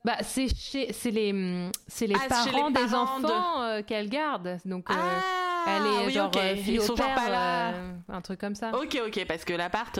[0.04, 0.92] Bah, c'est chez...
[0.92, 4.58] c'est les, c'est les Ah, parents les des de- enfants euh, qu'elle garde.
[4.64, 7.68] Donc, euh, Ah, elle est oui, genre euh, fille Ils au sont père, pas là.
[7.72, 8.72] euh, un truc comme ça.
[8.74, 9.98] Ok, ok, parce que l'appart,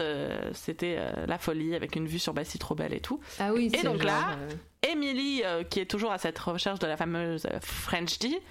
[0.53, 3.19] c'était la folie avec une vue sur Bastille trop belle et tout.
[3.39, 4.35] Ah oui, Et donc genre, là,
[4.87, 8.41] Emily, qui est toujours à cette recherche de la fameuse French D,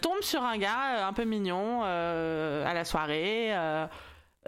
[0.00, 3.52] tombe sur un gars un peu mignon à la soirée.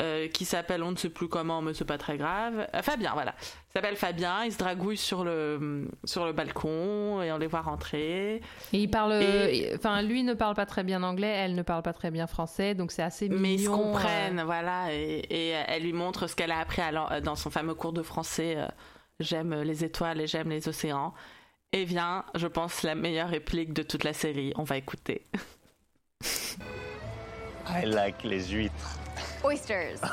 [0.00, 3.12] Euh, qui s'appelle on ne sait plus comment mais c'est pas très grave Euh, Fabien
[3.14, 7.46] voilà il s'appelle Fabien il se dragouille sur le sur le balcon et on les
[7.46, 8.42] voit rentrer Et
[8.72, 9.22] il parle,
[9.76, 12.74] enfin lui ne parle pas très bien anglais, elle ne parle pas très bien français,
[12.74, 13.40] donc c'est assez mignon.
[13.40, 16.82] mais ils se euh, comprennent, voilà, et, et elle lui montre ce qu'elle a appris
[16.82, 18.54] à dans son fameux cours de français.
[18.56, 18.66] euh,
[19.20, 21.14] j'aime les étoiles et j'aime les océans.
[21.72, 24.52] Et vient, je pense, la meilleure réplique de toute la série.
[24.56, 25.22] On va écouter.
[27.68, 28.98] I like les huîtres.
[29.44, 30.00] Oysters.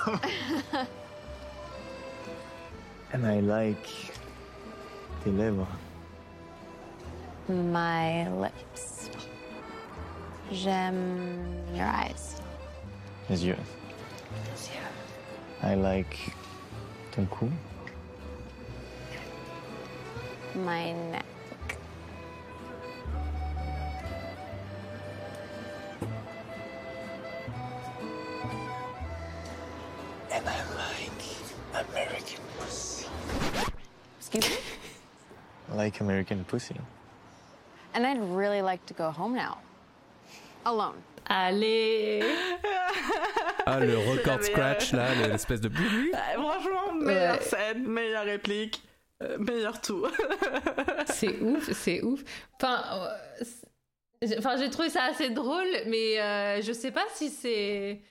[3.14, 3.88] And I like
[5.26, 5.68] the liver.
[7.50, 9.10] My lips.
[10.52, 12.42] J'aime your eyes.
[13.30, 13.58] Les yeux.
[15.62, 16.18] I like
[17.12, 17.52] ton cou.
[20.56, 21.31] My neck.
[35.84, 36.76] Like American pussy.
[37.94, 39.58] And I'd really like to go home now.
[40.66, 40.96] Alone.
[41.28, 42.24] Allez
[43.66, 45.70] Ah, le record scratch là, le- l'espèce de.
[45.70, 47.42] Euh, franchement, meilleure Ouais.
[47.42, 48.84] scène, meilleure réplique,
[49.22, 50.06] euh, meilleur tout.
[51.08, 52.22] C'est ouf, c'est ouf.
[52.56, 58.02] Enfin, euh, enfin, j'ai trouvé ça assez drôle, mais euh, je sais pas si c'est,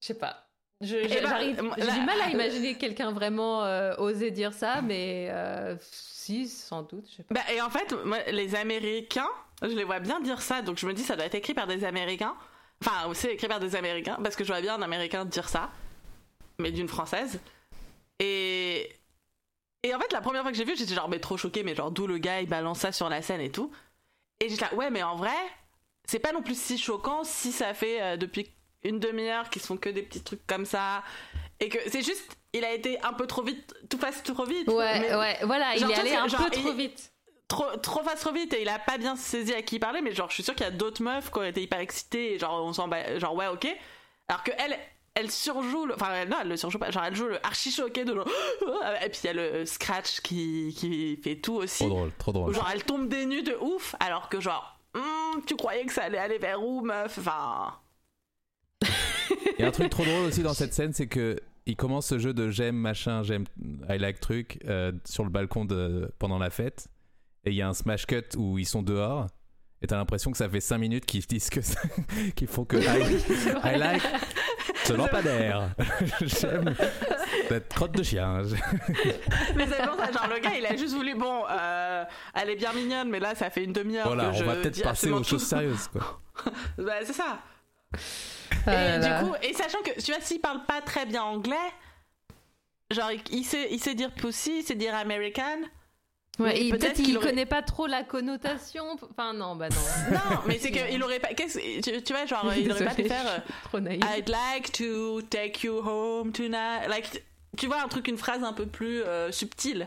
[0.00, 0.43] je sais pas.
[0.80, 1.38] Eh ben,
[1.78, 6.82] j'ai du mal à imaginer quelqu'un vraiment euh, oser dire ça, mais euh, si, sans
[6.82, 7.06] doute.
[7.10, 7.34] Je sais pas.
[7.34, 9.28] Bah, et en fait, moi, les Américains,
[9.62, 11.66] je les vois bien dire ça, donc je me dis ça doit être écrit par
[11.66, 12.34] des Américains.
[12.80, 15.70] Enfin, c'est écrit par des Américains, parce que je vois bien un Américain dire ça,
[16.58, 17.40] mais d'une Française.
[18.18, 18.90] Et...
[19.82, 21.74] Et en fait, la première fois que j'ai vu, j'étais genre, mais trop choquée, mais
[21.74, 23.70] genre, d'où le gars, il balance ça sur la scène et tout.
[24.40, 25.36] Et j'étais là, ouais, mais en vrai,
[26.06, 28.50] c'est pas non plus si choquant si ça fait euh, depuis
[28.84, 31.02] une demi-heure qu'ils font que des petits trucs comme ça.
[31.60, 34.68] Et que c'est juste, il a été un peu trop vite, tout passe trop vite.
[34.68, 37.12] Ouais, mais- ouais, voilà, Genre, il est allé un genre, peu trop il- vite.
[37.48, 40.00] trop trop fast trop vite et il a pas bien saisi à qui il parlait
[40.00, 42.32] mais genre je suis sûre qu'il y a d'autres meufs qui auraient été hyper excitées
[42.32, 43.66] et genre on s'en bat- genre ouais ok
[44.28, 44.76] alors que elle
[45.14, 47.70] elle surjoue, le- enfin elle- non, elle le surjoue pas, genre elle joue le archi
[47.70, 48.26] choqué de genre,
[49.04, 51.84] et puis il y a le scratch qui, qui fait tout aussi.
[51.84, 52.54] Trop drôle, trop drôle.
[52.54, 56.04] Genre elle tombe des nues de ouf, alors que genre, Hum, tu croyais que ça
[56.04, 57.18] allait aller vers où, meuf?
[57.18, 57.74] Enfin,
[59.58, 61.36] Il y a un truc trop drôle aussi dans cette scène, c'est que
[61.66, 63.44] il commence ce jeu de j'aime machin, j'aime
[63.88, 66.88] I like truc euh, sur le balcon de, pendant la fête.
[67.44, 69.26] Et il y a un smash cut où ils sont dehors.
[69.82, 71.60] Et t'as l'impression que ça fait 5 minutes qu'ils disent que
[72.36, 73.20] qu'ils font que I,
[73.74, 74.02] I like
[74.84, 75.74] ce lampadaire.
[76.22, 76.74] j'aime
[77.48, 78.42] cette crotte de chien.
[79.56, 82.04] mais c'est pour ça, genre le gars il a juste voulu, bon, euh,
[82.34, 84.56] elle est bien mignonne, mais là ça fait une demi-heure Voilà, que je on va
[84.56, 85.88] peut-être passer aux choses sérieuses.
[85.88, 86.20] Quoi.
[86.78, 87.38] Bah, c'est ça.
[88.66, 91.56] Et du coup, et sachant que, tu vois, s'il parle pas très bien anglais,
[92.90, 95.58] genre, il, sait, il sait dire pussy, il sait dire American.
[96.40, 98.84] Ouais, peut-être qu'il connaît pas trop la connotation.
[99.10, 99.76] Enfin, non, bah non.
[100.16, 101.28] Non, mais c'est qu'il aurait pas.
[101.28, 103.24] tu, tu vois, genre, il aurait pas pu faire.
[103.28, 104.02] euh, trop naïve.
[104.16, 106.88] I'd like to take you home tonight.
[106.88, 107.22] Like,
[107.56, 109.86] tu vois, un truc, une phrase un peu plus euh, subtile.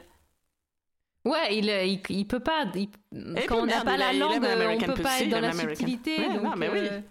[1.25, 2.63] Ouais, il, il, il peut pas.
[2.75, 2.87] il-
[3.49, 6.17] quand on n'a pas la langue, on peut pas être dans la subtilité.
[6.19, 6.79] Ouais, donc, non, mais oui.
[6.89, 7.01] euh,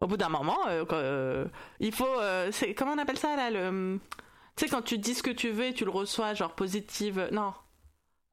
[0.00, 1.46] Au bout d'un moment, euh, euh,
[1.80, 2.04] il faut.
[2.20, 3.98] euh, c'est comment on appelle ça là le.
[4.56, 7.28] Tu sais, quand tu dis ce que tu veux et tu le reçois, genre positive.
[7.32, 7.52] Non.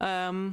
[0.01, 0.49] Euh,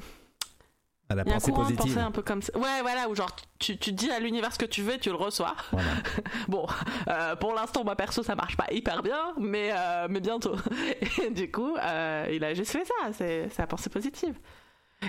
[1.08, 1.78] À la Il y a un pensée positive.
[1.78, 2.56] pensée un peu comme ça.
[2.56, 5.16] Ouais, voilà, où genre tu, tu dis à l'univers ce que tu veux tu le
[5.16, 5.56] reçois.
[5.72, 5.88] Voilà.
[6.48, 6.66] Bon,
[7.08, 10.54] euh, pour l'instant, moi perso, ça marche pas hyper bien, mais, euh, mais bientôt.
[11.24, 14.38] Et du coup, euh, il a juste fait ça, c'est c'est la pensée positive.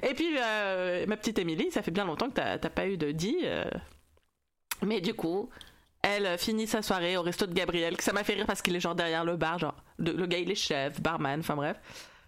[0.03, 3.37] Et puis, ma petite Émilie, ça fait bien longtemps que t'as pas eu de dit.
[4.81, 5.49] mais du coup,
[6.03, 8.75] elle finit sa soirée au resto de Gabriel, que ça m'a fait rire parce qu'il
[8.75, 11.77] est genre derrière le bar, genre le, le gars il est chef, barman, enfin bref.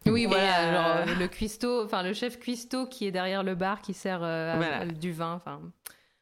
[0.06, 0.74] Oui, Et, voilà, euh,
[1.06, 4.22] genre euh, le cuistot, enfin le chef cuistot qui est derrière le bar qui sert
[4.22, 4.78] euh, à- Voilà.
[4.80, 5.62] à- du vin, enfin.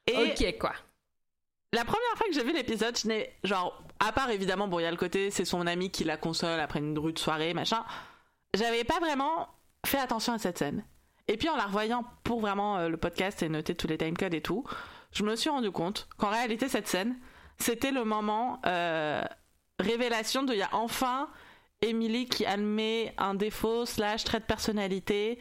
[0.08, 0.74] Et Ok, quoi.
[1.74, 4.84] La première fois que j'ai vu l'épisode, je n'ai genre à part évidemment bon il
[4.84, 7.84] y a le côté c'est son ami qui la console après une rude soirée machin.
[8.54, 9.48] J'avais pas vraiment
[9.86, 10.84] fait attention à cette scène.
[11.28, 14.34] Et puis en la revoyant pour vraiment euh, le podcast et noter tous les timecodes
[14.34, 14.66] et tout,
[15.14, 17.16] je me suis rendu compte qu'en réalité cette scène
[17.62, 19.24] c'était le moment euh,
[19.80, 21.30] révélation de il y a enfin
[21.82, 25.40] Emily qui admet un défaut slash trait de personnalité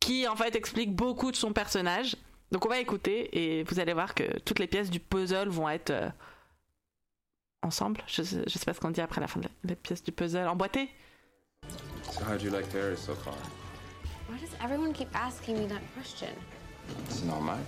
[0.00, 2.16] qui en fait explique beaucoup de son personnage.
[2.52, 5.68] Donc on va écouter et vous allez voir que toutes les pièces du puzzle vont
[5.68, 6.08] être euh,
[7.62, 8.02] ensemble.
[8.06, 10.02] Je sais, je sais pas ce qu'on dit après la fin de la, les pièces
[10.02, 10.88] du puzzle emboîtées.
[12.04, 13.34] So how'd you like Paris so far?
[14.28, 16.28] Why does everyone keep asking me that question?
[17.08, 17.58] C'est normal.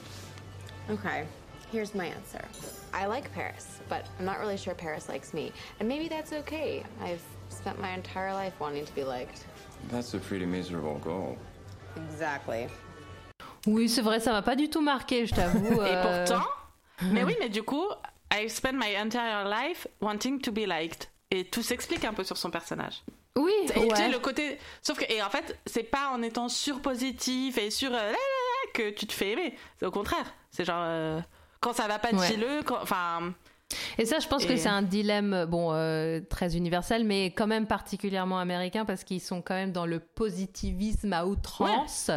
[0.90, 1.26] Okay,
[1.72, 2.44] here's my answer.
[2.92, 5.52] I like Paris, but I'm not really sure Paris likes me.
[5.80, 6.82] And maybe that's okay.
[7.02, 9.44] I've spent my entire life wanting to be liked.
[9.90, 11.36] That's a pretty miserable goal.
[11.96, 12.68] Exactly.
[13.66, 15.82] Oui, c'est vrai, ça m'a pas du tout marqué, je t'avoue.
[15.82, 16.46] Et euh, pourtant,
[17.12, 17.86] mais oui, mais du coup,
[18.32, 21.08] I spent my entire life wanting to be liked.
[21.30, 23.02] Et tout s'explique un peu sur son personnage.
[23.36, 24.08] Oui, Et ouais.
[24.08, 24.58] le côté.
[24.82, 27.90] Sauf que, et en fait, c'est pas en étant surpositif et sur.
[27.90, 29.54] euh, là, là, là, que tu te fais aimer.
[29.78, 30.24] C'est au contraire.
[30.50, 30.82] C'est genre.
[30.86, 31.20] euh,
[31.60, 32.62] quand ça va pas, dis-le.
[32.62, 33.34] quand- Enfin.
[33.98, 37.66] Et ça, je pense que c'est un dilemme, bon, euh, très universel, mais quand même
[37.66, 42.10] particulièrement américain parce qu'ils sont quand même dans le positivisme à outrance.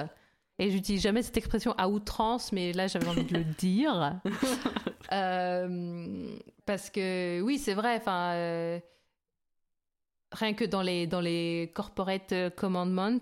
[0.59, 4.21] Et j'utilise jamais cette expression à outrance, mais là j'avais envie de le dire.
[5.11, 8.31] Euh, parce que oui, c'est vrai, enfin.
[8.33, 8.79] euh,
[10.33, 13.19] Rien que dans les, dans les corporate commandments,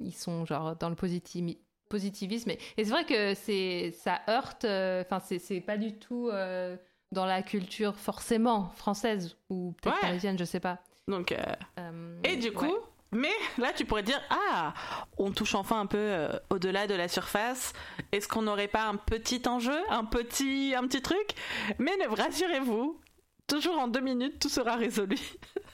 [0.00, 2.50] ils sont genre dans le positivi- positivisme.
[2.50, 6.28] Et, et c'est vrai que c'est, ça heurte, euh, enfin, c'est, c'est pas du tout
[6.32, 6.76] euh,
[7.12, 10.00] dans la culture forcément française ou peut-être Ouais.
[10.02, 10.78] parisienne, je sais pas.
[11.08, 11.32] Donc.
[11.32, 12.72] euh, Et du coup, ouais.
[13.12, 14.74] mais là tu pourrais dire ah,
[15.16, 17.72] on touche enfin un peu euh, au-delà de la surface.
[18.12, 21.30] Est-ce qu'on n'aurait pas un petit enjeu, un petit, un petit truc?
[21.78, 23.00] Mais ne rassurez-vous,
[23.48, 25.18] toujours en deux minutes tout sera résolu.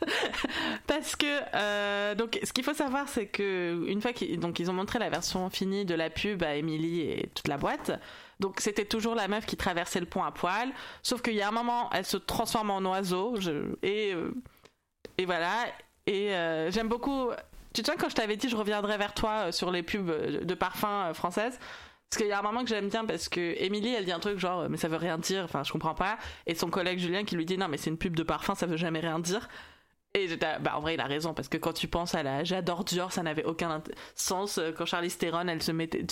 [0.86, 4.98] Parce que euh, donc ce qu'il faut savoir c'est que une fois qu'ils ont montré
[4.98, 7.92] la version finie de la pub à Emily et toute la boîte.
[8.40, 10.70] Donc c'était toujours la meuf qui traversait le pont à poil,
[11.02, 13.36] sauf qu'il y a un moment elle se transforme en oiseau
[13.84, 14.30] euh,
[15.18, 15.66] et voilà.
[16.06, 17.30] Et euh, j'aime beaucoup.
[17.72, 20.10] Tu te souviens quand je t'avais dit je reviendrai vers toi sur les pubs
[20.44, 21.59] de parfums françaises?
[22.10, 24.20] Parce qu'il y a un moment que j'aime bien parce que Émilie elle dit un
[24.20, 26.16] truc genre euh, mais ça veut rien dire, enfin je comprends pas.
[26.47, 28.66] Et son collègue Julien qui lui dit non mais c'est une pub de parfum, ça
[28.66, 29.48] veut jamais rien dire.
[30.16, 32.44] Et j'étais, bah en vrai il a raison parce que quand tu penses à la
[32.44, 33.82] j'adore Dior ça n'avait aucun
[34.14, 36.06] sens euh, quand Charlize Theron elle se mettait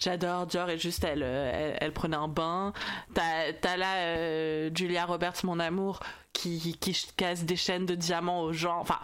[0.00, 2.72] j'adore Dior et juste elle, euh, elle elle prenait un bain
[3.14, 6.00] t'as là Julia Roberts mon amour
[6.32, 8.98] qui qui casse des chaînes de diamants aux gens enfin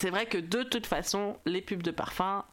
[0.00, 2.44] c'est vrai que de toute façon les pubs de parfum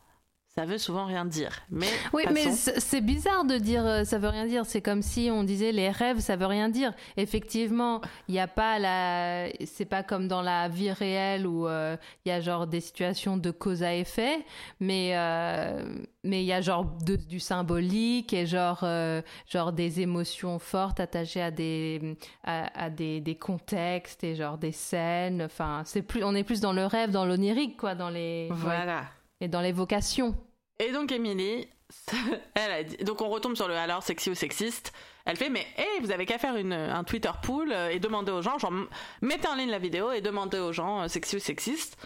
[0.56, 1.52] ça veut souvent rien dire.
[1.72, 4.66] Mais Oui, mais c'est bizarre de dire euh, ça veut rien dire.
[4.66, 6.94] C'est comme si on disait les rêves, ça veut rien dire.
[7.18, 9.48] Effectivement, il n'y a pas la.
[9.66, 13.36] C'est pas comme dans la vie réelle où euh, il y a genre des situations
[13.38, 14.46] de cause à effet,
[14.80, 15.84] mais euh,
[16.24, 21.00] mais il y a genre de- du symbolique et genre euh, genre des émotions fortes
[21.00, 25.42] attachées à des à, à des, des contextes et genre des scènes.
[25.42, 29.04] Enfin, c'est plus on est plus dans le rêve, dans l'onirique quoi, dans les Voilà.
[29.44, 30.36] Et dans l'évocation.
[30.80, 31.68] Et donc Émilie,
[33.04, 34.94] donc on retombe sur le alors sexy ou sexiste.
[35.26, 38.32] Elle fait mais hey, vous avez qu'à faire une, un Twitter pool euh, et demander
[38.32, 38.74] aux gens, genre
[39.22, 41.98] mettez en ligne la vidéo et demandez aux gens euh, sexy ou sexiste.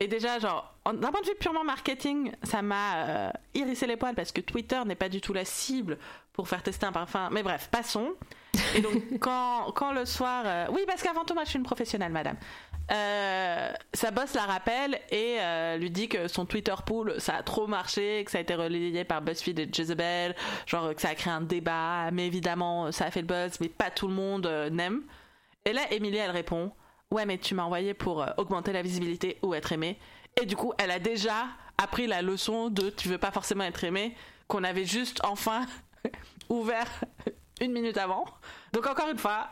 [0.00, 3.96] Et déjà genre en- d'un point de vue purement marketing, ça m'a euh, hérissé les
[3.96, 5.98] poils parce que Twitter n'est pas du tout la cible
[6.32, 7.28] pour faire tester un parfum.
[7.30, 8.12] Mais bref, passons.
[8.76, 11.64] Et donc quand quand le soir, euh, oui parce qu'avant tout moi je suis une
[11.64, 12.36] professionnelle madame.
[12.90, 17.42] Euh, sa boss la rappelle et euh, lui dit que son Twitter pool ça a
[17.42, 20.34] trop marché, que ça a été relayé par BuzzFeed et Jezebel,
[20.66, 23.68] genre que ça a créé un débat, mais évidemment ça a fait le buzz, mais
[23.68, 25.02] pas tout le monde euh, n'aime.
[25.64, 26.72] Et là, Emily elle répond
[27.10, 29.98] Ouais, mais tu m'as envoyé pour euh, augmenter la visibilité ou être aimée.
[30.40, 31.46] Et du coup, elle a déjà
[31.78, 34.16] appris la leçon de tu veux pas forcément être aimée,
[34.48, 35.64] qu'on avait juste enfin
[36.48, 36.88] ouvert
[37.60, 38.24] une minute avant.
[38.72, 39.48] Donc, encore une fois,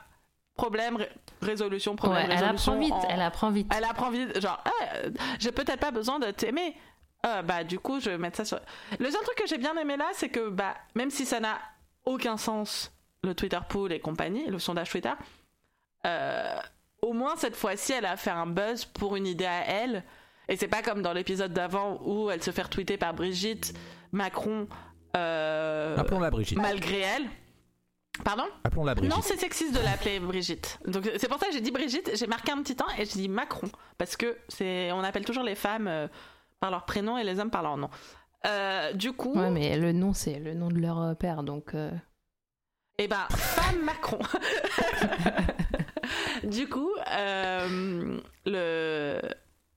[0.57, 1.11] problème, ré-
[1.41, 2.73] résolution, problème, Ouais, elle résolution.
[2.73, 3.73] apprend vite, en- elle apprend vite.
[3.77, 6.77] Elle apprend vite, genre, ah, euh, j'ai peut-être pas besoin de t'aimer.
[7.25, 8.59] Euh, bah, du coup, je vais mettre ça sur.
[8.99, 11.59] Le seul truc que j'ai bien aimé là, c'est que, bah, même si ça n'a
[12.05, 12.93] aucun sens,
[13.23, 15.13] le Twitter pool et compagnie, le sondage Twitter,
[16.07, 16.57] euh,
[17.01, 20.03] au moins cette fois-ci, elle a fait un buzz pour une idée à elle.
[20.49, 23.73] Et c'est pas comme dans l'épisode d'avant où elle se fait retweeter par Brigitte
[24.11, 24.67] Macron.
[25.17, 26.59] euh, Appelons-la Brigitte.
[26.59, 27.25] Malgré elle.
[28.25, 29.15] Pardon Appelons-la Brigitte.
[29.17, 30.79] non, c'est sexiste de l'appeler Brigitte.
[30.87, 33.19] Donc c'est pour ça que j'ai dit Brigitte, j'ai marqué un petit temps et j'ai
[33.21, 33.69] dit Macron
[33.99, 36.07] parce que c'est on appelle toujours les femmes euh,
[36.61, 37.91] par leur prénom et les hommes par leur nom.
[38.47, 41.75] Euh, du coup, Ouais, mais le nom, c'est le nom de leur euh, père, donc.
[41.75, 41.91] euh,
[42.99, 44.19] eh ben femme Macron.
[46.45, 49.21] du coup, euh, le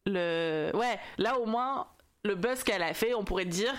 [0.05, 1.87] le ouais, là au moins
[2.23, 3.73] le buzz qu'elle a fait, on pourrait dire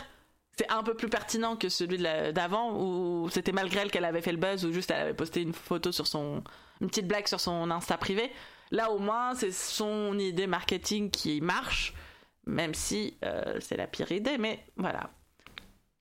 [0.58, 4.32] c'est un peu plus pertinent que celui d'avant où c'était malgré elle qu'elle avait fait
[4.32, 6.42] le buzz ou juste elle avait posté une photo sur son
[6.80, 8.30] une petite blague sur son Insta privé.
[8.70, 11.94] Là au moins c'est son idée marketing qui marche,
[12.46, 15.10] même si euh, c'est la pire idée, mais voilà.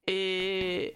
[0.07, 0.95] Et,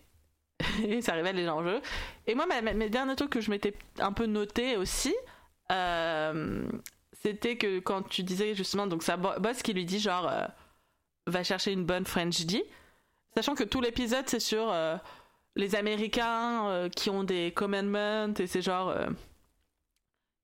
[1.01, 1.81] ça révèle les enjeux.
[2.27, 5.15] Et moi, mes derniers trucs que je m'étais un peu noté aussi,
[5.71, 6.67] euh,
[7.13, 10.45] c'était que quand tu disais justement, donc sa bo- boss qui lui dit genre, euh,
[11.27, 12.45] va chercher une bonne French
[13.35, 14.95] sachant que tout l'épisode c'est sur euh,
[15.55, 19.07] les Américains euh, qui ont des commandments et c'est genre euh,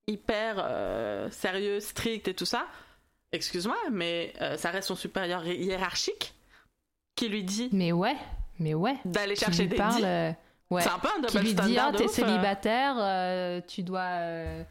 [0.08, 2.66] hyper euh, sérieux, strict et tout ça.
[3.32, 6.34] Excuse-moi, mais euh, ça reste son supérieur hi- hiérarchique
[7.16, 8.16] qui lui dit Mais ouais,
[8.60, 8.96] mais ouais.
[9.04, 10.32] d'aller chercher des parle, euh,
[10.70, 10.82] ouais.
[10.82, 14.00] C'est un peu un double Qui lui dit standard ah t'es célibataire, euh, tu dois
[14.02, 14.64] euh,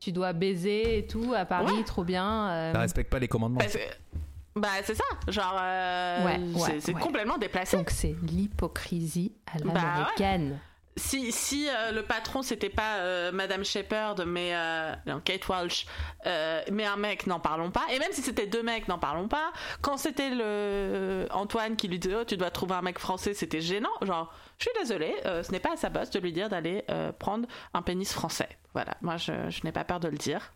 [0.00, 2.50] tu dois baiser et tout à Paris, trop bien.
[2.50, 2.72] euh.
[2.72, 3.58] Ça respecte pas les commandements.
[3.60, 4.09] Parce que-
[4.56, 5.04] Bah, c'est ça.
[5.28, 7.00] Genre, euh, Ouais, c'est ouais, c'est ouais.
[7.00, 7.76] complètement déplacé.
[7.76, 10.58] Donc c'est l'hypocrisie à Bah, l'américaine.
[10.96, 15.86] Si, si euh, le patron c'était pas euh, Madame Shepard, mais euh, non, Kate Walsh,
[16.26, 17.84] euh, mais un mec, n'en parlons pas.
[17.92, 19.52] Et même si c'était deux mecs, n'en parlons pas.
[19.80, 23.60] Quand c'était le Antoine qui lui disait oh, tu dois trouver un mec français, c'était
[23.60, 23.88] gênant.
[24.02, 26.84] Genre, je suis désolée, euh, ce n'est pas à sa boss de lui dire d'aller
[26.90, 28.48] euh, prendre un pénis français.
[28.74, 30.52] Voilà, moi je, je n'ai pas peur de le dire.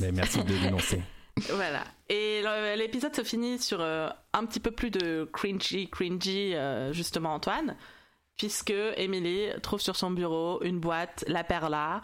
[0.00, 1.02] Mais merci de dénoncer.
[1.50, 1.84] Voilà.
[2.08, 2.42] Et
[2.76, 7.76] l'épisode se finit sur euh, un petit peu plus de cringy, cringy, euh, justement, Antoine,
[8.36, 12.00] puisque Emily trouve sur son bureau une boîte, la Perla,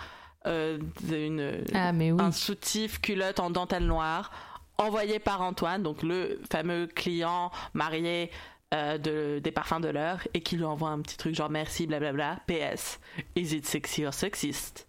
[0.47, 0.78] euh,
[1.11, 2.20] une, Ah, mais oui.
[2.23, 4.31] un soutif culotte en dentelle noire,
[4.78, 8.31] envoyé par Antoine, donc le fameux client marié
[8.73, 12.40] de, des parfums de l'heure, et qui lui envoie un petit truc genre merci, blablabla,
[12.48, 12.98] PS,
[13.36, 14.89] is it sexy or sexist?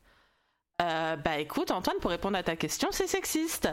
[0.81, 3.67] Euh, bah écoute Antoine pour répondre à ta question c'est sexiste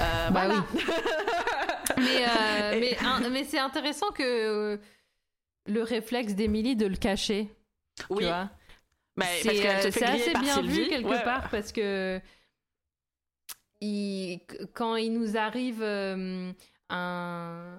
[0.00, 0.64] Euh, Bah voilà.
[1.98, 4.78] Mais, euh, mais, un- mais c'est intéressant que
[5.66, 7.48] le réflexe d'Émilie de le cacher.
[8.10, 8.18] Oui.
[8.18, 8.50] Tu vois
[9.16, 9.66] Bah, c'est
[10.06, 10.82] assez bien Sylvie.
[10.84, 11.22] vu quelque Ouais.
[11.22, 12.20] part parce que
[13.80, 14.40] il-
[14.74, 15.82] quand il nous arrive
[16.90, 17.76] un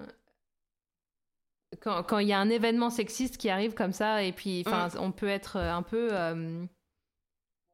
[1.80, 4.88] quand quand il y a un événement sexiste qui arrive comme ça et puis enfin
[4.88, 5.00] Mm.
[5.02, 6.08] on peut être un peu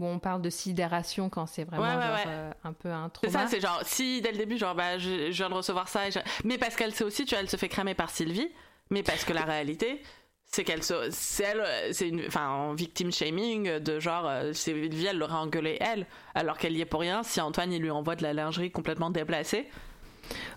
[0.00, 2.24] où on parle de sidération quand c'est vraiment Ouais, ouais, genre, ouais.
[2.26, 3.44] euh, un peu un C'est trauma.
[3.44, 6.08] ça, c'est genre, si dès le début, genre, bah, je, je viens de recevoir ça,
[6.08, 8.48] et je- mais parce qu'elle sait aussi, tu vois, elle se fait cramer par Sylvie,
[8.90, 10.02] mais parce que la réalité,
[10.46, 15.06] c'est qu'elle se, c'est elle, c'est une, enfin, en victim shaming, de genre, euh, Sylvie,
[15.06, 18.16] elle l'aurait engueulé elle, alors qu'elle y est pour rien, si Antoine, il lui envoie
[18.16, 19.68] de la lingerie complètement déplacée.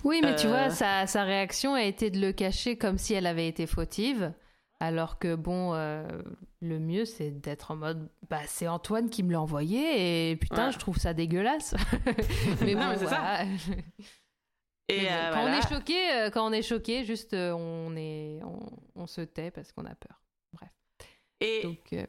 [0.04, 3.14] Oui, mais tu Euh, vois, sa, sa réaction a été de le cacher comme si
[3.14, 4.32] elle avait été fautive.
[4.80, 5.74] Alors que bon,
[6.64, 10.68] le mieux c'est d'être en mode bah c'est Antoine qui me l'a envoyé et putain
[10.68, 10.72] Ouais.
[10.72, 11.76] je trouve ça dégueulasse.
[12.62, 13.20] mais Non, bon, mais c'est ça.
[13.20, 13.44] voilà.
[14.90, 15.56] Et Mais bon, euh, quand voilà.
[15.56, 18.60] on est choqué, euh, quand on est choqué, juste euh, on est, on,
[18.96, 20.20] on se tait parce qu'on a peur.
[20.54, 20.70] Bref.
[21.40, 22.06] Et Donc euh,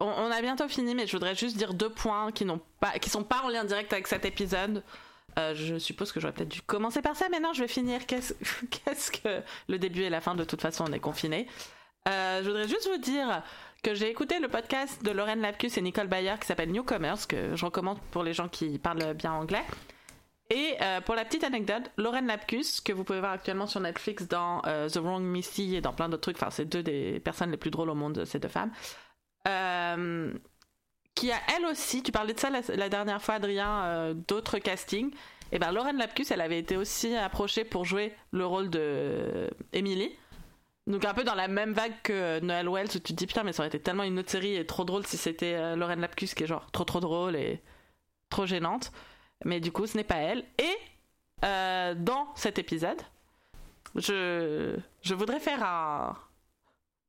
[0.00, 2.92] on, on a bientôt fini, mais je voudrais juste dire deux points qui n'ont pas,
[2.98, 4.82] qui sont pas en lien direct avec cet épisode.
[5.38, 8.06] Euh, je suppose que j'aurais peut-être dû commencer par ça, mais non, je vais finir.
[8.06, 8.32] Qu'est-ce
[9.22, 11.46] que le début et la fin De toute façon, on est confinés.
[12.08, 13.42] Euh, je voudrais juste vous dire
[13.82, 17.54] que j'ai écouté le podcast de Lorraine Lapkus et Nicole Bayer qui s'appelle Newcomers, que
[17.54, 19.64] je recommande pour les gens qui parlent bien anglais.
[20.50, 24.26] Et euh, pour la petite anecdote, Lorraine Lapkus, que vous pouvez voir actuellement sur Netflix
[24.26, 27.50] dans euh, The Wrong Missy et dans plein d'autres trucs, enfin c'est deux des personnes
[27.50, 28.72] les plus drôles au monde, ces deux femmes,
[29.46, 30.32] euh,
[31.14, 35.10] qui a elle aussi, tu parlais de ça la, dernière fois Adrien, d'autres castings,
[35.52, 40.16] et ben Lorraine Lapkus, elle avait été aussi approchée pour jouer le rôle de Emily.
[40.88, 43.26] Donc un peu dans la même vague que euh, Noël Wells où tu te dis
[43.26, 45.76] putain mais ça aurait été tellement une autre série et trop drôle si c'était euh,
[45.76, 47.62] Lorraine Lapkus qui est genre trop trop drôle et
[48.30, 48.90] trop gênante.
[49.44, 50.44] Mais du coup ce n'est pas elle.
[50.58, 50.76] Et
[51.44, 53.00] euh, dans cet épisode,
[53.96, 56.16] je, je voudrais faire un...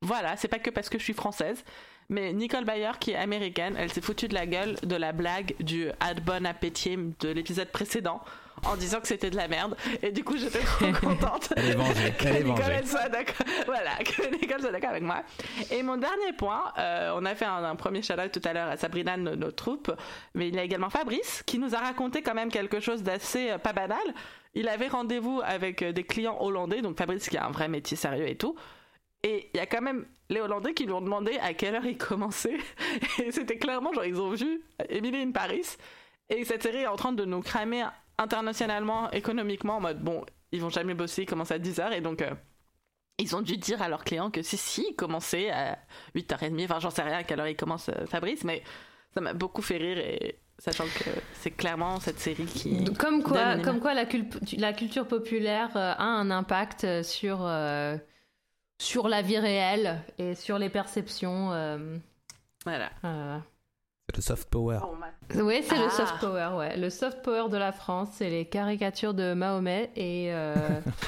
[0.01, 1.63] Voilà, c'est pas que parce que je suis française,
[2.09, 5.55] mais Nicole Bayer, qui est américaine, elle s'est foutue de la gueule de la blague
[5.61, 8.21] du ad bon appétit de l'épisode précédent
[8.65, 9.75] en disant que c'était de la merde.
[10.01, 11.53] Et du coup, j'étais trop contente.
[11.55, 13.45] Elle est vengée, que elle est Nicole elle soit d'accord.
[13.65, 15.23] Voilà, que Nicole soit d'accord avec moi.
[15.71, 18.67] Et mon dernier point, euh, on a fait un, un premier shout-out tout à l'heure
[18.69, 19.91] à Sabrina, no- notre troupe,
[20.33, 23.51] mais il y a également Fabrice qui nous a raconté quand même quelque chose d'assez
[23.51, 23.97] euh, pas banal.
[24.55, 27.95] Il avait rendez-vous avec euh, des clients hollandais, donc Fabrice qui a un vrai métier
[27.97, 28.55] sérieux et tout.
[29.23, 31.85] Et il y a quand même les Hollandais qui lui ont demandé à quelle heure
[31.85, 32.55] il commençait.
[33.21, 35.75] Et c'était clairement, genre, ils ont vu Emily in Paris.
[36.29, 37.83] Et cette série est en train de nous cramer
[38.19, 41.93] internationalement, économiquement, en mode, bon, ils vont jamais bosser, ils commencent à 10h.
[41.93, 42.31] Et donc, euh,
[43.17, 45.77] ils ont dû dire à leurs clients que si, si, ils commençaient à
[46.15, 46.63] 8h30.
[46.65, 48.61] Enfin, j'en sais rien à quelle heure il commence euh, Fabrice, mais
[49.13, 49.97] ça m'a beaucoup fait rire.
[49.97, 52.83] Et sachant que c'est clairement cette série qui.
[52.95, 54.05] Comme quoi, donne comme quoi la,
[54.73, 57.97] culture populaire euh, a un impact sur, euh,
[58.81, 61.51] sur la vie réelle et sur les perceptions.
[61.53, 61.97] euh,
[62.65, 62.91] Voilà.
[63.05, 63.37] euh.
[64.15, 64.79] Le soft power.
[65.35, 65.89] Oui, c'est le Ah.
[65.89, 66.77] soft power, ouais.
[66.77, 70.55] Le soft power de la France, c'est les caricatures de Mahomet et euh,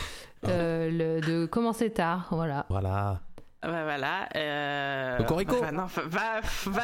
[0.47, 2.65] euh, le, de Commencer tard, voilà.
[2.69, 3.19] Voilà.
[3.63, 4.27] Bah voilà.
[4.35, 5.17] Euh...
[5.17, 5.55] Cocorico.
[5.61, 6.81] enfin, non, va, va,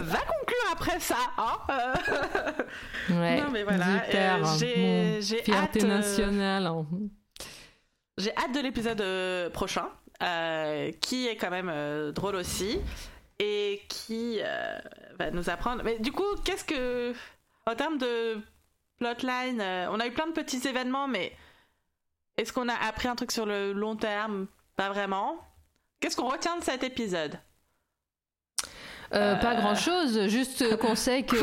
[0.00, 1.16] va, conclure après ça.
[1.38, 3.14] Hein euh.
[3.20, 4.74] Ouais, Non, mais voilà, super, euh, j'ai-
[5.14, 6.66] bon, j'ai fierté hâte, nationale.
[6.66, 6.86] hein.
[8.16, 9.86] J'ai hâte de l'épisode prochain,
[10.22, 12.80] euh, qui est quand même euh, drôle aussi,
[13.38, 14.78] et qui euh,
[15.18, 15.82] va nous apprendre.
[15.84, 17.14] Mais du coup, qu'est-ce que.
[17.66, 18.40] En termes de
[18.98, 21.32] plotline, euh, on a eu plein de petits événements, mais
[22.38, 24.46] est-ce qu'on a appris un truc sur le long terme?
[24.76, 25.36] Pas vraiment.
[26.00, 27.38] Qu'est-ce qu'on retient de cet épisode?
[29.14, 31.36] Euh, Pas grand-chose, juste qu'on sait que...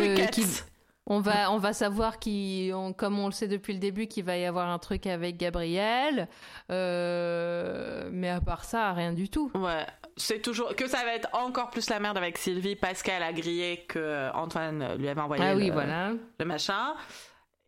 [1.08, 4.38] On va, on va savoir qui, comme on le sait depuis le début, qu'il va
[4.38, 6.28] y avoir un truc avec Gabriel.
[6.72, 9.52] Euh, mais à part ça, rien du tout.
[9.54, 9.86] Ouais,
[10.18, 13.34] c'est toujours que ça va être encore plus la merde avec Sylvie parce qu'elle a
[13.34, 16.12] grillé que Antoine lui avait envoyé Ah oui, le, voilà.
[16.40, 16.96] le machin.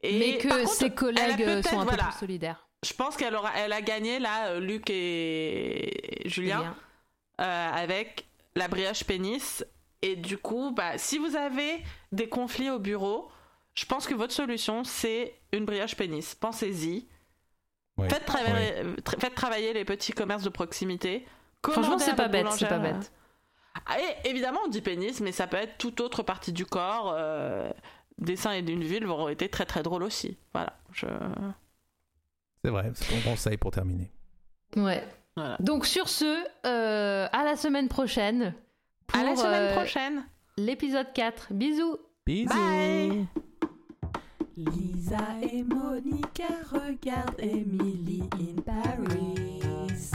[0.01, 2.67] Et mais que contre, ses collègues sont un peu voilà, plus solidaires.
[2.85, 6.75] Je pense qu'elle aura, elle a gagné là, Luc et Julien, Julien.
[7.41, 9.65] euh, avec la brioche pénis.
[10.03, 13.29] Et du coup, bah, si vous avez des conflits au bureau,
[13.73, 16.35] je pense que votre solution c'est une brioche pénis.
[16.35, 17.07] Pensez-y.
[17.97, 18.07] Ouais.
[18.09, 18.71] Faites, travailler,
[19.03, 21.25] tra- faites travailler les petits commerces de proximité.
[21.65, 23.11] Franchement, c'est pas bête, c'est pas bête.
[23.85, 27.13] Ah, et évidemment, on dit pénis, mais ça peut être toute autre partie du corps.
[27.15, 27.69] Euh,
[28.17, 30.37] des seins et d'une vulve auraient été très très drôles aussi.
[30.53, 30.73] Voilà.
[30.91, 31.05] Je...
[32.63, 34.11] C'est vrai, c'est mon conseil pour terminer.
[34.75, 35.07] Ouais.
[35.35, 35.57] Voilà.
[35.59, 38.55] Donc sur ce, euh, à la semaine prochaine.
[39.13, 40.25] À la semaine euh, prochaine.
[40.57, 41.53] L'épisode 4.
[41.53, 41.97] Bisous.
[42.25, 42.49] Bisous.
[42.49, 43.27] Bye.
[44.57, 50.11] Lisa et Monica regardent Emily in Paris.